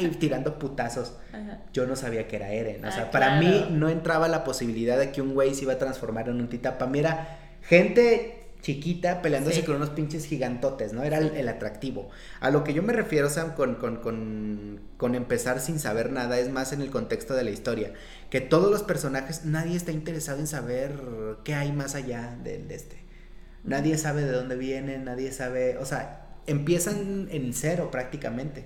y 0.00 0.06
tirando 0.08 0.58
putazos. 0.58 1.12
Ajá. 1.32 1.58
Yo 1.72 1.86
no 1.86 1.96
sabía 1.96 2.26
que 2.28 2.36
era 2.36 2.50
Eren. 2.52 2.84
O 2.84 2.88
Ah, 2.88 2.92
sea, 2.92 3.10
para 3.10 3.38
claro. 3.38 3.46
mí 3.46 3.66
no 3.76 3.88
entraba 3.88 4.26
la 4.28 4.42
posibilidad 4.44 4.98
de 4.98 5.12
que 5.12 5.20
un 5.20 5.34
güey 5.34 5.54
se 5.54 5.62
iba 5.62 5.74
a 5.74 5.78
transformar 5.78 6.28
en 6.28 6.40
un 6.40 6.48
titán. 6.48 6.78
Para 6.78 6.90
mí 6.90 6.98
era 7.00 7.38
gente 7.62 8.42
chiquita 8.62 9.22
peleándose 9.22 9.56
Sí. 9.60 9.62
con 9.62 9.76
unos 9.76 9.90
pinches 9.90 10.26
gigantotes, 10.26 10.92
¿no? 10.92 11.02
Era 11.04 11.18
el, 11.18 11.36
el 11.36 11.48
atractivo. 11.48 12.08
A 12.40 12.50
lo 12.50 12.64
que 12.64 12.72
yo 12.74 12.82
me 12.82 12.92
refiero, 12.92 13.28
Sam, 13.30 13.54
con, 13.54 13.76
con, 13.76 13.96
con, 13.98 14.80
con 14.96 15.14
empezar 15.14 15.60
sin 15.60 15.78
saber 15.78 16.10
nada, 16.10 16.38
es 16.38 16.48
más 16.50 16.72
en 16.72 16.80
el 16.80 16.90
contexto 16.90 17.34
de 17.34 17.44
la 17.44 17.50
historia. 17.50 17.92
Que 18.30 18.40
todos 18.40 18.70
los 18.70 18.82
personajes, 18.82 19.44
nadie 19.44 19.76
está 19.76 19.92
interesado 19.92 20.40
en 20.40 20.46
saber 20.48 20.98
qué 21.44 21.54
hay 21.54 21.70
más 21.70 21.94
allá 21.94 22.36
del 22.42 22.66
de 22.66 22.74
este. 22.74 22.96
Nadie 23.62 23.98
sabe 23.98 24.22
de 24.24 24.32
dónde 24.32 24.56
vienen, 24.56 25.04
nadie 25.04 25.30
sabe, 25.32 25.76
o 25.78 25.84
sea, 25.84 26.25
empiezan 26.46 27.28
en 27.30 27.52
cero 27.52 27.90
prácticamente. 27.90 28.64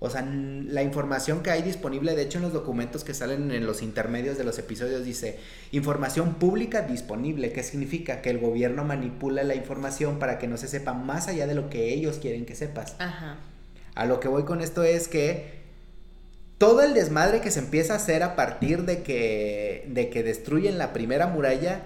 O 0.00 0.10
sea, 0.10 0.22
la 0.22 0.82
información 0.82 1.42
que 1.42 1.50
hay 1.50 1.62
disponible, 1.62 2.14
de 2.14 2.22
hecho 2.22 2.38
en 2.38 2.44
los 2.44 2.52
documentos 2.52 3.02
que 3.02 3.14
salen 3.14 3.50
en 3.50 3.66
los 3.66 3.82
intermedios 3.82 4.38
de 4.38 4.44
los 4.44 4.56
episodios 4.58 5.04
dice 5.04 5.40
información 5.72 6.34
pública 6.34 6.82
disponible, 6.82 7.52
que 7.52 7.64
significa 7.64 8.22
que 8.22 8.30
el 8.30 8.38
gobierno 8.38 8.84
manipula 8.84 9.42
la 9.42 9.56
información 9.56 10.20
para 10.20 10.38
que 10.38 10.46
no 10.46 10.56
se 10.56 10.68
sepa 10.68 10.94
más 10.94 11.26
allá 11.26 11.48
de 11.48 11.56
lo 11.56 11.68
que 11.68 11.92
ellos 11.92 12.18
quieren 12.18 12.46
que 12.46 12.54
sepas. 12.54 12.94
Ajá. 13.00 13.38
A 13.96 14.06
lo 14.06 14.20
que 14.20 14.28
voy 14.28 14.44
con 14.44 14.60
esto 14.60 14.84
es 14.84 15.08
que 15.08 15.58
todo 16.58 16.82
el 16.82 16.94
desmadre 16.94 17.40
que 17.40 17.50
se 17.50 17.58
empieza 17.58 17.94
a 17.94 17.96
hacer 17.96 18.22
a 18.22 18.36
partir 18.36 18.84
de 18.84 19.02
que, 19.02 19.84
de 19.88 20.10
que 20.10 20.22
destruyen 20.22 20.78
la 20.78 20.92
primera 20.92 21.26
muralla 21.26 21.82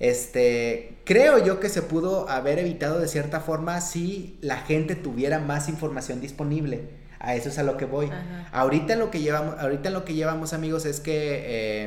Este, 0.00 0.96
creo 1.04 1.44
yo 1.44 1.60
que 1.60 1.68
se 1.68 1.82
pudo 1.82 2.28
haber 2.28 2.58
evitado 2.58 2.98
de 2.98 3.08
cierta 3.08 3.40
forma 3.40 3.80
si 3.80 4.38
la 4.40 4.58
gente 4.58 4.96
tuviera 4.96 5.38
más 5.38 5.68
información 5.68 6.20
disponible. 6.20 7.04
A 7.20 7.34
eso 7.34 7.48
es 7.48 7.58
a 7.58 7.62
lo 7.62 7.76
que 7.76 7.86
voy. 7.86 8.10
Ahorita 8.52 8.96
lo 8.96 9.10
que 9.10 9.20
llevamos, 9.20 9.58
ahorita 9.58 9.90
lo 9.90 10.04
que 10.04 10.14
llevamos 10.14 10.52
amigos 10.52 10.84
es 10.84 11.00
que 11.00 11.84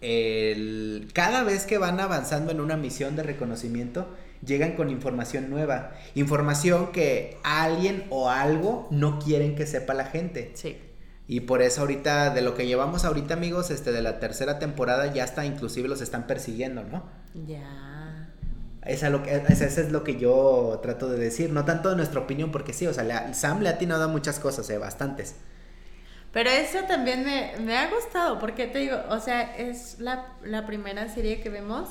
em, 0.00 1.08
cada 1.12 1.42
vez 1.42 1.66
que 1.66 1.78
van 1.78 1.98
avanzando 1.98 2.52
en 2.52 2.60
una 2.60 2.76
misión 2.76 3.16
de 3.16 3.24
reconocimiento, 3.24 4.08
llegan 4.44 4.76
con 4.76 4.90
información 4.90 5.50
nueva. 5.50 5.94
Información 6.14 6.92
que 6.92 7.38
alguien 7.42 8.04
o 8.10 8.30
algo 8.30 8.86
no 8.92 9.18
quieren 9.18 9.56
que 9.56 9.66
sepa 9.66 9.94
la 9.94 10.04
gente. 10.04 10.52
Sí. 10.54 10.76
Y 11.30 11.40
por 11.40 11.60
eso 11.60 11.82
ahorita, 11.82 12.30
de 12.30 12.40
lo 12.40 12.54
que 12.54 12.66
llevamos 12.66 13.04
ahorita, 13.04 13.34
amigos, 13.34 13.70
este, 13.70 13.92
de 13.92 14.00
la 14.00 14.18
tercera 14.18 14.58
temporada, 14.58 15.12
ya 15.12 15.24
está, 15.24 15.44
inclusive 15.44 15.86
los 15.86 16.00
están 16.00 16.26
persiguiendo, 16.26 16.84
¿no? 16.84 17.04
Ya. 17.46 18.30
Esa, 18.86 19.10
lo 19.10 19.22
que, 19.22 19.36
eso 19.36 19.64
es 19.64 19.92
lo 19.92 20.04
que 20.04 20.16
yo 20.18 20.80
trato 20.82 21.10
de 21.10 21.18
decir, 21.18 21.52
no 21.52 21.66
tanto 21.66 21.90
de 21.90 21.96
nuestra 21.96 22.20
opinión, 22.20 22.50
porque 22.50 22.72
sí, 22.72 22.86
o 22.86 22.94
sea, 22.94 23.34
Sam 23.34 23.60
le 23.60 23.68
ha 23.68 23.72
atinado 23.72 24.04
a 24.04 24.08
muchas 24.08 24.40
cosas, 24.40 24.70
eh, 24.70 24.78
bastantes. 24.78 25.36
Pero 26.32 26.48
eso 26.48 26.78
también 26.88 27.22
me, 27.22 27.52
me, 27.60 27.76
ha 27.76 27.90
gustado, 27.90 28.38
porque 28.38 28.66
te 28.66 28.78
digo, 28.78 28.96
o 29.10 29.20
sea, 29.20 29.54
es 29.54 29.98
la, 29.98 30.32
la 30.42 30.64
primera 30.66 31.12
serie 31.12 31.42
que 31.42 31.50
vemos 31.50 31.90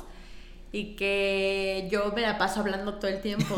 y 0.71 0.95
que 0.95 1.87
yo 1.91 2.11
me 2.13 2.21
la 2.21 2.37
paso 2.37 2.59
hablando 2.59 2.95
todo 2.95 3.09
el 3.09 3.21
tiempo. 3.21 3.55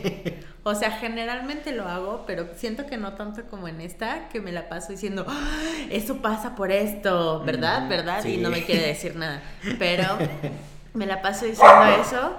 o 0.62 0.74
sea, 0.74 0.92
generalmente 0.92 1.72
lo 1.72 1.88
hago, 1.88 2.24
pero 2.26 2.48
siento 2.56 2.86
que 2.86 2.96
no 2.96 3.14
tanto 3.14 3.44
como 3.44 3.68
en 3.68 3.80
esta, 3.80 4.28
que 4.28 4.40
me 4.40 4.52
la 4.52 4.68
paso 4.68 4.92
diciendo, 4.92 5.26
¡Ah! 5.28 5.60
eso 5.90 6.18
pasa 6.18 6.54
por 6.54 6.70
esto, 6.70 7.42
¿verdad? 7.44 7.88
¿Verdad? 7.88 8.24
Y 8.24 8.36
no 8.36 8.50
me 8.50 8.64
quiere 8.64 8.86
decir 8.86 9.16
nada. 9.16 9.42
Pero 9.78 10.04
me 10.94 11.06
la 11.06 11.22
paso 11.22 11.44
diciendo 11.44 11.84
eso 12.00 12.36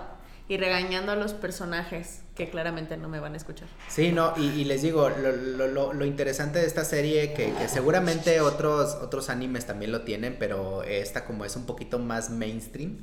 y 0.47 0.57
regañando 0.57 1.11
a 1.11 1.16
los 1.16 1.34
personajes 1.34 2.22
que 2.36 2.49
claramente 2.49 2.97
no 2.97 3.09
me 3.09 3.20
van 3.20 3.34
a 3.34 3.38
escuchar. 3.38 3.68
Sí, 3.88 4.11
no, 4.11 4.34
y, 4.38 4.66
les 4.66 4.82
digo, 4.82 5.09
lo, 5.09 5.32
lo, 5.68 5.93
lo, 5.93 6.05
interesante 6.05 6.59
de 6.59 6.68
esta 6.68 6.84
serie, 6.84 7.34
que, 7.34 7.53
que, 7.53 7.68
seguramente 7.68 8.41
otros, 8.41 8.95
otros 9.01 9.30
animes 9.30 9.66
también 9.66 9.91
lo 9.91 10.01
tienen, 10.01 10.36
pero 10.38 10.84
esta 10.84 11.26
como 11.26 11.45
es 11.45 11.55
un 11.55 11.66
poquito 11.66 11.97
más 11.97 12.30
mainstream, 12.30 12.97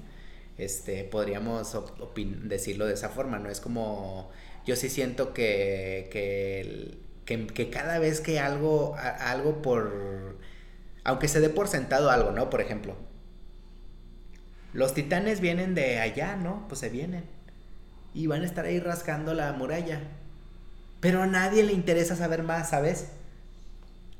este, 0.59 1.05
podríamos 1.05 1.77
decirlo 2.43 2.87
de 2.87 2.95
esa 2.95 3.09
forma, 3.09 3.39
¿no? 3.39 3.51
Es 3.51 3.61
como, 3.61 4.31
yo 4.67 4.77
sí 4.77 4.89
siento 4.89 5.33
que, 5.33 6.09
que, 6.11 6.99
que, 7.47 7.71
cada 7.71 7.99
vez 7.99 8.21
que 8.21 8.39
algo, 8.39 8.95
algo 8.97 9.63
por, 9.63 10.39
aunque 11.05 11.29
se 11.29 11.41
dé 11.41 11.49
por 11.49 11.69
sentado 11.69 12.11
algo, 12.11 12.33
¿no? 12.33 12.51
Por 12.51 12.61
ejemplo, 12.61 12.97
los 14.73 14.95
titanes 14.95 15.41
vienen 15.41 15.75
de 15.75 16.01
allá, 16.01 16.37
¿no? 16.37 16.67
Pues 16.69 16.81
se 16.81 16.89
vienen. 16.89 17.25
Y 18.15 18.27
van 18.27 18.43
a 18.43 18.47
estar 18.47 18.65
ahí 18.65 18.79
rascando 18.79 19.35
la 19.35 19.53
muralla. 19.53 20.01
Pero 21.01 21.23
a 21.23 21.27
nadie 21.27 21.63
le 21.63 21.73
interesa 21.73 22.17
saber 22.17 22.43
más, 22.43 22.71
¿sabes? 22.71 23.09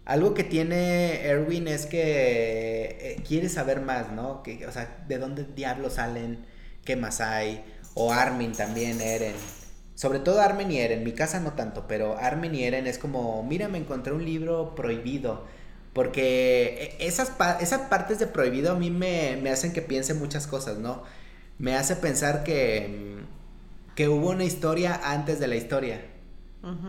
Algo 0.05 0.35
que 0.35 0.43
tiene 0.43 1.27
Erwin 1.27 1.69
es 1.69 1.87
que 1.87 2.99
eh, 3.01 3.23
quiere 3.27 3.49
saber 3.49 3.81
más, 3.81 4.11
¿no? 4.11 4.43
Que, 4.43 4.67
o 4.67 4.73
sea, 4.73 5.05
de 5.07 5.19
dónde 5.19 5.45
diablos 5.45 5.95
salen, 5.95 6.45
qué 6.85 6.97
más 6.97 7.21
hay. 7.21 7.65
O 7.95 8.13
Armin 8.13 8.53
también, 8.53 9.01
Eren. 9.01 9.35
Sobre 9.95 10.19
todo 10.19 10.41
Armin 10.41 10.73
y 10.73 10.79
Eren. 10.79 11.05
Mi 11.05 11.13
casa 11.13 11.39
no 11.41 11.53
tanto, 11.53 11.87
pero 11.87 12.17
Armin 12.19 12.55
y 12.55 12.65
Eren 12.65 12.87
es 12.87 12.99
como, 12.99 13.43
mira, 13.45 13.69
me 13.69 13.79
encontré 13.79 14.13
un 14.13 14.25
libro 14.25 14.75
prohibido. 14.75 15.45
Porque 15.93 16.97
e, 16.99 17.07
esas, 17.07 17.33
esas 17.61 17.83
partes 17.83 18.19
de 18.19 18.27
prohibido 18.27 18.73
a 18.73 18.75
mí 18.75 18.91
me, 18.91 19.39
me 19.41 19.51
hacen 19.51 19.73
que 19.73 19.83
piense 19.83 20.15
muchas 20.15 20.47
cosas, 20.47 20.79
¿no? 20.79 21.05
Me 21.59 21.77
hace 21.77 21.97
pensar 21.97 22.43
que, 22.45 23.19
que 23.95 24.09
hubo 24.09 24.31
una 24.31 24.45
historia 24.45 25.01
antes 25.05 25.39
de 25.39 25.47
la 25.49 25.57
historia. 25.57 26.12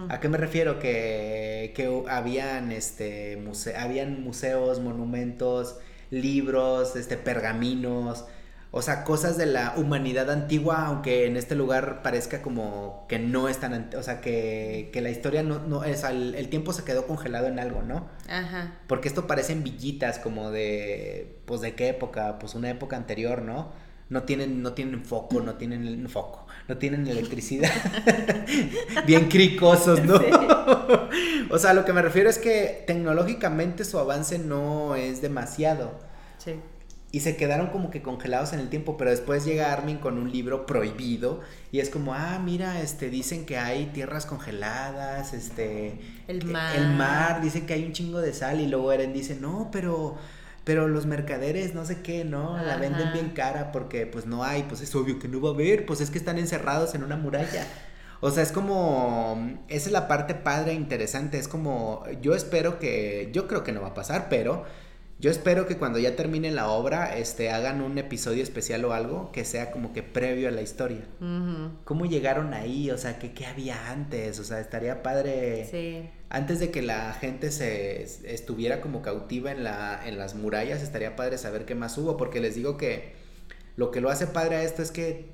¿A 0.09 0.19
qué 0.19 0.29
me 0.29 0.37
refiero? 0.37 0.79
Que, 0.79 1.73
que 1.75 2.03
habían, 2.07 2.71
este, 2.71 3.41
habían 3.77 4.23
museos, 4.23 4.79
monumentos, 4.79 5.77
libros, 6.11 6.95
este, 6.95 7.17
pergaminos, 7.17 8.25
o 8.75 8.81
sea, 8.81 9.03
cosas 9.03 9.37
de 9.37 9.45
la 9.45 9.75
humanidad 9.77 10.31
antigua, 10.31 10.87
aunque 10.87 11.27
en 11.27 11.37
este 11.37 11.53
lugar 11.53 12.01
parezca 12.01 12.41
como 12.41 13.05
que 13.07 13.19
no 13.19 13.47
es 13.47 13.59
tan, 13.59 13.91
o 13.95 14.01
sea, 14.01 14.19
que, 14.19 14.89
que 14.91 15.01
la 15.01 15.11
historia 15.11 15.43
no, 15.43 15.59
no 15.59 15.83
el, 15.83 16.33
el, 16.35 16.49
tiempo 16.49 16.73
se 16.73 16.83
quedó 16.83 17.05
congelado 17.05 17.45
en 17.47 17.59
algo, 17.59 17.83
¿no? 17.83 18.09
Ajá. 18.27 18.79
Porque 18.87 19.07
esto 19.07 19.27
parecen 19.27 19.63
villitas 19.63 20.17
como 20.17 20.49
de, 20.49 21.39
pues, 21.45 21.61
¿de 21.61 21.75
qué 21.75 21.89
época? 21.89 22.39
Pues 22.39 22.55
una 22.55 22.71
época 22.71 22.97
anterior, 22.97 23.43
¿no? 23.43 23.71
No 24.09 24.23
tienen, 24.23 24.63
no 24.63 24.73
tienen 24.73 25.05
foco, 25.05 25.41
no 25.41 25.53
tienen 25.55 26.09
foco 26.09 26.42
no 26.67 26.77
tienen 26.77 27.07
electricidad. 27.07 27.71
Bien 29.05 29.27
cricosos, 29.27 30.03
¿no? 30.03 30.19
o 31.49 31.57
sea, 31.57 31.73
lo 31.73 31.85
que 31.85 31.93
me 31.93 32.01
refiero 32.01 32.29
es 32.29 32.37
que 32.37 32.83
tecnológicamente 32.87 33.83
su 33.85 33.99
avance 33.99 34.39
no 34.39 34.95
es 34.95 35.21
demasiado. 35.21 35.99
Sí. 36.37 36.55
Y 37.11 37.19
se 37.19 37.35
quedaron 37.35 37.67
como 37.67 37.91
que 37.91 38.01
congelados 38.01 38.53
en 38.53 38.59
el 38.59 38.69
tiempo, 38.69 38.97
pero 38.97 39.11
después 39.11 39.45
llega 39.45 39.71
Armin 39.71 39.97
con 39.97 40.17
un 40.17 40.31
libro 40.31 40.65
prohibido 40.65 41.41
y 41.71 41.79
es 41.79 41.91
como, 41.91 42.15
ah, 42.15 42.39
mira, 42.43 42.81
este, 42.81 43.11
dicen 43.11 43.45
que 43.45 43.59
hay 43.59 43.87
tierras 43.93 44.25
congeladas, 44.25 45.33
este... 45.33 45.99
El 46.27 46.43
mar. 46.45 46.75
El 46.75 46.89
mar, 46.89 47.41
dicen 47.41 47.67
que 47.67 47.73
hay 47.73 47.83
un 47.83 47.93
chingo 47.93 48.19
de 48.19 48.33
sal 48.33 48.61
y 48.61 48.67
luego 48.67 48.91
Eren 48.91 49.13
dice, 49.13 49.37
no, 49.39 49.69
pero 49.71 50.17
pero 50.63 50.87
los 50.87 51.05
mercaderes 51.05 51.73
no 51.73 51.85
sé 51.85 52.01
qué, 52.01 52.23
¿no? 52.23 52.57
La 52.57 52.77
venden 52.77 53.11
bien 53.13 53.29
cara 53.31 53.71
porque 53.71 54.05
pues 54.05 54.25
no 54.25 54.43
hay, 54.43 54.63
pues 54.63 54.81
es 54.81 54.95
obvio 54.95 55.19
que 55.19 55.27
no 55.27 55.41
va 55.41 55.49
a 55.49 55.53
haber, 55.53 55.85
pues 55.85 56.01
es 56.01 56.09
que 56.09 56.17
están 56.17 56.37
encerrados 56.37 56.95
en 56.95 57.03
una 57.03 57.17
muralla. 57.17 57.65
O 58.21 58.31
sea, 58.31 58.41
es 58.41 58.53
como, 58.53 59.57
esa 59.67 59.87
es 59.87 59.91
la 59.91 60.07
parte 60.07 60.33
padre 60.33 60.71
e 60.71 60.75
interesante, 60.75 61.37
es 61.37 61.49
como, 61.49 62.05
yo 62.21 62.35
espero 62.35 62.79
que, 62.79 63.29
yo 63.33 63.47
creo 63.47 63.65
que 63.65 63.73
no 63.73 63.81
va 63.81 63.89
a 63.89 63.93
pasar, 63.93 64.27
pero 64.29 64.63
yo 65.19 65.31
espero 65.31 65.67
que 65.67 65.77
cuando 65.77 65.99
ya 65.99 66.15
termine 66.15 66.51
la 66.51 66.67
obra, 66.67 67.17
este, 67.17 67.49
hagan 67.49 67.81
un 67.81 67.97
episodio 67.97 68.43
especial 68.43 68.83
o 68.83 68.93
algo 68.93 69.31
que 69.31 69.45
sea 69.45 69.71
como 69.71 69.93
que 69.93 70.03
previo 70.03 70.49
a 70.49 70.51
la 70.51 70.61
historia. 70.61 71.05
¿Cómo 71.85 72.05
llegaron 72.05 72.53
ahí? 72.53 72.91
O 72.91 72.97
sea, 72.97 73.19
¿qué, 73.19 73.33
¿qué, 73.33 73.45
había 73.45 73.91
antes? 73.91 74.39
O 74.39 74.43
sea, 74.43 74.59
estaría 74.59 75.01
padre. 75.01 75.67
Sí. 75.69 76.09
Antes 76.29 76.59
de 76.59 76.71
que 76.71 76.81
la 76.81 77.13
gente 77.13 77.51
se 77.51 78.03
estuviera 78.33 78.81
como 78.81 79.01
cautiva 79.01 79.51
en, 79.51 79.63
la, 79.63 80.01
en 80.05 80.17
las 80.17 80.35
murallas, 80.35 80.81
estaría 80.81 81.15
padre 81.15 81.37
saber 81.37 81.65
qué 81.65 81.75
más 81.75 81.97
hubo. 81.97 82.17
Porque 82.17 82.41
les 82.41 82.55
digo 82.55 82.75
que 82.75 83.13
lo 83.77 83.91
que 83.91 84.01
lo 84.01 84.09
hace 84.09 84.27
padre 84.27 84.57
a 84.57 84.63
esto 84.63 84.81
es 84.81 84.91
que 84.91 85.31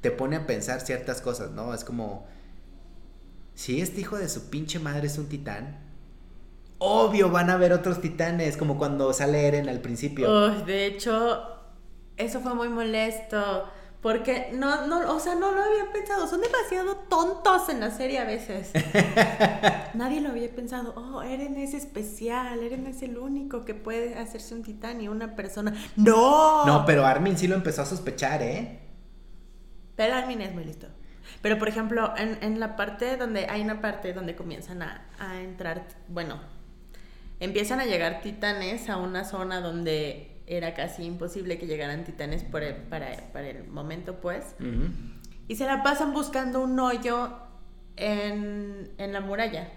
te 0.00 0.10
pone 0.10 0.36
a 0.36 0.46
pensar 0.46 0.82
ciertas 0.82 1.22
cosas, 1.22 1.52
¿no? 1.52 1.72
Es 1.72 1.82
como, 1.82 2.26
si 3.54 3.80
este 3.80 4.02
hijo 4.02 4.18
de 4.18 4.28
su 4.28 4.50
pinche 4.50 4.78
madre 4.78 5.06
es 5.06 5.16
un 5.16 5.30
titán, 5.30 5.78
obvio 6.84 7.30
van 7.30 7.50
a 7.50 7.54
haber 7.54 7.72
otros 7.72 8.00
titanes, 8.00 8.56
como 8.56 8.76
cuando 8.78 9.12
sale 9.12 9.46
Eren 9.46 9.68
al 9.68 9.80
principio. 9.80 10.50
de 10.64 10.86
hecho, 10.86 11.42
eso 12.16 12.40
fue 12.40 12.54
muy 12.54 12.68
molesto. 12.68 13.68
Porque 14.00 14.50
no, 14.52 14.86
no, 14.86 15.14
o 15.14 15.18
sea, 15.18 15.34
no 15.34 15.50
lo 15.52 15.62
había 15.62 15.90
pensado. 15.90 16.26
Son 16.26 16.38
demasiado 16.42 16.94
tontos 17.08 17.70
en 17.70 17.80
la 17.80 17.90
serie 17.90 18.18
a 18.18 18.24
veces. 18.24 18.70
Nadie 19.94 20.20
lo 20.20 20.28
había 20.28 20.54
pensado. 20.54 20.92
Oh, 20.94 21.22
Eren 21.22 21.56
es 21.56 21.72
especial. 21.72 22.62
Eren 22.62 22.86
es 22.86 23.00
el 23.00 23.16
único 23.16 23.64
que 23.64 23.72
puede 23.72 24.18
hacerse 24.18 24.54
un 24.54 24.62
titán 24.62 25.00
y 25.00 25.08
una 25.08 25.34
persona. 25.34 25.72
¡No! 25.96 26.66
No, 26.66 26.84
pero 26.84 27.06
Armin 27.06 27.38
sí 27.38 27.48
lo 27.48 27.54
empezó 27.54 27.80
a 27.80 27.86
sospechar, 27.86 28.42
¿eh? 28.42 28.80
Pero 29.96 30.16
Armin 30.16 30.42
es 30.42 30.52
muy 30.52 30.64
listo. 30.64 30.88
Pero, 31.40 31.58
por 31.58 31.68
ejemplo, 31.68 32.12
en, 32.18 32.36
en 32.42 32.60
la 32.60 32.76
parte 32.76 33.16
donde 33.16 33.46
hay 33.48 33.62
una 33.62 33.80
parte 33.80 34.12
donde 34.12 34.36
comienzan 34.36 34.82
a, 34.82 35.08
a 35.18 35.40
entrar, 35.40 35.86
bueno, 36.08 36.40
empiezan 37.44 37.80
a 37.80 37.84
llegar 37.84 38.20
titanes 38.20 38.88
a 38.88 38.96
una 38.96 39.24
zona 39.24 39.60
donde 39.60 40.34
era 40.46 40.74
casi 40.74 41.04
imposible 41.04 41.58
que 41.58 41.66
llegaran 41.66 42.04
titanes 42.04 42.42
por 42.42 42.62
para, 42.88 43.10
el 43.12 43.66
momento, 43.68 44.20
pues. 44.20 44.54
Y 45.48 45.56
se 45.56 45.66
la 45.66 45.82
pasan 45.82 46.12
buscando 46.12 46.62
un 46.62 46.78
hoyo 46.78 47.38
en, 47.96 48.94
la 48.98 49.20
muralla. 49.20 49.68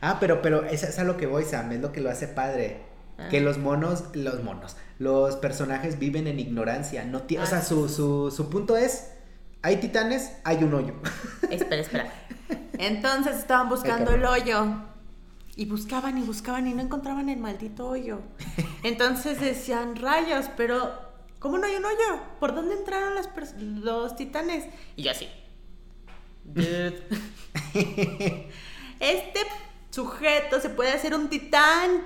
Ah, 0.00 0.18
pero, 0.20 0.42
pero 0.42 0.64
es, 0.64 0.82
es 0.82 0.98
a 0.98 1.04
lo 1.04 1.16
que 1.16 1.26
voy, 1.26 1.44
Sam, 1.44 1.72
es 1.72 1.80
lo 1.80 1.92
que 1.92 2.00
lo 2.00 2.10
hace 2.10 2.28
padre. 2.28 2.82
Ah. 3.18 3.28
Que 3.28 3.40
los 3.40 3.58
monos, 3.58 4.04
los 4.14 4.42
monos, 4.42 4.76
los 4.98 5.36
personajes 5.36 5.98
viven 5.98 6.26
en 6.26 6.40
ignorancia. 6.40 7.04
No 7.04 7.18
o 7.18 7.46
sea, 7.46 7.58
ah. 7.58 7.62
su, 7.62 7.88
su, 7.88 8.30
su 8.30 8.48
punto 8.50 8.76
es, 8.76 9.12
hay 9.60 9.76
titanes, 9.76 10.32
hay 10.44 10.64
un 10.64 10.74
hoyo. 10.74 10.94
Espera, 11.50 11.82
espera. 11.82 12.12
Entonces 12.78 13.36
estaban 13.36 13.68
buscando 13.68 14.12
el 14.12 14.24
hoyo 14.24 14.91
y 15.56 15.66
buscaban 15.66 16.18
y 16.18 16.22
buscaban 16.22 16.66
y 16.66 16.74
no 16.74 16.82
encontraban 16.82 17.28
el 17.28 17.38
maldito 17.38 17.88
hoyo. 17.88 18.20
Entonces 18.82 19.40
decían, 19.40 19.96
rayos, 19.96 20.46
pero 20.56 20.92
¿cómo 21.38 21.58
no 21.58 21.66
hay 21.66 21.76
un 21.76 21.84
hoyo? 21.84 22.20
¿Por 22.40 22.54
dónde 22.54 22.74
entraron 22.74 23.14
los 23.56 24.16
titanes? 24.16 24.66
Y 24.96 25.02
yo 25.02 25.10
así. 25.10 25.28
este 29.00 29.40
sujeto 29.90 30.60
se 30.60 30.70
puede 30.70 30.92
hacer 30.92 31.14
un 31.14 31.28
titán. 31.28 32.02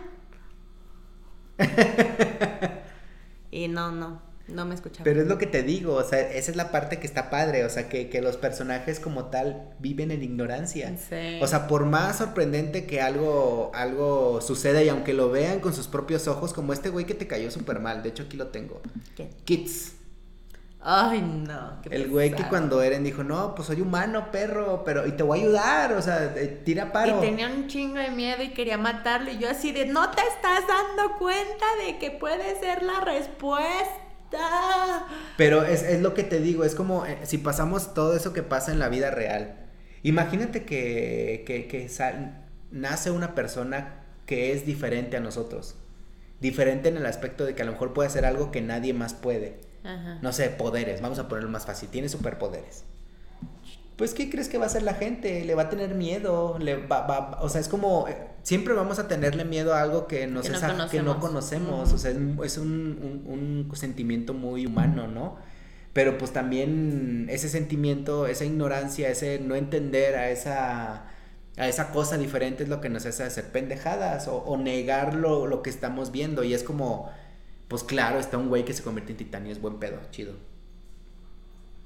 y 3.51 3.69
no, 3.69 3.93
no. 3.93 4.26
No 4.49 4.65
me 4.65 4.75
escuchaba. 4.75 5.05
Pero 5.05 5.23
es 5.23 5.27
lo 5.27 5.39
que 5.39 5.47
te 5.47 5.63
digo, 5.63 5.95
o 5.95 6.05
sea, 6.05 6.21
esa 6.21 6.51
es 6.51 6.57
la 6.57 6.71
parte 6.71 6.99
que 6.99 7.07
está 7.07 7.31
padre, 7.31 7.65
o 7.65 7.71
sea, 7.71 7.89
que, 7.89 8.09
que 8.09 8.23
los 8.23 8.37
personajes 8.37 9.01
como 9.01 9.27
tal 9.27 9.71
viven 9.81 10.13
en 10.13 10.23
ignorancia. 10.23 10.97
Sí. 10.97 11.41
O 11.43 11.47
sea, 11.49 11.67
por 11.67 11.85
más 11.85 12.19
sorprendente 12.19 12.87
que 12.87 13.01
algo, 13.01 13.73
algo 13.75 14.41
suceda 14.41 14.83
y 14.83 14.89
aunque 14.89 15.15
lo 15.15 15.31
vean 15.31 15.59
con 15.59 15.75
sus 15.75 15.89
propios 15.89 16.29
ojos, 16.29 16.53
como 16.53 16.73
este 16.73 16.91
güey 16.91 17.07
que 17.07 17.15
te 17.15 17.27
cayó 17.27 17.51
súper 17.51 17.81
mal, 17.81 18.03
de 18.05 18.11
hecho 18.11 18.23
aquí 18.25 18.37
lo 18.37 18.49
tengo. 18.49 18.81
¿Qué? 19.17 19.31
Kids. 19.45 19.97
Ay, 20.89 21.21
no. 21.21 21.83
qué 21.83 21.89
El 21.97 22.09
güey 22.09 22.33
que 22.33 22.45
cuando 22.45 22.81
Eren 22.81 23.03
dijo, 23.03 23.25
no, 23.25 23.57
pues 23.57 23.67
soy 23.67 23.81
humano, 23.81 24.31
perro, 24.31 24.85
pero 24.85 25.05
y 25.05 25.13
te 25.13 25.25
voy 25.25 25.41
a 25.41 25.43
ayudar, 25.43 25.93
o 25.95 26.01
sea, 26.01 26.33
eh, 26.37 26.63
tira 26.65 26.93
paro. 26.93 27.19
Y 27.19 27.21
tenía 27.21 27.49
un 27.49 27.67
chingo 27.67 27.97
de 27.97 28.11
miedo 28.13 28.41
y 28.45 28.51
quería 28.51 28.79
matarlo. 28.79 29.33
Y 29.33 29.39
yo 29.39 29.51
así 29.51 29.73
de, 29.73 29.87
no 29.87 30.13
te 30.13 30.23
estás 30.23 30.61
dando 30.69 31.19
cuenta 31.19 31.67
de 31.85 31.99
que 31.99 32.13
puede 32.13 32.61
ser 32.61 32.85
la 32.85 33.01
respuesta. 33.01 34.06
Pero 35.37 35.65
es, 35.65 35.83
es 35.83 36.01
lo 36.01 36.15
que 36.15 36.23
te 36.25 36.41
digo, 36.41 36.65
es 36.65 36.75
como 36.75 37.07
eh, 37.07 37.19
si 37.25 37.39
pasamos 37.39 37.95
todo 37.95 38.17
eso 38.17 38.33
que 38.33 38.43
pasa 38.43 38.73
en 38.73 38.79
la 38.79 38.89
vida 38.89 39.11
real. 39.11 39.67
Imagínate 40.03 40.65
que, 40.65 41.45
que, 41.47 41.67
que 41.69 41.89
sal- 41.89 42.45
nace 42.71 43.11
una 43.11 43.35
persona 43.35 44.05
que 44.27 44.53
es 44.53 44.67
diferente 44.67 45.17
a 45.17 45.21
nosotros. 45.21 45.77
Diferente 46.41 46.89
en 46.89 46.97
el 46.97 47.07
aspecto 47.07 47.45
de 47.45 47.55
que 47.55 47.63
a 47.63 47.65
lo 47.65 47.73
mejor 47.73 47.93
puede 47.93 48.09
hacer 48.09 48.25
algo 48.25 48.51
que 48.51 48.61
nadie 48.61 48.93
más 48.93 49.15
puede. 49.15 49.61
Ajá. 49.85 50.19
No 50.23 50.33
sé, 50.33 50.49
poderes, 50.51 51.01
vamos 51.01 51.19
a 51.19 51.29
ponerlo 51.29 51.51
más 51.51 51.67
fácil. 51.67 51.89
Tiene 51.89 52.09
superpoderes. 52.09 52.85
Pues, 53.97 54.13
¿qué 54.13 54.29
crees 54.29 54.49
que 54.49 54.59
va 54.59 54.65
a 54.65 54.67
hacer 54.67 54.83
la 54.83 54.95
gente? 54.95 55.45
Le 55.45 55.55
va 55.55 55.63
a 55.63 55.69
tener 55.71 55.95
miedo, 55.95 56.59
le 56.59 56.77
va, 56.87 57.07
va- 57.07 57.39
o 57.41 57.49
sea, 57.49 57.61
es 57.63 57.69
como, 57.69 58.07
eh, 58.09 58.17
siempre 58.43 58.75
vamos 58.75 58.99
a 58.99 59.09
tenerle 59.09 59.45
miedo 59.47 59.75
a 59.75 59.81
algo 59.81 60.07
que, 60.07 60.27
nos 60.27 60.43
Que 60.45 60.51
no 60.51 60.57
es 60.59 60.63
aj- 60.63 60.91
que 60.91 61.01
no 61.03 61.19
conocemos. 61.19 61.69
conocemos, 61.71 61.93
o 61.95 61.99
sea, 61.99 62.11
es, 62.11 62.17
un- 62.19 62.41
es 62.45 62.59
un, 62.59 63.25
un- 63.27 63.67
un 63.71 63.77
sentimiento 63.77 64.35
muy 64.35 64.67
humano, 64.67 65.07
¿no? 65.09 65.37
Pero 65.95 66.19
pues 66.19 66.31
también 66.33 67.27
ese 67.31 67.49
sentimiento, 67.49 68.27
esa 68.27 68.45
ignorancia, 68.45 69.09
ese 69.09 69.39
no 69.39 69.55
entender 69.55 70.15
a 70.17 70.29
esa, 70.31 71.07
a 71.57 71.69
esa 71.69 71.91
cosa 71.91 72.19
diferente 72.19 72.65
es 72.65 72.69
lo 72.69 72.83
que 72.83 72.91
nos 72.91 73.07
hace 73.07 73.23
hacer 73.23 73.47
pendejadas 73.51 74.29
o, 74.29 74.37
o 74.37 74.59
negar 74.59 75.15
lo, 75.15 75.47
lo 75.47 75.63
que 75.63 75.71
estamos 75.71 76.13
viendo 76.13 76.45
y 76.45 76.53
es 76.53 76.63
como, 76.65 77.11
pues 77.69 77.83
claro, 77.83 78.19
está 78.19 78.37
un 78.37 78.51
güey 78.51 78.67
que 78.67 78.75
se 78.75 78.83
convierte 78.83 79.13
en 79.13 79.17
titanio, 79.17 79.51
es 79.53 79.61
buen 79.63 79.79
pedo, 79.79 79.97
chido. 80.11 80.35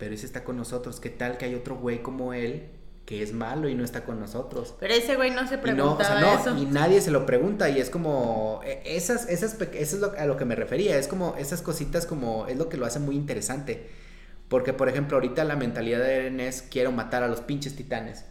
Pero 0.00 0.14
ese 0.14 0.26
está 0.26 0.42
con 0.42 0.56
nosotros. 0.56 0.98
¿Qué 0.98 1.10
tal 1.10 1.38
que 1.38 1.44
hay 1.44 1.54
otro 1.54 1.76
güey 1.76 2.02
como 2.02 2.34
él 2.34 2.70
que 3.06 3.22
es 3.22 3.32
malo 3.32 3.68
y 3.68 3.74
no 3.74 3.84
está 3.84 4.04
con 4.04 4.18
nosotros? 4.18 4.74
Pero 4.80 4.94
ese 4.94 5.14
güey 5.14 5.30
no 5.30 5.46
se 5.46 5.54
Y 5.54 5.56
no, 5.58 5.62
preguntaba 5.62 5.94
o 5.94 6.02
sea, 6.02 6.20
no, 6.20 6.40
eso. 6.40 6.56
y 6.56 6.66
nadie 6.66 7.00
se 7.00 7.10
lo 7.12 7.26
pregunta 7.26 7.68
y 7.68 7.78
es 7.78 7.90
como 7.90 8.60
e- 8.64 8.82
esas 8.84 9.28
esas 9.28 9.54
eso 9.60 9.96
es 9.96 10.00
lo, 10.00 10.12
a 10.18 10.24
lo 10.24 10.36
que 10.36 10.44
me 10.46 10.54
refería, 10.56 10.96
es 10.98 11.06
como 11.06 11.36
esas 11.36 11.62
cositas 11.62 12.06
como 12.06 12.46
es 12.46 12.56
lo 12.56 12.68
que 12.68 12.76
lo 12.78 12.86
hace 12.86 12.98
muy 12.98 13.14
interesante. 13.14 13.90
Porque 14.48 14.72
por 14.72 14.88
ejemplo, 14.88 15.16
ahorita 15.18 15.44
la 15.44 15.54
mentalidad 15.54 16.00
de 16.00 16.16
Eren 16.16 16.40
es 16.40 16.62
quiero 16.62 16.90
matar 16.90 17.22
a 17.22 17.28
los 17.28 17.40
pinches 17.42 17.76
titanes. 17.76 18.24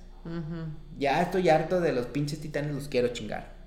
Ya 0.98 1.22
estoy 1.22 1.50
harto 1.50 1.80
de 1.80 1.94
los 1.94 2.08
pinches 2.08 2.42
titanes, 2.42 2.74
los 2.76 2.88
quiero 2.90 3.08
chingar. 3.10 3.59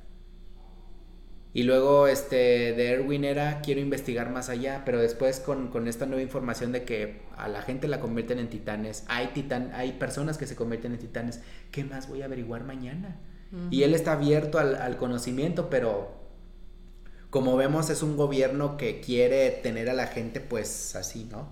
Y 1.55 1.65
luego, 1.65 2.07
este, 2.07 2.73
de 2.73 2.93
Erwin 2.93 3.25
era, 3.25 3.61
quiero 3.61 3.81
investigar 3.81 4.31
más 4.31 4.49
allá, 4.49 4.83
pero 4.87 5.01
después 5.01 5.39
con, 5.41 5.69
con 5.69 5.87
esta 5.87 6.07
nueva 6.07 6.23
información 6.23 6.73
de 6.73 6.85
que 6.85 7.23
a 7.37 7.47
la 7.49 7.61
gente 7.61 7.89
la 7.89 8.01
convierten 8.01 8.39
en 8.39 8.49
titanes, 8.49 9.05
hay 9.09 9.29
titan, 9.29 9.71
hay 9.75 9.93
personas 9.93 10.39
que 10.39 10.47
se 10.47 10.57
convierten 10.57 10.93
en 10.93 10.99
titanes, 10.99 11.41
¿qué 11.71 11.85
más 11.85 12.09
voy 12.09 12.23
a 12.23 12.25
averiguar 12.25 12.65
mañana? 12.65 13.17
Y 13.71 13.83
él 13.83 13.93
está 13.93 14.13
abierto 14.13 14.59
al, 14.59 14.77
al 14.77 14.97
conocimiento, 14.97 15.69
pero 15.69 16.23
como 17.29 17.55
vemos 17.55 17.91
es 17.91 18.03
un 18.03 18.17
gobierno 18.17 18.79
que 18.79 19.01
quiere 19.01 19.51
tener 19.51 19.91
a 19.91 19.93
la 19.93 20.07
gente 20.07 20.41
pues 20.41 20.97
así, 20.97 21.25
¿no? 21.31 21.49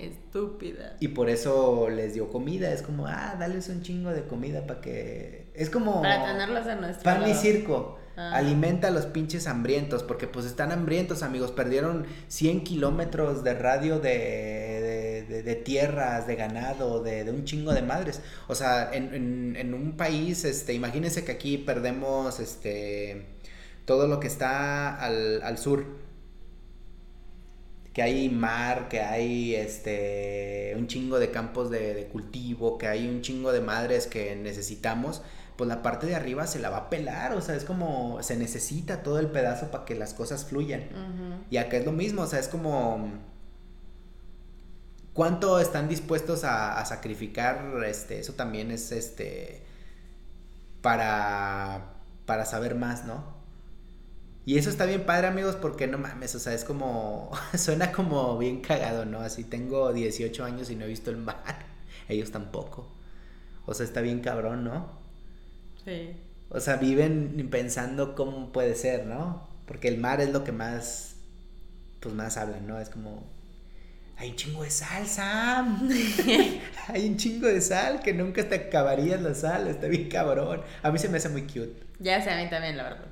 Estúpida. 0.00 0.96
Y 0.98 1.08
por 1.08 1.28
eso 1.28 1.90
les 1.90 2.14
dio 2.14 2.30
comida. 2.30 2.72
Es 2.72 2.80
como, 2.80 3.06
ah, 3.06 3.36
dales 3.38 3.68
un 3.68 3.82
chingo 3.82 4.10
de 4.10 4.26
comida 4.26 4.66
para 4.66 4.80
que. 4.80 5.50
Es 5.54 5.68
como. 5.68 6.00
Para 6.00 6.24
tenerlos 6.24 6.66
a 6.66 6.76
nuestro 6.76 7.04
Pan 7.04 7.22
y 7.24 7.30
lado. 7.30 7.40
circo. 7.40 7.98
Ah. 8.16 8.36
Alimenta 8.36 8.88
a 8.88 8.90
los 8.90 9.06
pinches 9.06 9.46
hambrientos. 9.46 10.02
Porque 10.02 10.26
pues 10.26 10.46
están 10.46 10.72
hambrientos, 10.72 11.22
amigos. 11.22 11.50
Perdieron 11.52 12.06
100 12.28 12.64
kilómetros 12.64 13.44
de 13.44 13.54
radio 13.54 13.98
de, 13.98 15.24
de, 15.44 15.54
tierras, 15.56 16.26
de 16.26 16.36
ganado, 16.36 17.02
de, 17.02 17.30
un 17.30 17.44
chingo 17.44 17.72
de 17.72 17.82
madres. 17.82 18.20
O 18.48 18.54
sea, 18.54 18.90
en, 18.92 19.56
en- 19.56 19.74
un 19.74 19.96
país, 19.96 20.44
este, 20.44 20.74
imagínense 20.74 21.24
que 21.24 21.32
aquí 21.32 21.58
perdemos 21.58 22.40
este 22.40 23.26
todo 23.86 24.06
lo 24.06 24.20
que 24.20 24.28
está 24.28 24.94
al, 24.96 25.42
al 25.42 25.58
sur 25.58 25.84
que 27.92 28.02
hay 28.02 28.28
mar, 28.28 28.88
que 28.88 29.00
hay 29.00 29.54
este 29.54 30.74
un 30.76 30.86
chingo 30.86 31.18
de 31.18 31.30
campos 31.30 31.70
de 31.70 32.08
cultivo, 32.12 32.78
que 32.78 32.86
hay 32.86 33.08
un 33.08 33.20
chingo 33.22 33.52
de 33.52 33.60
madres 33.60 34.06
que 34.06 34.36
necesitamos, 34.36 35.22
pues 35.60 35.68
la 35.68 35.82
parte 35.82 36.06
de 36.06 36.14
arriba 36.14 36.46
se 36.46 36.58
la 36.58 36.70
va 36.70 36.78
a 36.78 36.88
pelar, 36.88 37.34
o 37.34 37.42
sea, 37.42 37.54
es 37.54 37.66
como 37.66 38.22
se 38.22 38.34
necesita 38.34 39.02
todo 39.02 39.18
el 39.18 39.26
pedazo 39.26 39.70
para 39.70 39.84
que 39.84 39.94
las 39.94 40.14
cosas 40.14 40.46
fluyan. 40.46 40.88
Y 41.50 41.58
acá 41.58 41.76
es 41.76 41.84
lo 41.84 41.92
mismo, 41.92 42.22
o 42.22 42.26
sea, 42.26 42.38
es 42.38 42.48
como 42.48 43.10
cuánto 45.12 45.60
están 45.60 45.86
dispuestos 45.86 46.44
a, 46.44 46.80
a 46.80 46.86
sacrificar, 46.86 47.62
este, 47.86 48.20
eso 48.20 48.32
también 48.32 48.70
es 48.70 48.90
este 48.90 49.62
para 50.80 51.92
para 52.24 52.46
saber 52.46 52.74
más, 52.74 53.04
¿no? 53.04 53.22
Y 54.46 54.56
eso 54.56 54.70
está 54.70 54.86
bien 54.86 55.04
padre, 55.04 55.26
amigos, 55.26 55.56
porque 55.56 55.86
no 55.86 55.98
mames, 55.98 56.34
o 56.36 56.38
sea, 56.38 56.54
es 56.54 56.64
como 56.64 57.32
suena 57.54 57.92
como 57.92 58.38
bien 58.38 58.62
cagado, 58.62 59.04
¿no? 59.04 59.20
Así 59.20 59.44
tengo 59.44 59.92
18 59.92 60.42
años 60.42 60.70
y 60.70 60.74
no 60.76 60.86
he 60.86 60.88
visto 60.88 61.10
el 61.10 61.18
mar. 61.18 61.66
Ellos 62.08 62.30
tampoco. 62.30 62.88
O 63.66 63.74
sea, 63.74 63.84
está 63.84 64.00
bien 64.00 64.20
cabrón, 64.20 64.64
¿no? 64.64 64.99
Sí. 65.84 66.16
O 66.48 66.60
sea, 66.60 66.76
viven 66.76 67.48
pensando 67.50 68.14
cómo 68.14 68.52
puede 68.52 68.74
ser, 68.74 69.06
¿no? 69.06 69.48
Porque 69.66 69.88
el 69.88 69.98
mar 69.98 70.20
es 70.20 70.30
lo 70.30 70.42
que 70.44 70.52
más, 70.52 71.16
pues 72.00 72.14
más 72.14 72.36
hablan, 72.36 72.66
¿no? 72.66 72.80
Es 72.80 72.90
como, 72.90 73.24
hay 74.16 74.30
un 74.30 74.36
chingo 74.36 74.62
de 74.64 74.70
sal, 74.70 75.06
Sam. 75.06 75.88
hay 76.88 77.08
un 77.08 77.16
chingo 77.16 77.46
de 77.48 77.60
sal 77.60 78.00
que 78.02 78.12
nunca 78.14 78.48
te 78.48 78.56
acabarías 78.56 79.20
la 79.22 79.34
sal, 79.34 79.68
está 79.68 79.88
bien 79.88 80.08
cabrón. 80.08 80.62
A 80.82 80.90
mí 80.90 80.98
se 80.98 81.08
me 81.08 81.18
hace 81.18 81.28
muy 81.30 81.42
cute. 81.42 81.74
Ya 81.98 82.20
sé, 82.22 82.30
a 82.30 82.36
mí 82.42 82.48
también, 82.50 82.76
la 82.76 82.84
verdad. 82.84 83.04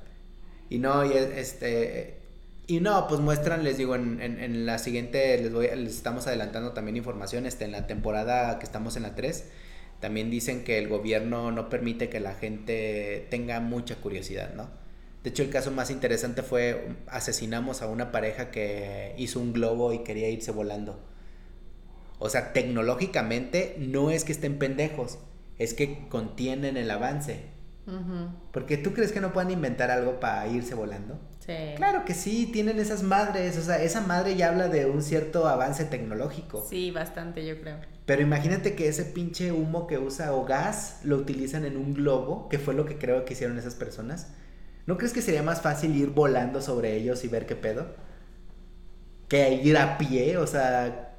Y 0.71 0.79
no, 0.79 1.05
y 1.05 1.13
es- 1.13 1.31
este... 1.37 2.19
Y 2.67 2.81
no, 2.81 3.09
pues 3.09 3.21
muestran, 3.21 3.65
les 3.65 3.79
digo, 3.79 3.95
en, 3.97 4.21
en, 4.21 4.39
en 4.41 4.67
la 4.67 4.79
siguiente, 4.79 5.39
les, 5.39 5.51
voy, 5.53 5.69
les 5.75 5.95
estamos 5.97 6.27
adelantando 6.27 6.73
también 6.73 6.99
información, 6.99 7.47
este, 7.47 7.65
en 7.65 7.73
la 7.73 7.87
temporada 7.87 8.59
que 8.59 8.67
estamos 8.67 8.97
en 8.97 9.05
la 9.05 9.15
3, 9.15 9.47
también 10.01 10.31
dicen 10.31 10.65
que 10.65 10.79
el 10.79 10.89
gobierno 10.89 11.51
no 11.51 11.69
permite 11.69 12.09
que 12.09 12.21
la 12.21 12.35
gente 12.35 13.27
tenga 13.31 13.61
mucha 13.61 13.97
curiosidad, 13.97 14.55
¿no? 14.55 14.69
De 15.25 15.31
hecho, 15.31 15.43
el 15.43 15.51
caso 15.51 15.71
más 15.73 15.91
interesante 15.91 16.43
fue, 16.43 16.97
asesinamos 17.09 17.83
a 17.83 17.89
una 17.89 18.13
pareja 18.13 18.51
que 18.51 19.15
hizo 19.19 19.41
un 19.41 19.53
globo 19.53 19.93
y 19.93 20.05
quería 20.05 20.29
irse 20.29 20.53
volando. 20.53 21.01
O 22.21 22.29
sea, 22.29 22.53
tecnológicamente 22.53 23.77
no 23.79 24.11
es 24.11 24.25
que 24.25 24.33
estén 24.33 24.59
pendejos, 24.59 25.19
es 25.59 25.75
que 25.75 26.09
contienen 26.09 26.77
el 26.77 26.91
avance. 26.91 27.47
Porque 28.53 28.77
tú 28.77 28.93
crees 28.93 29.13
que 29.13 29.21
no 29.21 29.33
puedan 29.33 29.51
inventar 29.51 29.91
algo 29.91 30.21
para 30.21 30.47
irse 30.47 30.75
volando. 30.75 31.19
Sí. 31.49 31.55
Claro 31.77 32.05
que 32.05 32.13
sí, 32.13 32.51
tienen 32.53 32.79
esas 32.79 33.03
madres, 33.03 33.57
o 33.57 33.63
sea, 33.63 33.83
esa 33.83 34.03
madre 34.03 34.37
ya 34.37 34.51
habla 34.51 34.69
de 34.69 34.85
un 34.85 35.03
cierto 35.03 35.49
avance 35.49 35.87
tecnológico. 35.87 36.67
Sí, 36.69 36.91
bastante, 36.91 37.47
yo 37.47 37.59
creo. 37.59 37.79
Pero 38.05 38.21
imagínate 38.21 38.75
que 38.75 38.87
ese 38.87 39.07
pinche 39.07 39.51
humo 39.51 39.87
que 39.87 39.97
usa 39.97 40.35
o 40.35 40.45
gas 40.45 41.01
lo 41.05 41.17
utilizan 41.17 41.65
en 41.65 41.79
un 41.79 41.95
globo, 41.95 42.51
que 42.51 42.59
fue 42.59 42.75
lo 42.75 42.85
que 42.85 42.99
creo 42.99 43.25
que 43.25 43.33
hicieron 43.33 43.59
esas 43.59 43.75
personas. 43.75 44.29
¿No 44.85 44.99
crees 44.99 45.15
que 45.15 45.23
sería 45.23 45.43
más 45.43 45.63
fácil 45.63 45.97
ir 45.97 46.11
volando 46.11 46.61
sobre 46.61 46.97
ellos 46.97 47.25
y 47.25 47.29
ver 47.29 47.47
qué 47.47 47.57
pedo? 47.57 47.87
Que 49.29 49.55
ir 49.55 49.79
a 49.79 49.97
pie, 49.97 50.37
o 50.37 50.47
sea, 50.47 51.15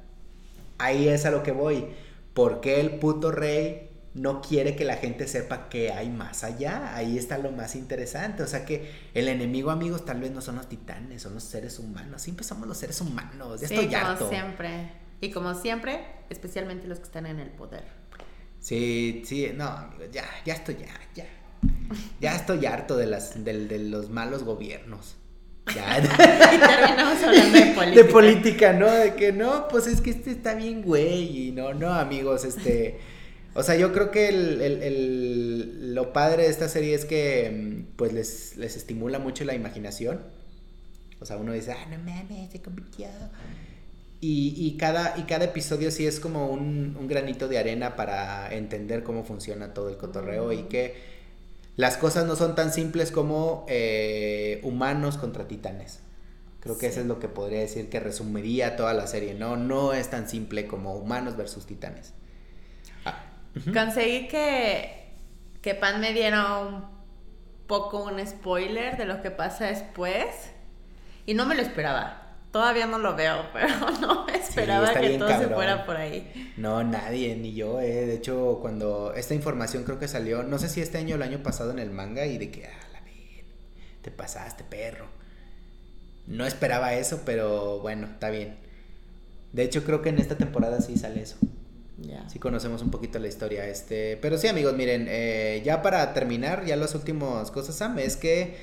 ahí 0.78 1.08
es 1.08 1.26
a 1.26 1.32
lo 1.32 1.42
que 1.42 1.50
voy. 1.50 1.86
¿Por 2.34 2.60
qué 2.60 2.80
el 2.80 3.00
puto 3.00 3.32
rey 3.32 3.89
no 4.14 4.40
quiere 4.42 4.74
que 4.76 4.84
la 4.84 4.96
gente 4.96 5.28
sepa 5.28 5.68
que 5.68 5.92
hay 5.92 6.08
más 6.10 6.42
allá? 6.44 6.94
Ahí 6.96 7.16
está 7.16 7.38
lo 7.38 7.52
más 7.52 7.76
interesante. 7.76 8.42
O 8.42 8.46
sea 8.46 8.64
que 8.64 8.90
el 9.14 9.28
enemigo, 9.28 9.70
amigos, 9.70 10.04
tal 10.04 10.20
vez 10.20 10.30
no 10.32 10.40
son 10.40 10.56
los 10.56 10.68
titanes, 10.68 11.22
son 11.22 11.34
los 11.34 11.44
seres 11.44 11.78
humanos. 11.78 12.22
Siempre 12.22 12.44
somos 12.44 12.66
los 12.66 12.76
seres 12.78 13.00
humanos. 13.00 13.60
Ya 13.60 13.68
sí, 13.68 13.74
estoy 13.74 13.86
como 13.88 14.06
harto. 14.06 14.28
siempre. 14.28 14.90
Y 15.20 15.30
como 15.30 15.54
siempre, 15.54 16.00
especialmente 16.30 16.88
los 16.88 16.98
que 16.98 17.04
están 17.04 17.26
en 17.26 17.38
el 17.40 17.50
poder. 17.50 17.84
Sí, 18.58 19.22
sí, 19.24 19.50
no, 19.54 19.64
amigos, 19.68 20.08
ya, 20.12 20.24
ya 20.44 20.54
estoy, 20.54 20.76
ya, 20.76 20.86
ya. 21.14 21.26
Ya 22.20 22.36
estoy 22.36 22.64
harto 22.66 22.96
de 22.96 23.06
las, 23.06 23.42
del- 23.44 23.68
de, 23.68 23.78
los 23.78 24.10
malos 24.10 24.44
gobiernos. 24.44 25.16
Ya. 25.74 25.98
Y 26.52 26.58
terminamos 26.58 27.22
hablando 27.22 27.58
de 27.58 27.66
política. 27.74 28.02
De 28.02 28.04
política, 28.04 28.72
¿no? 28.72 28.90
De 28.90 29.14
que 29.14 29.32
no, 29.32 29.68
pues 29.68 29.86
es 29.86 30.00
que 30.00 30.10
este 30.10 30.30
está 30.32 30.54
bien, 30.54 30.82
güey. 30.82 31.48
Y 31.48 31.52
no, 31.52 31.74
no, 31.74 31.92
amigos, 31.92 32.44
este. 32.44 32.98
O 33.54 33.62
sea, 33.62 33.76
yo 33.76 33.92
creo 33.92 34.10
que 34.10 34.28
el, 34.28 34.60
el- 34.60 34.82
el- 34.82 35.94
lo 35.94 36.12
padre 36.12 36.44
de 36.44 36.48
esta 36.50 36.68
serie 36.68 36.94
es 36.94 37.04
que, 37.04 37.50
mm, 37.50 37.96
pues, 37.96 38.12
les, 38.12 38.56
les 38.56 38.76
estimula 38.76 39.18
mucho 39.18 39.44
la 39.44 39.54
imaginación. 39.54 40.20
O 41.20 41.26
sea, 41.26 41.36
uno 41.36 41.52
dice, 41.52 41.72
ah, 41.72 41.86
no 41.90 41.98
mames, 41.98 42.50
se 42.52 42.62
convirtió. 42.62 43.08
Y, 44.20 44.54
y, 44.56 44.76
cada, 44.76 45.16
y 45.18 45.22
cada 45.22 45.46
episodio 45.46 45.90
sí 45.90 46.06
es 46.06 46.20
como 46.20 46.48
un, 46.48 46.96
un, 46.98 47.08
granito 47.08 47.48
de 47.48 47.58
arena 47.58 47.96
para 47.96 48.52
entender 48.54 49.02
cómo 49.02 49.24
funciona 49.24 49.72
todo 49.72 49.88
el 49.88 49.96
cotorreo 49.96 50.52
y 50.52 50.64
que 50.64 50.94
las 51.76 51.96
cosas 51.96 52.26
no 52.26 52.36
son 52.36 52.54
tan 52.54 52.72
simples 52.72 53.10
como 53.12 53.64
eh, 53.68 54.60
humanos 54.62 55.16
contra 55.16 55.48
titanes. 55.48 56.00
Creo 56.60 56.76
que 56.76 56.88
eso 56.88 57.00
es 57.00 57.06
lo 57.06 57.18
que 57.18 57.28
podría 57.28 57.60
decir 57.60 57.88
que 57.88 58.00
resumiría 58.00 58.76
toda 58.76 58.92
la 58.92 59.06
serie. 59.06 59.34
No, 59.34 59.56
no 59.56 59.94
es 59.94 60.10
tan 60.10 60.28
simple 60.28 60.66
como 60.66 60.94
humanos 60.96 61.36
versus 61.38 61.64
titanes. 61.66 62.12
Conseguí 63.72 64.28
que, 64.28 65.14
que 65.60 65.74
Pan 65.74 66.00
me 66.00 66.12
diera 66.12 66.58
un 66.58 66.84
poco 67.66 68.04
un 68.04 68.24
spoiler 68.26 68.96
de 68.96 69.04
lo 69.04 69.22
que 69.22 69.30
pasa 69.30 69.66
después 69.66 70.26
y 71.26 71.34
no 71.34 71.46
me 71.46 71.54
lo 71.54 71.62
esperaba. 71.62 72.36
Todavía 72.50 72.86
no 72.86 72.98
lo 72.98 73.14
veo, 73.14 73.46
pero 73.52 73.68
no 74.00 74.26
esperaba 74.28 74.92
que 74.94 75.18
todo 75.18 75.28
se 75.28 75.48
fuera 75.48 75.86
por 75.86 75.96
ahí. 75.96 76.52
No, 76.56 76.82
nadie, 76.82 77.36
ni 77.36 77.54
yo, 77.54 77.80
eh. 77.80 78.06
De 78.06 78.14
hecho, 78.14 78.58
cuando 78.60 79.14
esta 79.14 79.34
información 79.34 79.84
creo 79.84 79.98
que 79.98 80.08
salió, 80.08 80.42
no 80.42 80.58
sé 80.58 80.68
si 80.68 80.80
este 80.80 80.98
año 80.98 81.14
o 81.14 81.16
el 81.16 81.22
año 81.22 81.42
pasado 81.42 81.70
en 81.70 81.78
el 81.78 81.90
manga, 81.90 82.26
y 82.26 82.38
de 82.38 82.50
que, 82.50 82.66
ah, 82.66 82.88
la 82.92 83.00
bien, 83.02 83.46
te 84.02 84.10
pasaste, 84.10 84.64
perro. 84.64 85.06
No 86.26 86.44
esperaba 86.46 86.94
eso, 86.94 87.22
pero 87.24 87.78
bueno, 87.80 88.08
está 88.08 88.30
bien. 88.30 88.58
De 89.52 89.62
hecho, 89.62 89.84
creo 89.84 90.02
que 90.02 90.08
en 90.08 90.18
esta 90.18 90.36
temporada 90.36 90.80
sí 90.80 90.96
sale 90.96 91.22
eso. 91.22 91.36
Ya. 92.00 92.28
Sí 92.28 92.38
conocemos 92.38 92.82
un 92.82 92.90
poquito 92.90 93.18
la 93.18 93.28
historia. 93.28 93.66
Este, 93.66 94.16
pero 94.16 94.38
sí, 94.38 94.48
amigos, 94.48 94.74
miren, 94.74 95.06
eh, 95.08 95.62
ya 95.64 95.82
para 95.82 96.12
terminar, 96.14 96.64
ya 96.64 96.76
las 96.76 96.94
últimas 96.94 97.50
cosas, 97.50 97.74
Sam, 97.74 97.98
es 97.98 98.16
que 98.16 98.56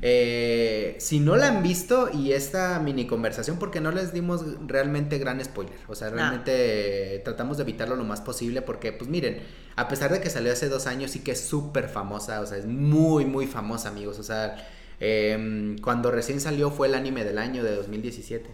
eh, 0.00 0.96
si 0.98 1.20
no 1.20 1.36
la 1.36 1.48
han 1.48 1.62
visto 1.62 2.10
y 2.12 2.32
esta 2.32 2.78
mini 2.80 3.06
conversación, 3.06 3.58
porque 3.58 3.80
no 3.80 3.92
les 3.92 4.12
dimos 4.12 4.44
realmente 4.66 5.18
gran 5.18 5.42
spoiler, 5.44 5.76
o 5.86 5.94
sea, 5.94 6.10
realmente 6.10 7.20
tratamos 7.24 7.56
de 7.58 7.62
evitarlo 7.62 7.94
lo 7.94 8.04
más 8.04 8.20
posible 8.20 8.62
porque, 8.62 8.92
pues 8.92 9.08
miren, 9.08 9.40
a 9.76 9.88
pesar 9.88 10.12
de 10.12 10.20
que 10.20 10.28
salió 10.28 10.52
hace 10.52 10.68
dos 10.68 10.86
años, 10.86 11.12
sí 11.12 11.20
que 11.20 11.32
es 11.32 11.40
súper 11.40 11.88
famosa, 11.88 12.40
o 12.40 12.46
sea, 12.46 12.58
es 12.58 12.66
muy, 12.66 13.26
muy 13.26 13.46
famosa, 13.46 13.90
amigos, 13.90 14.18
o 14.18 14.24
sea, 14.24 14.56
em, 14.98 15.78
cuando 15.78 16.10
recién 16.10 16.40
salió 16.40 16.70
fue 16.70 16.88
el 16.88 16.94
anime 16.94 17.24
del 17.24 17.38
año 17.38 17.62
de 17.62 17.74
2017. 17.76 18.50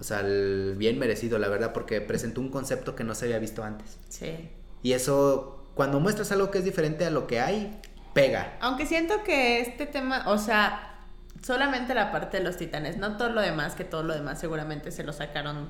O 0.00 0.02
sea, 0.02 0.22
bien 0.22 0.98
merecido, 0.98 1.38
la 1.38 1.48
verdad, 1.48 1.72
porque 1.74 2.00
presentó 2.00 2.40
un 2.40 2.48
concepto 2.48 2.96
que 2.96 3.04
no 3.04 3.14
se 3.14 3.26
había 3.26 3.38
visto 3.38 3.62
antes. 3.62 3.98
Sí. 4.08 4.48
Y 4.82 4.92
eso, 4.92 5.70
cuando 5.74 6.00
muestras 6.00 6.32
algo 6.32 6.50
que 6.50 6.58
es 6.58 6.64
diferente 6.64 7.04
a 7.04 7.10
lo 7.10 7.26
que 7.26 7.40
hay, 7.40 7.78
pega. 8.14 8.56
Aunque 8.60 8.86
siento 8.86 9.22
que 9.22 9.60
este 9.60 9.86
tema, 9.86 10.24
o 10.26 10.38
sea, 10.38 11.04
solamente 11.42 11.94
la 11.94 12.10
parte 12.12 12.38
de 12.38 12.44
los 12.44 12.56
titanes, 12.56 12.96
no 12.96 13.18
todo 13.18 13.28
lo 13.28 13.42
demás, 13.42 13.74
que 13.74 13.84
todo 13.84 14.02
lo 14.02 14.14
demás 14.14 14.40
seguramente 14.40 14.90
se 14.90 15.04
lo 15.04 15.12
sacaron 15.12 15.68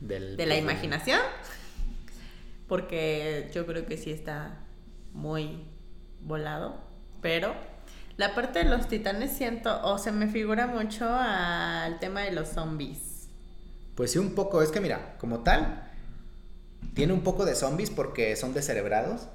de 0.00 0.46
la 0.46 0.56
imaginación. 0.56 1.20
Porque 2.66 3.50
yo 3.54 3.66
creo 3.66 3.86
que 3.86 3.96
sí 3.96 4.10
está 4.10 4.58
muy 5.12 5.64
volado. 6.20 6.80
Pero 7.20 7.54
la 8.16 8.34
parte 8.34 8.60
de 8.60 8.64
los 8.64 8.88
titanes 8.88 9.32
siento, 9.32 9.80
o 9.84 9.98
se 9.98 10.12
me 10.12 10.26
figura 10.26 10.66
mucho 10.66 11.08
al 11.08 11.98
tema 12.00 12.22
de 12.22 12.32
los 12.32 12.48
zombies. 12.48 13.09
Pues 13.94 14.12
sí, 14.12 14.18
un 14.18 14.34
poco. 14.34 14.62
Es 14.62 14.70
que 14.70 14.80
mira, 14.80 15.16
como 15.18 15.40
tal, 15.40 15.90
tiene 16.94 17.12
un 17.12 17.22
poco 17.22 17.44
de 17.44 17.54
zombies 17.54 17.90
porque 17.90 18.36
son 18.36 18.54
descerebrados 18.54 19.28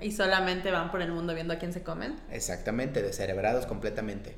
y 0.00 0.12
solamente 0.12 0.70
van 0.70 0.90
por 0.90 1.02
el 1.02 1.12
mundo 1.12 1.34
viendo 1.34 1.52
a 1.52 1.58
quién 1.58 1.72
se 1.72 1.82
comen. 1.82 2.16
Exactamente, 2.30 3.02
descerebrados 3.02 3.66
completamente. 3.66 4.34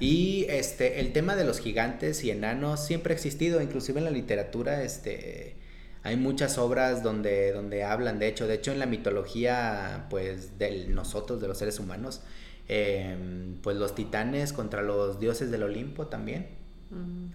Y 0.00 0.46
este, 0.48 1.00
el 1.00 1.12
tema 1.12 1.36
de 1.36 1.44
los 1.44 1.60
gigantes 1.60 2.24
y 2.24 2.30
enanos 2.30 2.84
siempre 2.84 3.12
ha 3.12 3.16
existido, 3.16 3.60
inclusive 3.60 3.98
en 3.98 4.04
la 4.04 4.10
literatura, 4.10 4.82
este, 4.82 5.56
hay 6.02 6.16
muchas 6.16 6.56
obras 6.56 7.02
donde, 7.02 7.52
donde 7.52 7.84
hablan, 7.84 8.18
de 8.18 8.28
hecho, 8.28 8.46
de 8.46 8.54
hecho 8.54 8.72
en 8.72 8.78
la 8.78 8.86
mitología, 8.86 10.06
pues, 10.08 10.58
de 10.58 10.86
nosotros, 10.88 11.40
de 11.40 11.48
los 11.48 11.58
seres 11.58 11.78
humanos, 11.78 12.22
em, 12.68 13.56
pues 13.62 13.76
los 13.76 13.94
titanes 13.94 14.52
contra 14.52 14.80
los 14.80 15.20
dioses 15.20 15.50
del 15.50 15.64
Olimpo 15.64 16.06
también. 16.06 16.59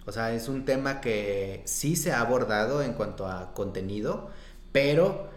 O 0.04 0.12
sea, 0.12 0.34
es 0.34 0.48
un 0.48 0.64
tema 0.64 1.00
que 1.00 1.62
sí 1.64 1.96
se 1.96 2.12
ha 2.12 2.20
abordado 2.20 2.82
en 2.82 2.92
cuanto 2.92 3.26
a 3.26 3.54
contenido, 3.54 4.30
pero 4.72 5.30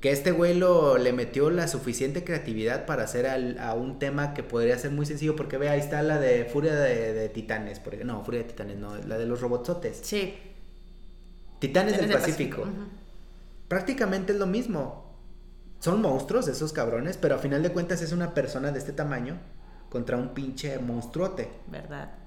que 0.00 0.10
este 0.10 0.32
güey 0.32 0.58
le 0.58 1.12
metió 1.12 1.50
la 1.50 1.68
suficiente 1.68 2.24
creatividad 2.24 2.86
para 2.86 3.04
hacer 3.04 3.26
a 3.26 3.74
un 3.74 3.98
tema 3.98 4.34
que 4.34 4.42
podría 4.42 4.76
ser 4.78 4.90
muy 4.90 5.06
sencillo, 5.06 5.36
porque 5.36 5.58
ve, 5.58 5.68
ahí 5.68 5.78
está 5.78 6.02
la 6.02 6.18
de 6.18 6.44
Furia 6.44 6.74
de, 6.74 7.28
Titanes, 7.28 7.78
porque, 7.78 8.04
no, 8.04 8.24
Furia 8.24 8.40
de 8.40 8.48
Titanes, 8.48 8.78
no, 8.78 8.96
la 8.96 9.16
de 9.16 9.26
los 9.26 9.40
robotsotes. 9.40 10.00
Sí. 10.02 10.34
Titanes, 11.60 11.98
del 11.98 12.10
Pacífico. 12.10 12.64
Prácticamente 13.68 14.32
es 14.32 14.38
lo 14.38 14.46
mismo. 14.46 15.14
Son 15.78 16.02
monstruos 16.02 16.48
esos 16.48 16.72
cabrones, 16.72 17.16
pero 17.16 17.36
a 17.36 17.38
final 17.38 17.62
de 17.62 17.70
cuentas 17.70 18.02
es 18.02 18.10
una 18.12 18.34
persona 18.34 18.72
de 18.72 18.78
este 18.80 18.92
tamaño 18.92 19.38
contra 19.88 20.16
un 20.16 20.34
pinche 20.34 20.78
monstruote. 20.80 21.48
¿Verdad? 21.68 22.21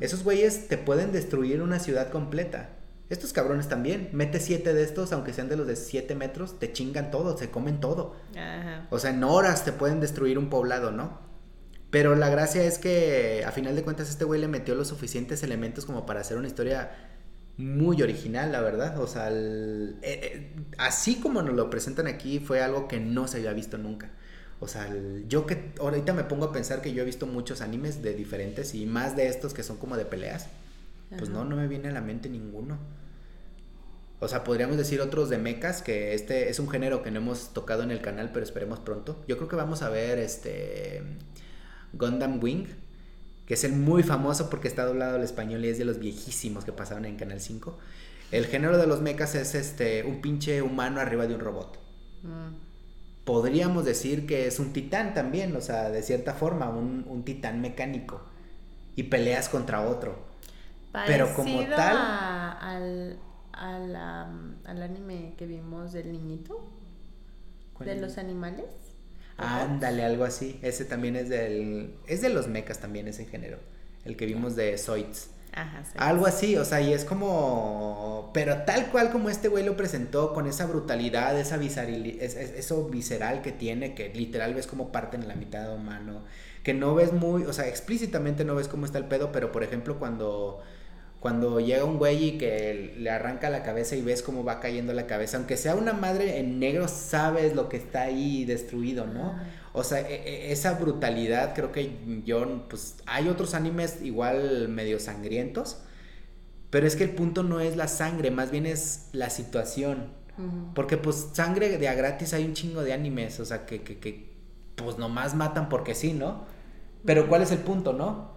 Esos 0.00 0.24
güeyes 0.24 0.68
te 0.68 0.78
pueden 0.78 1.12
destruir 1.12 1.62
una 1.62 1.78
ciudad 1.78 2.10
completa. 2.10 2.70
Estos 3.10 3.32
cabrones 3.32 3.68
también. 3.68 4.08
Mete 4.12 4.40
siete 4.40 4.72
de 4.74 4.82
estos, 4.82 5.12
aunque 5.12 5.32
sean 5.32 5.48
de 5.48 5.56
los 5.56 5.66
de 5.66 5.76
siete 5.76 6.14
metros, 6.14 6.58
te 6.58 6.72
chingan 6.72 7.10
todo, 7.10 7.36
se 7.36 7.50
comen 7.50 7.80
todo. 7.80 8.16
O 8.90 8.98
sea, 8.98 9.10
en 9.10 9.22
horas 9.24 9.64
te 9.64 9.72
pueden 9.72 10.00
destruir 10.00 10.38
un 10.38 10.48
poblado, 10.48 10.90
¿no? 10.90 11.20
Pero 11.90 12.16
la 12.16 12.28
gracia 12.28 12.64
es 12.64 12.78
que 12.78 13.44
a 13.46 13.52
final 13.52 13.76
de 13.76 13.84
cuentas 13.84 14.10
este 14.10 14.24
güey 14.24 14.40
le 14.40 14.48
metió 14.48 14.74
los 14.74 14.88
suficientes 14.88 15.42
elementos 15.44 15.84
como 15.84 16.06
para 16.06 16.22
hacer 16.22 16.36
una 16.36 16.48
historia 16.48 16.90
muy 17.56 18.02
original, 18.02 18.50
la 18.50 18.60
verdad. 18.60 18.98
O 19.00 19.06
sea, 19.06 19.30
eh, 19.30 19.94
eh, 20.02 20.56
así 20.78 21.20
como 21.20 21.42
nos 21.42 21.54
lo 21.54 21.70
presentan 21.70 22.06
aquí 22.06 22.40
fue 22.40 22.62
algo 22.62 22.88
que 22.88 22.98
no 22.98 23.28
se 23.28 23.36
había 23.36 23.52
visto 23.52 23.78
nunca. 23.78 24.10
O 24.64 24.68
sea, 24.68 24.90
yo 25.28 25.44
que 25.44 25.74
ahorita 25.78 26.14
me 26.14 26.24
pongo 26.24 26.46
a 26.46 26.52
pensar 26.52 26.80
que 26.80 26.94
yo 26.94 27.02
he 27.02 27.04
visto 27.04 27.26
muchos 27.26 27.60
animes 27.60 28.02
de 28.02 28.14
diferentes 28.14 28.74
y 28.74 28.86
más 28.86 29.14
de 29.14 29.28
estos 29.28 29.52
que 29.52 29.62
son 29.62 29.76
como 29.76 29.98
de 29.98 30.06
peleas. 30.06 30.46
Pues 31.18 31.28
no, 31.28 31.44
no 31.44 31.54
me 31.54 31.68
viene 31.68 31.90
a 31.90 31.92
la 31.92 32.00
mente 32.00 32.30
ninguno. 32.30 32.78
O 34.20 34.26
sea, 34.26 34.42
podríamos 34.42 34.78
decir 34.78 35.02
otros 35.02 35.28
de 35.28 35.36
mechas, 35.36 35.82
que 35.82 36.14
este 36.14 36.48
es 36.48 36.58
un 36.58 36.70
género 36.70 37.02
que 37.02 37.10
no 37.10 37.18
hemos 37.18 37.52
tocado 37.52 37.82
en 37.82 37.90
el 37.90 38.00
canal, 38.00 38.30
pero 38.32 38.42
esperemos 38.42 38.80
pronto. 38.80 39.22
Yo 39.28 39.36
creo 39.36 39.50
que 39.50 39.56
vamos 39.56 39.82
a 39.82 39.90
ver 39.90 40.18
este 40.18 41.02
Gundam 41.92 42.42
Wing, 42.42 42.64
que 43.44 43.52
es 43.52 43.64
el 43.64 43.72
muy 43.72 44.02
famoso 44.02 44.48
porque 44.48 44.66
está 44.66 44.86
doblado 44.86 45.16
al 45.16 45.22
español 45.22 45.62
y 45.62 45.68
es 45.68 45.76
de 45.76 45.84
los 45.84 45.98
viejísimos 45.98 46.64
que 46.64 46.72
pasaron 46.72 47.04
en 47.04 47.16
Canal 47.16 47.42
5. 47.42 47.78
El 48.30 48.46
género 48.46 48.78
de 48.78 48.86
los 48.86 49.02
mechas 49.02 49.34
es 49.34 49.54
este 49.54 50.04
un 50.04 50.22
pinche 50.22 50.62
humano 50.62 51.00
arriba 51.00 51.26
de 51.26 51.34
un 51.34 51.40
robot. 51.40 51.78
Mm. 52.22 52.63
Podríamos 53.24 53.84
decir 53.84 54.26
que 54.26 54.46
es 54.46 54.58
un 54.58 54.72
titán 54.72 55.14
también, 55.14 55.56
o 55.56 55.60
sea, 55.60 55.90
de 55.90 56.02
cierta 56.02 56.34
forma, 56.34 56.68
un, 56.68 57.04
un 57.08 57.24
titán 57.24 57.60
mecánico. 57.60 58.22
Y 58.96 59.04
peleas 59.04 59.48
contra 59.48 59.88
otro. 59.88 60.34
Pero 61.06 61.34
como 61.34 61.60
tal. 61.66 61.96
al, 62.60 63.18
al, 63.52 64.82
anime 64.82 65.34
que 65.36 65.46
vimos 65.46 65.92
del 65.92 66.12
niñito. 66.12 66.70
De 67.80 67.96
los 67.96 68.18
animales. 68.18 68.66
Ándale, 69.36 70.04
algo 70.04 70.24
así. 70.24 70.60
Ese 70.62 70.84
también 70.84 71.16
es 71.16 71.28
del. 71.28 71.96
Es 72.06 72.22
de 72.22 72.28
los 72.28 72.46
mechas 72.46 72.78
también, 72.78 73.08
ese 73.08 73.24
género. 73.24 73.58
El 74.04 74.16
que 74.16 74.26
vimos 74.26 74.54
de 74.54 74.78
Zoids. 74.78 75.30
Ajá, 75.56 75.84
Algo 75.98 76.26
así, 76.26 76.56
o 76.56 76.64
sea, 76.64 76.80
y 76.80 76.92
es 76.92 77.04
como. 77.04 78.30
Pero 78.34 78.62
tal 78.64 78.90
cual 78.90 79.12
como 79.12 79.30
este 79.30 79.46
güey 79.48 79.64
lo 79.64 79.76
presentó, 79.76 80.34
con 80.34 80.48
esa 80.48 80.66
brutalidad, 80.66 81.38
esa 81.38 81.56
eso 81.62 82.88
visceral 82.88 83.40
que 83.40 83.52
tiene, 83.52 83.94
que 83.94 84.12
literal 84.12 84.54
ves 84.54 84.66
como 84.66 84.90
parten 84.90 85.22
en 85.22 85.28
la 85.28 85.36
mitad 85.36 85.68
de 85.68 85.74
humano. 85.74 86.24
Que 86.64 86.74
no 86.74 86.94
ves 86.96 87.12
muy, 87.12 87.44
o 87.44 87.52
sea, 87.52 87.68
explícitamente 87.68 88.44
no 88.44 88.56
ves 88.56 88.66
cómo 88.66 88.84
está 88.86 88.98
el 88.98 89.06
pedo, 89.06 89.30
pero 89.30 89.52
por 89.52 89.62
ejemplo, 89.62 89.98
cuando 89.98 90.60
cuando 91.24 91.58
llega 91.58 91.86
un 91.86 91.96
güey 91.96 92.22
y 92.22 92.32
que 92.36 92.96
le 92.98 93.08
arranca 93.08 93.48
la 93.48 93.62
cabeza 93.62 93.96
y 93.96 94.02
ves 94.02 94.22
cómo 94.22 94.44
va 94.44 94.60
cayendo 94.60 94.92
la 94.92 95.06
cabeza, 95.06 95.38
aunque 95.38 95.56
sea 95.56 95.74
una 95.74 95.94
madre 95.94 96.38
en 96.38 96.58
negro, 96.58 96.86
sabes 96.86 97.54
lo 97.54 97.70
que 97.70 97.78
está 97.78 98.02
ahí 98.02 98.44
destruido, 98.44 99.06
¿no? 99.06 99.34
O 99.72 99.84
sea, 99.84 100.00
e, 100.00 100.16
e, 100.16 100.52
esa 100.52 100.74
brutalidad, 100.74 101.54
creo 101.54 101.72
que 101.72 101.96
yo, 102.26 102.68
pues 102.68 102.96
hay 103.06 103.28
otros 103.28 103.54
animes 103.54 104.02
igual 104.02 104.68
medio 104.68 105.00
sangrientos, 105.00 105.78
pero 106.68 106.86
es 106.86 106.94
que 106.94 107.04
el 107.04 107.14
punto 107.14 107.42
no 107.42 107.60
es 107.60 107.74
la 107.74 107.88
sangre, 107.88 108.30
más 108.30 108.50
bien 108.50 108.66
es 108.66 109.08
la 109.12 109.30
situación. 109.30 110.12
Porque 110.74 110.98
pues 110.98 111.28
sangre 111.32 111.78
de 111.78 111.88
a 111.88 111.94
gratis 111.94 112.34
hay 112.34 112.44
un 112.44 112.52
chingo 112.52 112.82
de 112.82 112.92
animes, 112.92 113.40
o 113.40 113.46
sea, 113.46 113.64
que, 113.64 113.80
que, 113.80 113.98
que 113.98 114.30
pues 114.74 114.98
nomás 114.98 115.34
matan 115.34 115.70
porque 115.70 115.94
sí, 115.94 116.12
¿no? 116.12 116.44
Pero 117.06 117.28
¿cuál 117.28 117.40
es 117.40 117.50
el 117.50 117.60
punto, 117.60 117.94
no? 117.94 118.33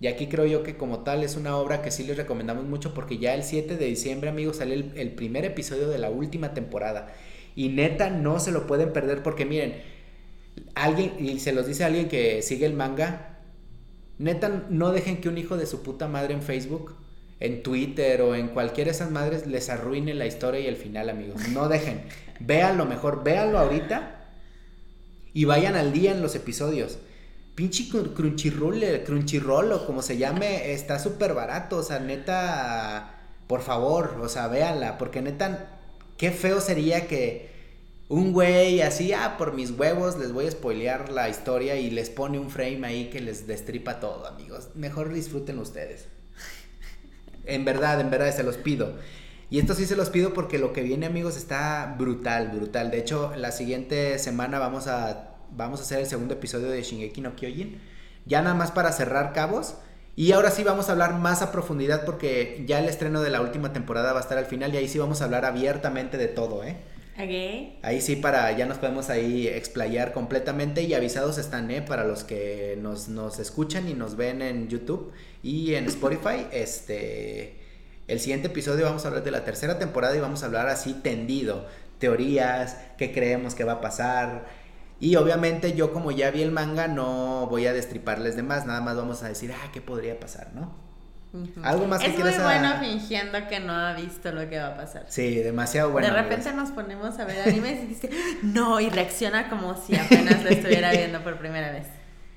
Y 0.00 0.08
aquí 0.08 0.26
creo 0.26 0.46
yo 0.46 0.62
que 0.62 0.76
como 0.76 1.00
tal 1.00 1.22
es 1.22 1.36
una 1.36 1.56
obra 1.56 1.82
que 1.82 1.90
sí 1.90 2.04
les 2.04 2.16
recomendamos 2.16 2.64
mucho 2.64 2.92
porque 2.92 3.18
ya 3.18 3.34
el 3.34 3.42
7 3.42 3.76
de 3.76 3.86
diciembre, 3.86 4.28
amigos, 4.28 4.56
sale 4.56 4.92
el, 4.94 5.12
primer 5.12 5.44
episodio 5.44 5.88
de 5.88 5.98
la 5.98 6.10
última 6.10 6.52
temporada. 6.52 7.14
Y 7.54 7.70
neta, 7.70 8.10
no 8.10 8.38
se 8.38 8.52
lo 8.52 8.66
pueden 8.66 8.92
perder 8.92 9.22
porque 9.22 9.46
miren, 9.46 9.76
alguien, 10.74 11.14
y 11.18 11.38
se 11.40 11.52
los 11.52 11.66
dice 11.66 11.84
alguien 11.84 12.08
que 12.08 12.42
sigue 12.42 12.66
el 12.66 12.74
manga, 12.74 13.36
Neta, 14.18 14.64
no 14.70 14.92
dejen 14.92 15.20
que 15.20 15.28
un 15.28 15.36
hijo 15.36 15.56
de 15.56 15.66
su 15.66 15.82
puta 15.82 16.08
madre 16.08 16.32
en 16.32 16.42
Facebook, 16.42 16.94
en 17.38 17.62
Twitter 17.62 18.22
o 18.22 18.34
en 18.34 18.48
cualquiera 18.48 18.90
de 18.90 18.96
esas 18.96 19.10
madres 19.10 19.46
les 19.46 19.68
arruine 19.68 20.14
la 20.14 20.26
historia 20.26 20.60
y 20.60 20.66
el 20.66 20.76
final, 20.76 21.10
amigos. 21.10 21.48
No 21.50 21.68
dejen. 21.68 22.02
Véanlo 22.40 22.86
mejor, 22.86 23.24
véanlo 23.24 23.58
ahorita 23.58 24.24
y 25.34 25.44
vayan 25.44 25.76
al 25.76 25.92
día 25.92 26.12
en 26.12 26.22
los 26.22 26.34
episodios. 26.34 26.98
Pinche 27.56 27.88
Crunchyroll, 27.88 29.02
Crunchyroll 29.04 29.72
o 29.72 29.86
como 29.86 30.02
se 30.02 30.18
llame, 30.18 30.72
está 30.72 30.98
súper 30.98 31.32
barato. 31.34 31.78
O 31.78 31.82
sea, 31.82 31.98
neta, 31.98 33.14
por 33.48 33.62
favor, 33.62 34.18
o 34.22 34.28
sea, 34.28 34.46
véanla. 34.46 34.98
Porque 34.98 35.22
neta, 35.22 35.80
qué 36.18 36.30
feo 36.30 36.60
sería 36.60 37.08
que 37.08 37.50
un 38.08 38.32
güey 38.32 38.82
así, 38.82 39.12
ah, 39.12 39.36
por 39.36 39.54
mis 39.54 39.72
huevos 39.72 40.18
les 40.18 40.32
voy 40.32 40.46
a 40.46 40.50
spoilear 40.50 41.10
la 41.10 41.28
historia 41.28 41.76
y 41.76 41.90
les 41.90 42.10
pone 42.10 42.38
un 42.38 42.50
frame 42.50 42.86
ahí 42.86 43.10
que 43.10 43.20
les 43.20 43.46
destripa 43.46 44.00
todo, 44.00 44.26
amigos. 44.26 44.68
Mejor 44.74 45.12
disfruten 45.12 45.58
ustedes. 45.58 46.06
En 47.46 47.64
verdad, 47.64 48.00
en 48.00 48.10
verdad, 48.10 48.34
se 48.34 48.42
los 48.42 48.58
pido. 48.58 48.96
Y 49.48 49.60
esto 49.60 49.74
sí 49.74 49.86
se 49.86 49.96
los 49.96 50.10
pido 50.10 50.34
porque 50.34 50.58
lo 50.58 50.72
que 50.72 50.82
viene, 50.82 51.06
amigos, 51.06 51.36
está 51.36 51.94
brutal, 51.98 52.48
brutal. 52.48 52.90
De 52.90 52.98
hecho, 52.98 53.32
la 53.36 53.52
siguiente 53.52 54.18
semana 54.18 54.58
vamos 54.58 54.88
a, 54.88 55.25
vamos 55.50 55.80
a 55.80 55.82
hacer 55.82 56.00
el 56.00 56.06
segundo 56.06 56.34
episodio 56.34 56.68
de 56.68 56.82
Shingeki 56.82 57.20
no 57.20 57.36
Kyojin. 57.36 57.80
Ya 58.26 58.42
nada 58.42 58.54
más 58.54 58.70
para 58.70 58.92
cerrar 58.92 59.32
cabos. 59.32 59.76
Y 60.16 60.32
ahora 60.32 60.50
sí 60.50 60.64
vamos 60.64 60.88
a 60.88 60.92
hablar 60.92 61.14
más 61.14 61.42
a 61.42 61.52
profundidad 61.52 62.06
porque 62.06 62.64
ya 62.66 62.78
el 62.78 62.88
estreno 62.88 63.20
de 63.20 63.28
la 63.28 63.42
última 63.42 63.74
temporada 63.74 64.12
va 64.12 64.20
a 64.20 64.22
estar 64.22 64.38
al 64.38 64.46
final 64.46 64.72
y 64.72 64.78
ahí 64.78 64.88
sí 64.88 64.98
vamos 64.98 65.20
a 65.20 65.26
hablar 65.26 65.44
abiertamente 65.44 66.16
de 66.16 66.26
todo, 66.26 66.64
¿eh? 66.64 66.76
Ahí 67.82 68.00
sí 68.00 68.16
para, 68.16 68.50
ya 68.52 68.66
nos 68.66 68.78
podemos 68.78 69.10
ahí 69.10 69.46
explayar 69.46 70.12
completamente 70.12 70.82
y 70.82 70.94
avisados 70.94 71.36
están, 71.38 71.70
¿eh? 71.70 71.82
Para 71.82 72.04
los 72.04 72.24
que 72.24 72.78
nos, 72.80 73.08
nos 73.08 73.38
escuchan 73.38 73.88
y 73.88 73.94
nos 73.94 74.16
ven 74.16 74.42
en 74.42 74.68
YouTube 74.68 75.12
y 75.42 75.74
en 75.74 75.86
Spotify, 75.86 76.46
este, 76.50 77.56
el 78.06 78.20
siguiente 78.20 78.48
episodio 78.48 78.84
vamos 78.84 79.04
a 79.04 79.08
hablar 79.08 79.24
de 79.24 79.30
la 79.30 79.44
tercera 79.44 79.78
temporada 79.78 80.16
y 80.16 80.20
vamos 80.20 80.42
a 80.42 80.46
hablar 80.46 80.68
así 80.68 80.94
tendido, 80.94 81.66
teorías, 81.98 82.76
qué 82.98 83.12
creemos 83.12 83.54
que 83.54 83.64
va 83.64 83.72
a 83.72 83.80
pasar. 83.80 84.65
Y 84.98 85.16
obviamente 85.16 85.74
yo 85.74 85.92
como 85.92 86.10
ya 86.10 86.30
vi 86.30 86.42
el 86.42 86.52
manga 86.52 86.88
no 86.88 87.46
voy 87.48 87.66
a 87.66 87.72
destriparles 87.72 88.34
de 88.36 88.42
más, 88.42 88.66
nada 88.66 88.80
más 88.80 88.96
vamos 88.96 89.22
a 89.22 89.28
decir, 89.28 89.52
ah, 89.52 89.70
¿qué 89.72 89.80
podría 89.80 90.18
pasar, 90.18 90.52
no? 90.54 90.86
Algo 91.62 91.86
más 91.86 92.00
que 92.00 92.06
Es 92.06 92.18
muy 92.18 92.32
bueno 92.32 92.74
fingiendo 92.80 93.46
que 93.48 93.60
no 93.60 93.72
ha 93.72 93.92
visto 93.92 94.32
lo 94.32 94.48
que 94.48 94.58
va 94.58 94.68
a 94.68 94.76
pasar. 94.76 95.04
Sí, 95.08 95.36
demasiado 95.36 95.90
bueno. 95.90 96.08
De 96.08 96.14
repente 96.14 96.52
nos 96.52 96.70
ponemos 96.70 97.18
a 97.18 97.24
ver 97.24 97.46
animes 97.46 97.82
y 97.84 97.86
dice, 97.86 98.10
no, 98.42 98.80
y 98.80 98.88
reacciona 98.88 99.50
como 99.50 99.76
si 99.76 99.96
apenas 99.96 100.42
lo 100.42 100.48
estuviera 100.48 100.92
viendo 100.92 101.22
por 101.22 101.38
primera 101.38 101.72
vez. 101.72 101.88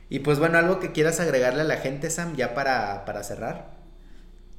Y 0.10 0.20
pues 0.20 0.39
bueno, 0.39 0.57
algo 0.57 0.80
que 0.80 0.91
quieras 0.91 1.20
agregarle 1.20 1.62
a 1.62 1.66
la 1.66 1.78
gente, 1.78 2.10
Sam, 2.10 2.36
ya 2.36 2.53
para, 2.53 3.05
para 3.05 3.24
cerrar. 3.24 3.78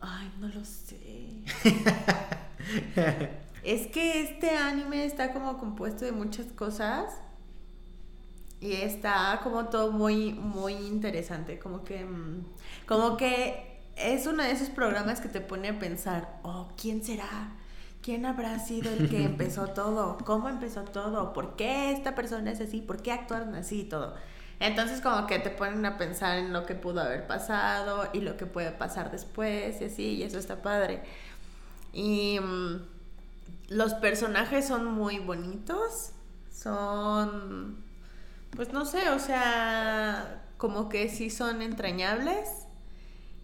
Ay, 0.01 0.33
no 0.39 0.49
lo 0.49 0.65
sé. 0.65 1.45
es 3.65 3.89
que 3.89 4.23
este 4.23 4.57
anime 4.57 5.05
está 5.05 5.33
como 5.33 5.59
compuesto 5.59 6.05
de 6.05 6.13
muchas 6.13 6.47
cosas. 6.47 7.13
Y 8.61 8.73
está 8.75 9.41
como 9.43 9.67
todo 9.67 9.91
muy, 9.93 10.33
muy 10.33 10.75
interesante. 10.75 11.59
Como 11.59 11.83
que. 11.85 12.05
Mm, 12.05 12.45
como 12.87 13.17
que 13.17 13.71
es 13.97 14.27
uno 14.27 14.43
de 14.43 14.53
esos 14.53 14.71
programas 14.71 15.21
que 15.21 15.29
te 15.29 15.41
pone 15.41 15.69
a 15.69 15.79
pensar, 15.79 16.41
oh, 16.43 16.69
¿quién 16.77 17.05
será? 17.05 17.55
¿Quién 18.03 18.25
habrá 18.25 18.59
sido 18.59 18.91
el 18.93 19.09
que 19.09 19.25
empezó 19.25 19.69
todo? 19.69 20.19
¿Cómo 20.25 20.49
empezó 20.49 20.83
todo? 20.85 21.33
¿Por 21.33 21.57
qué 21.57 21.93
esta 21.93 22.15
persona 22.15 22.51
es 22.51 22.61
así? 22.61 22.81
¿Por 22.81 23.03
qué 23.03 23.13
actuaron 23.13 23.55
así 23.55 23.81
y 23.81 23.85
todo? 23.85 24.15
Entonces 24.59 25.01
como 25.01 25.27
que 25.27 25.39
te 25.39 25.51
ponen 25.51 25.85
a 25.87 25.97
pensar 25.97 26.39
en 26.39 26.53
lo 26.53 26.67
que 26.67 26.75
pudo 26.75 27.01
haber 27.01 27.27
pasado 27.27 28.09
y 28.13 28.21
lo 28.21 28.37
que 28.37 28.45
puede 28.45 28.71
pasar 28.71 29.11
después 29.11 29.81
y 29.81 29.85
así, 29.85 30.03
y 30.17 30.23
eso 30.23 30.39
está 30.39 30.61
padre. 30.61 31.03
Y 31.95 32.39
mm, 32.41 32.83
los 33.71 33.95
personajes 33.95 34.69
son 34.69 34.85
muy 34.85 35.19
bonitos, 35.19 36.13
son, 36.53 37.83
pues 38.57 38.73
no 38.73 38.85
sé, 38.85 39.11
o 39.11 39.19
sea, 39.19 40.45
como 40.57 40.89
que 40.89 41.09
sí 41.09 41.31
son 41.31 41.63
entrañables 41.63 42.49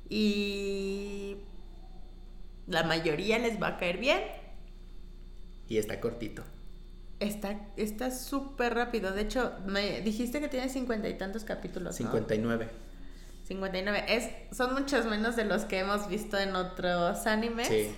y 0.08 1.38
la 2.66 2.82
mayoría 2.82 3.38
les 3.38 3.60
va 3.60 3.68
a 3.68 3.76
caer 3.76 3.98
bien. 3.98 4.20
Y 5.68 5.78
está 5.78 6.00
cortito. 6.00 6.44
Está 7.18 8.10
súper 8.10 8.74
rápido. 8.74 9.12
De 9.12 9.22
hecho, 9.22 9.52
me 9.66 10.02
dijiste 10.02 10.40
que 10.40 10.48
tiene 10.48 10.68
cincuenta 10.68 11.08
y 11.08 11.14
tantos 11.14 11.44
capítulos. 11.44 11.96
Cincuenta 11.96 12.34
y 12.34 12.38
nueve. 12.38 12.68
59. 13.44 14.04
Es, 14.08 14.56
son 14.56 14.74
muchos 14.74 15.06
menos 15.06 15.36
de 15.36 15.44
los 15.44 15.64
que 15.64 15.78
hemos 15.78 16.08
visto 16.08 16.36
en 16.38 16.56
otros 16.56 17.26
animes. 17.26 17.68
Sí. 17.68 17.90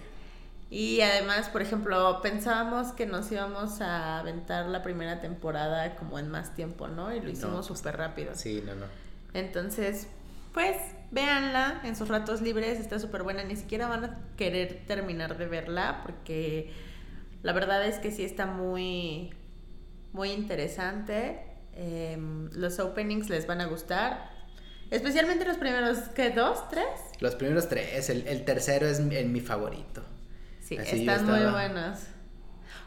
Y 0.71 1.01
además, 1.01 1.49
por 1.49 1.63
ejemplo, 1.63 2.21
pensábamos 2.21 2.93
que 2.93 3.07
nos 3.07 3.33
íbamos 3.33 3.81
a 3.81 4.19
aventar 4.19 4.67
la 4.67 4.83
primera 4.83 5.21
temporada 5.21 5.97
como 5.97 6.19
en 6.19 6.29
más 6.29 6.55
tiempo, 6.55 6.89
¿no? 6.89 7.15
Y 7.15 7.21
lo 7.21 7.31
hicimos 7.31 7.67
súper 7.67 7.97
rápido. 7.97 8.35
Sí, 8.35 8.63
no, 8.65 8.75
no. 8.75 8.85
Entonces, 9.33 10.09
pues 10.53 10.77
véanla 11.11 11.81
en 11.85 11.97
sus 11.97 12.09
ratos 12.09 12.43
libres, 12.43 12.79
está 12.81 12.99
súper 12.99 13.23
buena, 13.23 13.45
ni 13.45 13.57
siquiera 13.57 13.89
van 13.89 14.05
a 14.05 14.19
querer 14.37 14.85
terminar 14.87 15.39
de 15.39 15.47
verla 15.47 16.03
porque 16.05 16.71
la 17.43 17.55
verdad 17.55 17.87
es 17.87 17.99
que 17.99 18.11
sí 18.11 18.23
está 18.23 18.45
muy, 18.45 19.33
muy 20.13 20.33
interesante. 20.33 21.45
Em, 21.73 22.51
los 22.53 22.79
openings 22.79 23.31
les 23.31 23.47
van 23.47 23.63
a 23.63 23.67
gustar. 23.67 24.37
Especialmente 24.91 25.47
los 25.47 25.57
primeros, 25.57 25.99
¿qué? 26.15 26.29
¿Dos? 26.31 26.69
¿Tres? 26.69 26.85
Los 27.21 27.37
primeros 27.37 27.69
tres. 27.69 28.11
El, 28.11 28.45
tercero 28.45 28.87
es 28.87 29.01
mi 29.01 29.41
favorito. 29.41 30.03
Sí, 30.69 30.77
están 30.77 31.25
muy 31.25 31.51
buenos. 31.51 32.01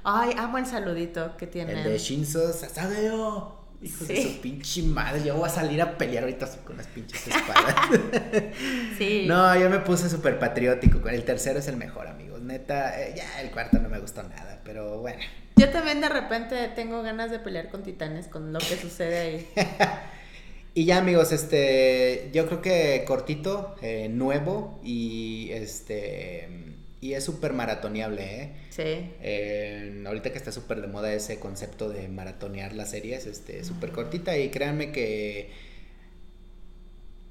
Ay, 0.03 0.35
amo 0.37 0.59
el 0.59 0.67
saludito 0.67 1.35
que 1.35 1.47
tiene. 1.47 1.73
El 1.73 1.83
de 1.83 1.97
Shinzo 1.97 2.53
Sasadeo. 2.53 3.59
Hijo 3.81 4.05
de 4.05 4.21
su 4.21 4.39
pinche 4.39 4.83
madre, 4.83 5.23
yo 5.23 5.35
voy 5.35 5.47
a 5.47 5.49
salir 5.49 5.81
a 5.81 5.97
pelear 5.97 6.23
ahorita 6.25 6.47
con 6.63 6.77
las 6.77 6.85
pinches 6.85 7.27
espadas. 7.27 7.75
sí. 8.99 9.25
No, 9.27 9.59
yo 9.59 9.71
me 9.71 9.79
puse 9.79 10.07
súper 10.07 10.37
patriótico. 10.37 11.09
El 11.09 11.23
tercero 11.23 11.57
es 11.57 11.67
el 11.67 11.77
mejor, 11.77 12.05
amigos. 12.05 12.39
Neta, 12.41 13.01
eh, 13.01 13.15
ya 13.17 13.41
el 13.41 13.49
cuarto 13.49 13.79
no 13.79 13.89
me 13.89 13.99
gustó 13.99 14.21
nada, 14.21 14.61
pero 14.63 14.99
bueno. 14.99 15.19
Yo 15.55 15.71
también 15.71 15.99
de 16.01 16.09
repente 16.09 16.67
tengo 16.75 17.01
ganas 17.01 17.31
de 17.31 17.39
pelear 17.39 17.69
con 17.69 17.81
titanes 17.81 18.27
con 18.27 18.53
lo 18.53 18.59
que 18.59 18.77
sucede 18.77 19.19
ahí. 19.19 19.49
y 20.75 20.85
ya, 20.85 20.99
amigos, 20.99 21.31
este, 21.31 22.29
yo 22.31 22.45
creo 22.45 22.61
que 22.61 23.03
cortito, 23.07 23.75
eh, 23.81 24.07
nuevo 24.09 24.79
y 24.83 25.49
este 25.53 26.70
y 27.01 27.15
es 27.15 27.23
súper 27.23 27.53
maratoneable, 27.53 28.43
¿eh? 28.43 28.51
Sí. 28.69 30.05
ahorita 30.05 30.31
que 30.31 30.37
está 30.37 30.51
súper 30.51 30.81
de 30.81 30.87
moda 30.87 31.11
ese 31.11 31.39
concepto 31.39 31.89
de 31.89 32.07
maratonear 32.07 32.73
las 32.73 32.91
series, 32.91 33.25
este, 33.25 33.63
súper 33.63 33.91
cortita. 33.91 34.37
Y 34.37 34.49
créanme 34.49 34.91
que 34.91 35.49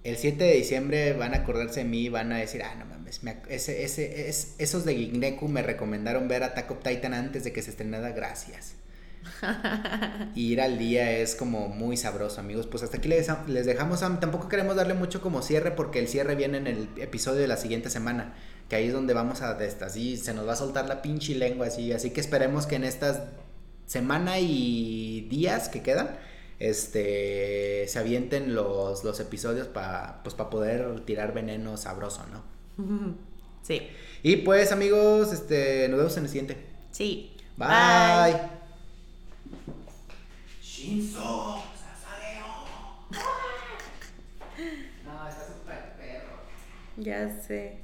el 0.02 0.16
7 0.16 0.42
de 0.42 0.54
diciembre 0.54 1.12
van 1.12 1.34
a 1.34 1.38
acordarse 1.38 1.80
de 1.80 1.86
mí 1.86 2.02
y 2.02 2.08
van 2.08 2.32
a 2.32 2.38
decir, 2.38 2.64
ah, 2.64 2.74
no 2.74 2.84
mames, 2.84 3.20
ese, 3.48 3.84
ese, 3.84 4.28
es, 4.28 4.56
esos 4.58 4.84
de 4.84 4.96
Gigneku 4.96 5.46
me 5.46 5.62
recomendaron 5.62 6.26
ver 6.26 6.42
Attack 6.42 6.68
of 6.72 6.82
Titan 6.82 7.14
antes 7.14 7.44
de 7.44 7.52
que 7.52 7.62
se 7.62 7.70
estrenara, 7.70 8.10
gracias. 8.10 8.74
y 10.34 10.52
ir 10.52 10.60
al 10.62 10.78
día 10.78 11.12
es 11.12 11.36
como 11.36 11.68
muy 11.68 11.96
sabroso, 11.96 12.40
amigos. 12.40 12.66
Pues 12.66 12.82
hasta 12.82 12.96
aquí 12.96 13.08
les, 13.08 13.28
les 13.46 13.66
dejamos. 13.66 14.00
Tampoco 14.00 14.48
queremos 14.48 14.74
darle 14.74 14.94
mucho 14.94 15.20
como 15.20 15.42
cierre 15.42 15.70
porque 15.70 16.00
el 16.00 16.08
cierre 16.08 16.34
viene 16.34 16.58
en 16.58 16.66
el 16.66 16.88
episodio 16.96 17.40
de 17.40 17.46
la 17.46 17.56
siguiente 17.56 17.88
semana 17.88 18.34
que 18.70 18.76
ahí 18.76 18.86
es 18.86 18.92
donde 18.92 19.14
vamos 19.14 19.42
a, 19.42 19.58
así 19.58 20.16
se 20.16 20.32
nos 20.32 20.46
va 20.46 20.52
a 20.52 20.56
soltar 20.56 20.86
la 20.88 21.02
pinche 21.02 21.34
lengua, 21.34 21.66
así, 21.66 21.92
así 21.92 22.10
que 22.10 22.20
esperemos 22.20 22.66
que 22.66 22.76
en 22.76 22.84
estas 22.84 23.20
semana 23.84 24.38
y 24.38 25.22
días 25.28 25.68
que 25.68 25.82
quedan, 25.82 26.16
este, 26.60 27.88
se 27.88 27.98
avienten 27.98 28.54
los, 28.54 29.02
los 29.02 29.18
episodios 29.18 29.66
para 29.66 30.22
pues, 30.22 30.36
para 30.36 30.50
poder 30.50 31.00
tirar 31.00 31.34
veneno 31.34 31.76
sabroso, 31.76 32.24
¿no? 32.32 33.18
Sí. 33.62 33.88
Y 34.22 34.36
pues 34.36 34.72
amigos, 34.72 35.34
este, 35.34 35.86
nos 35.88 35.98
vemos 35.98 36.16
en 36.16 36.22
el 36.24 36.30
siguiente. 36.30 36.56
Sí. 36.92 37.36
Bye. 37.58 37.68
Bye. 37.68 38.40
Shinzo, 40.62 41.62
No, 45.04 45.28
está 45.28 45.46
súper 45.46 45.92
perro. 45.98 46.38
Ya 46.96 47.28
sé. 47.42 47.79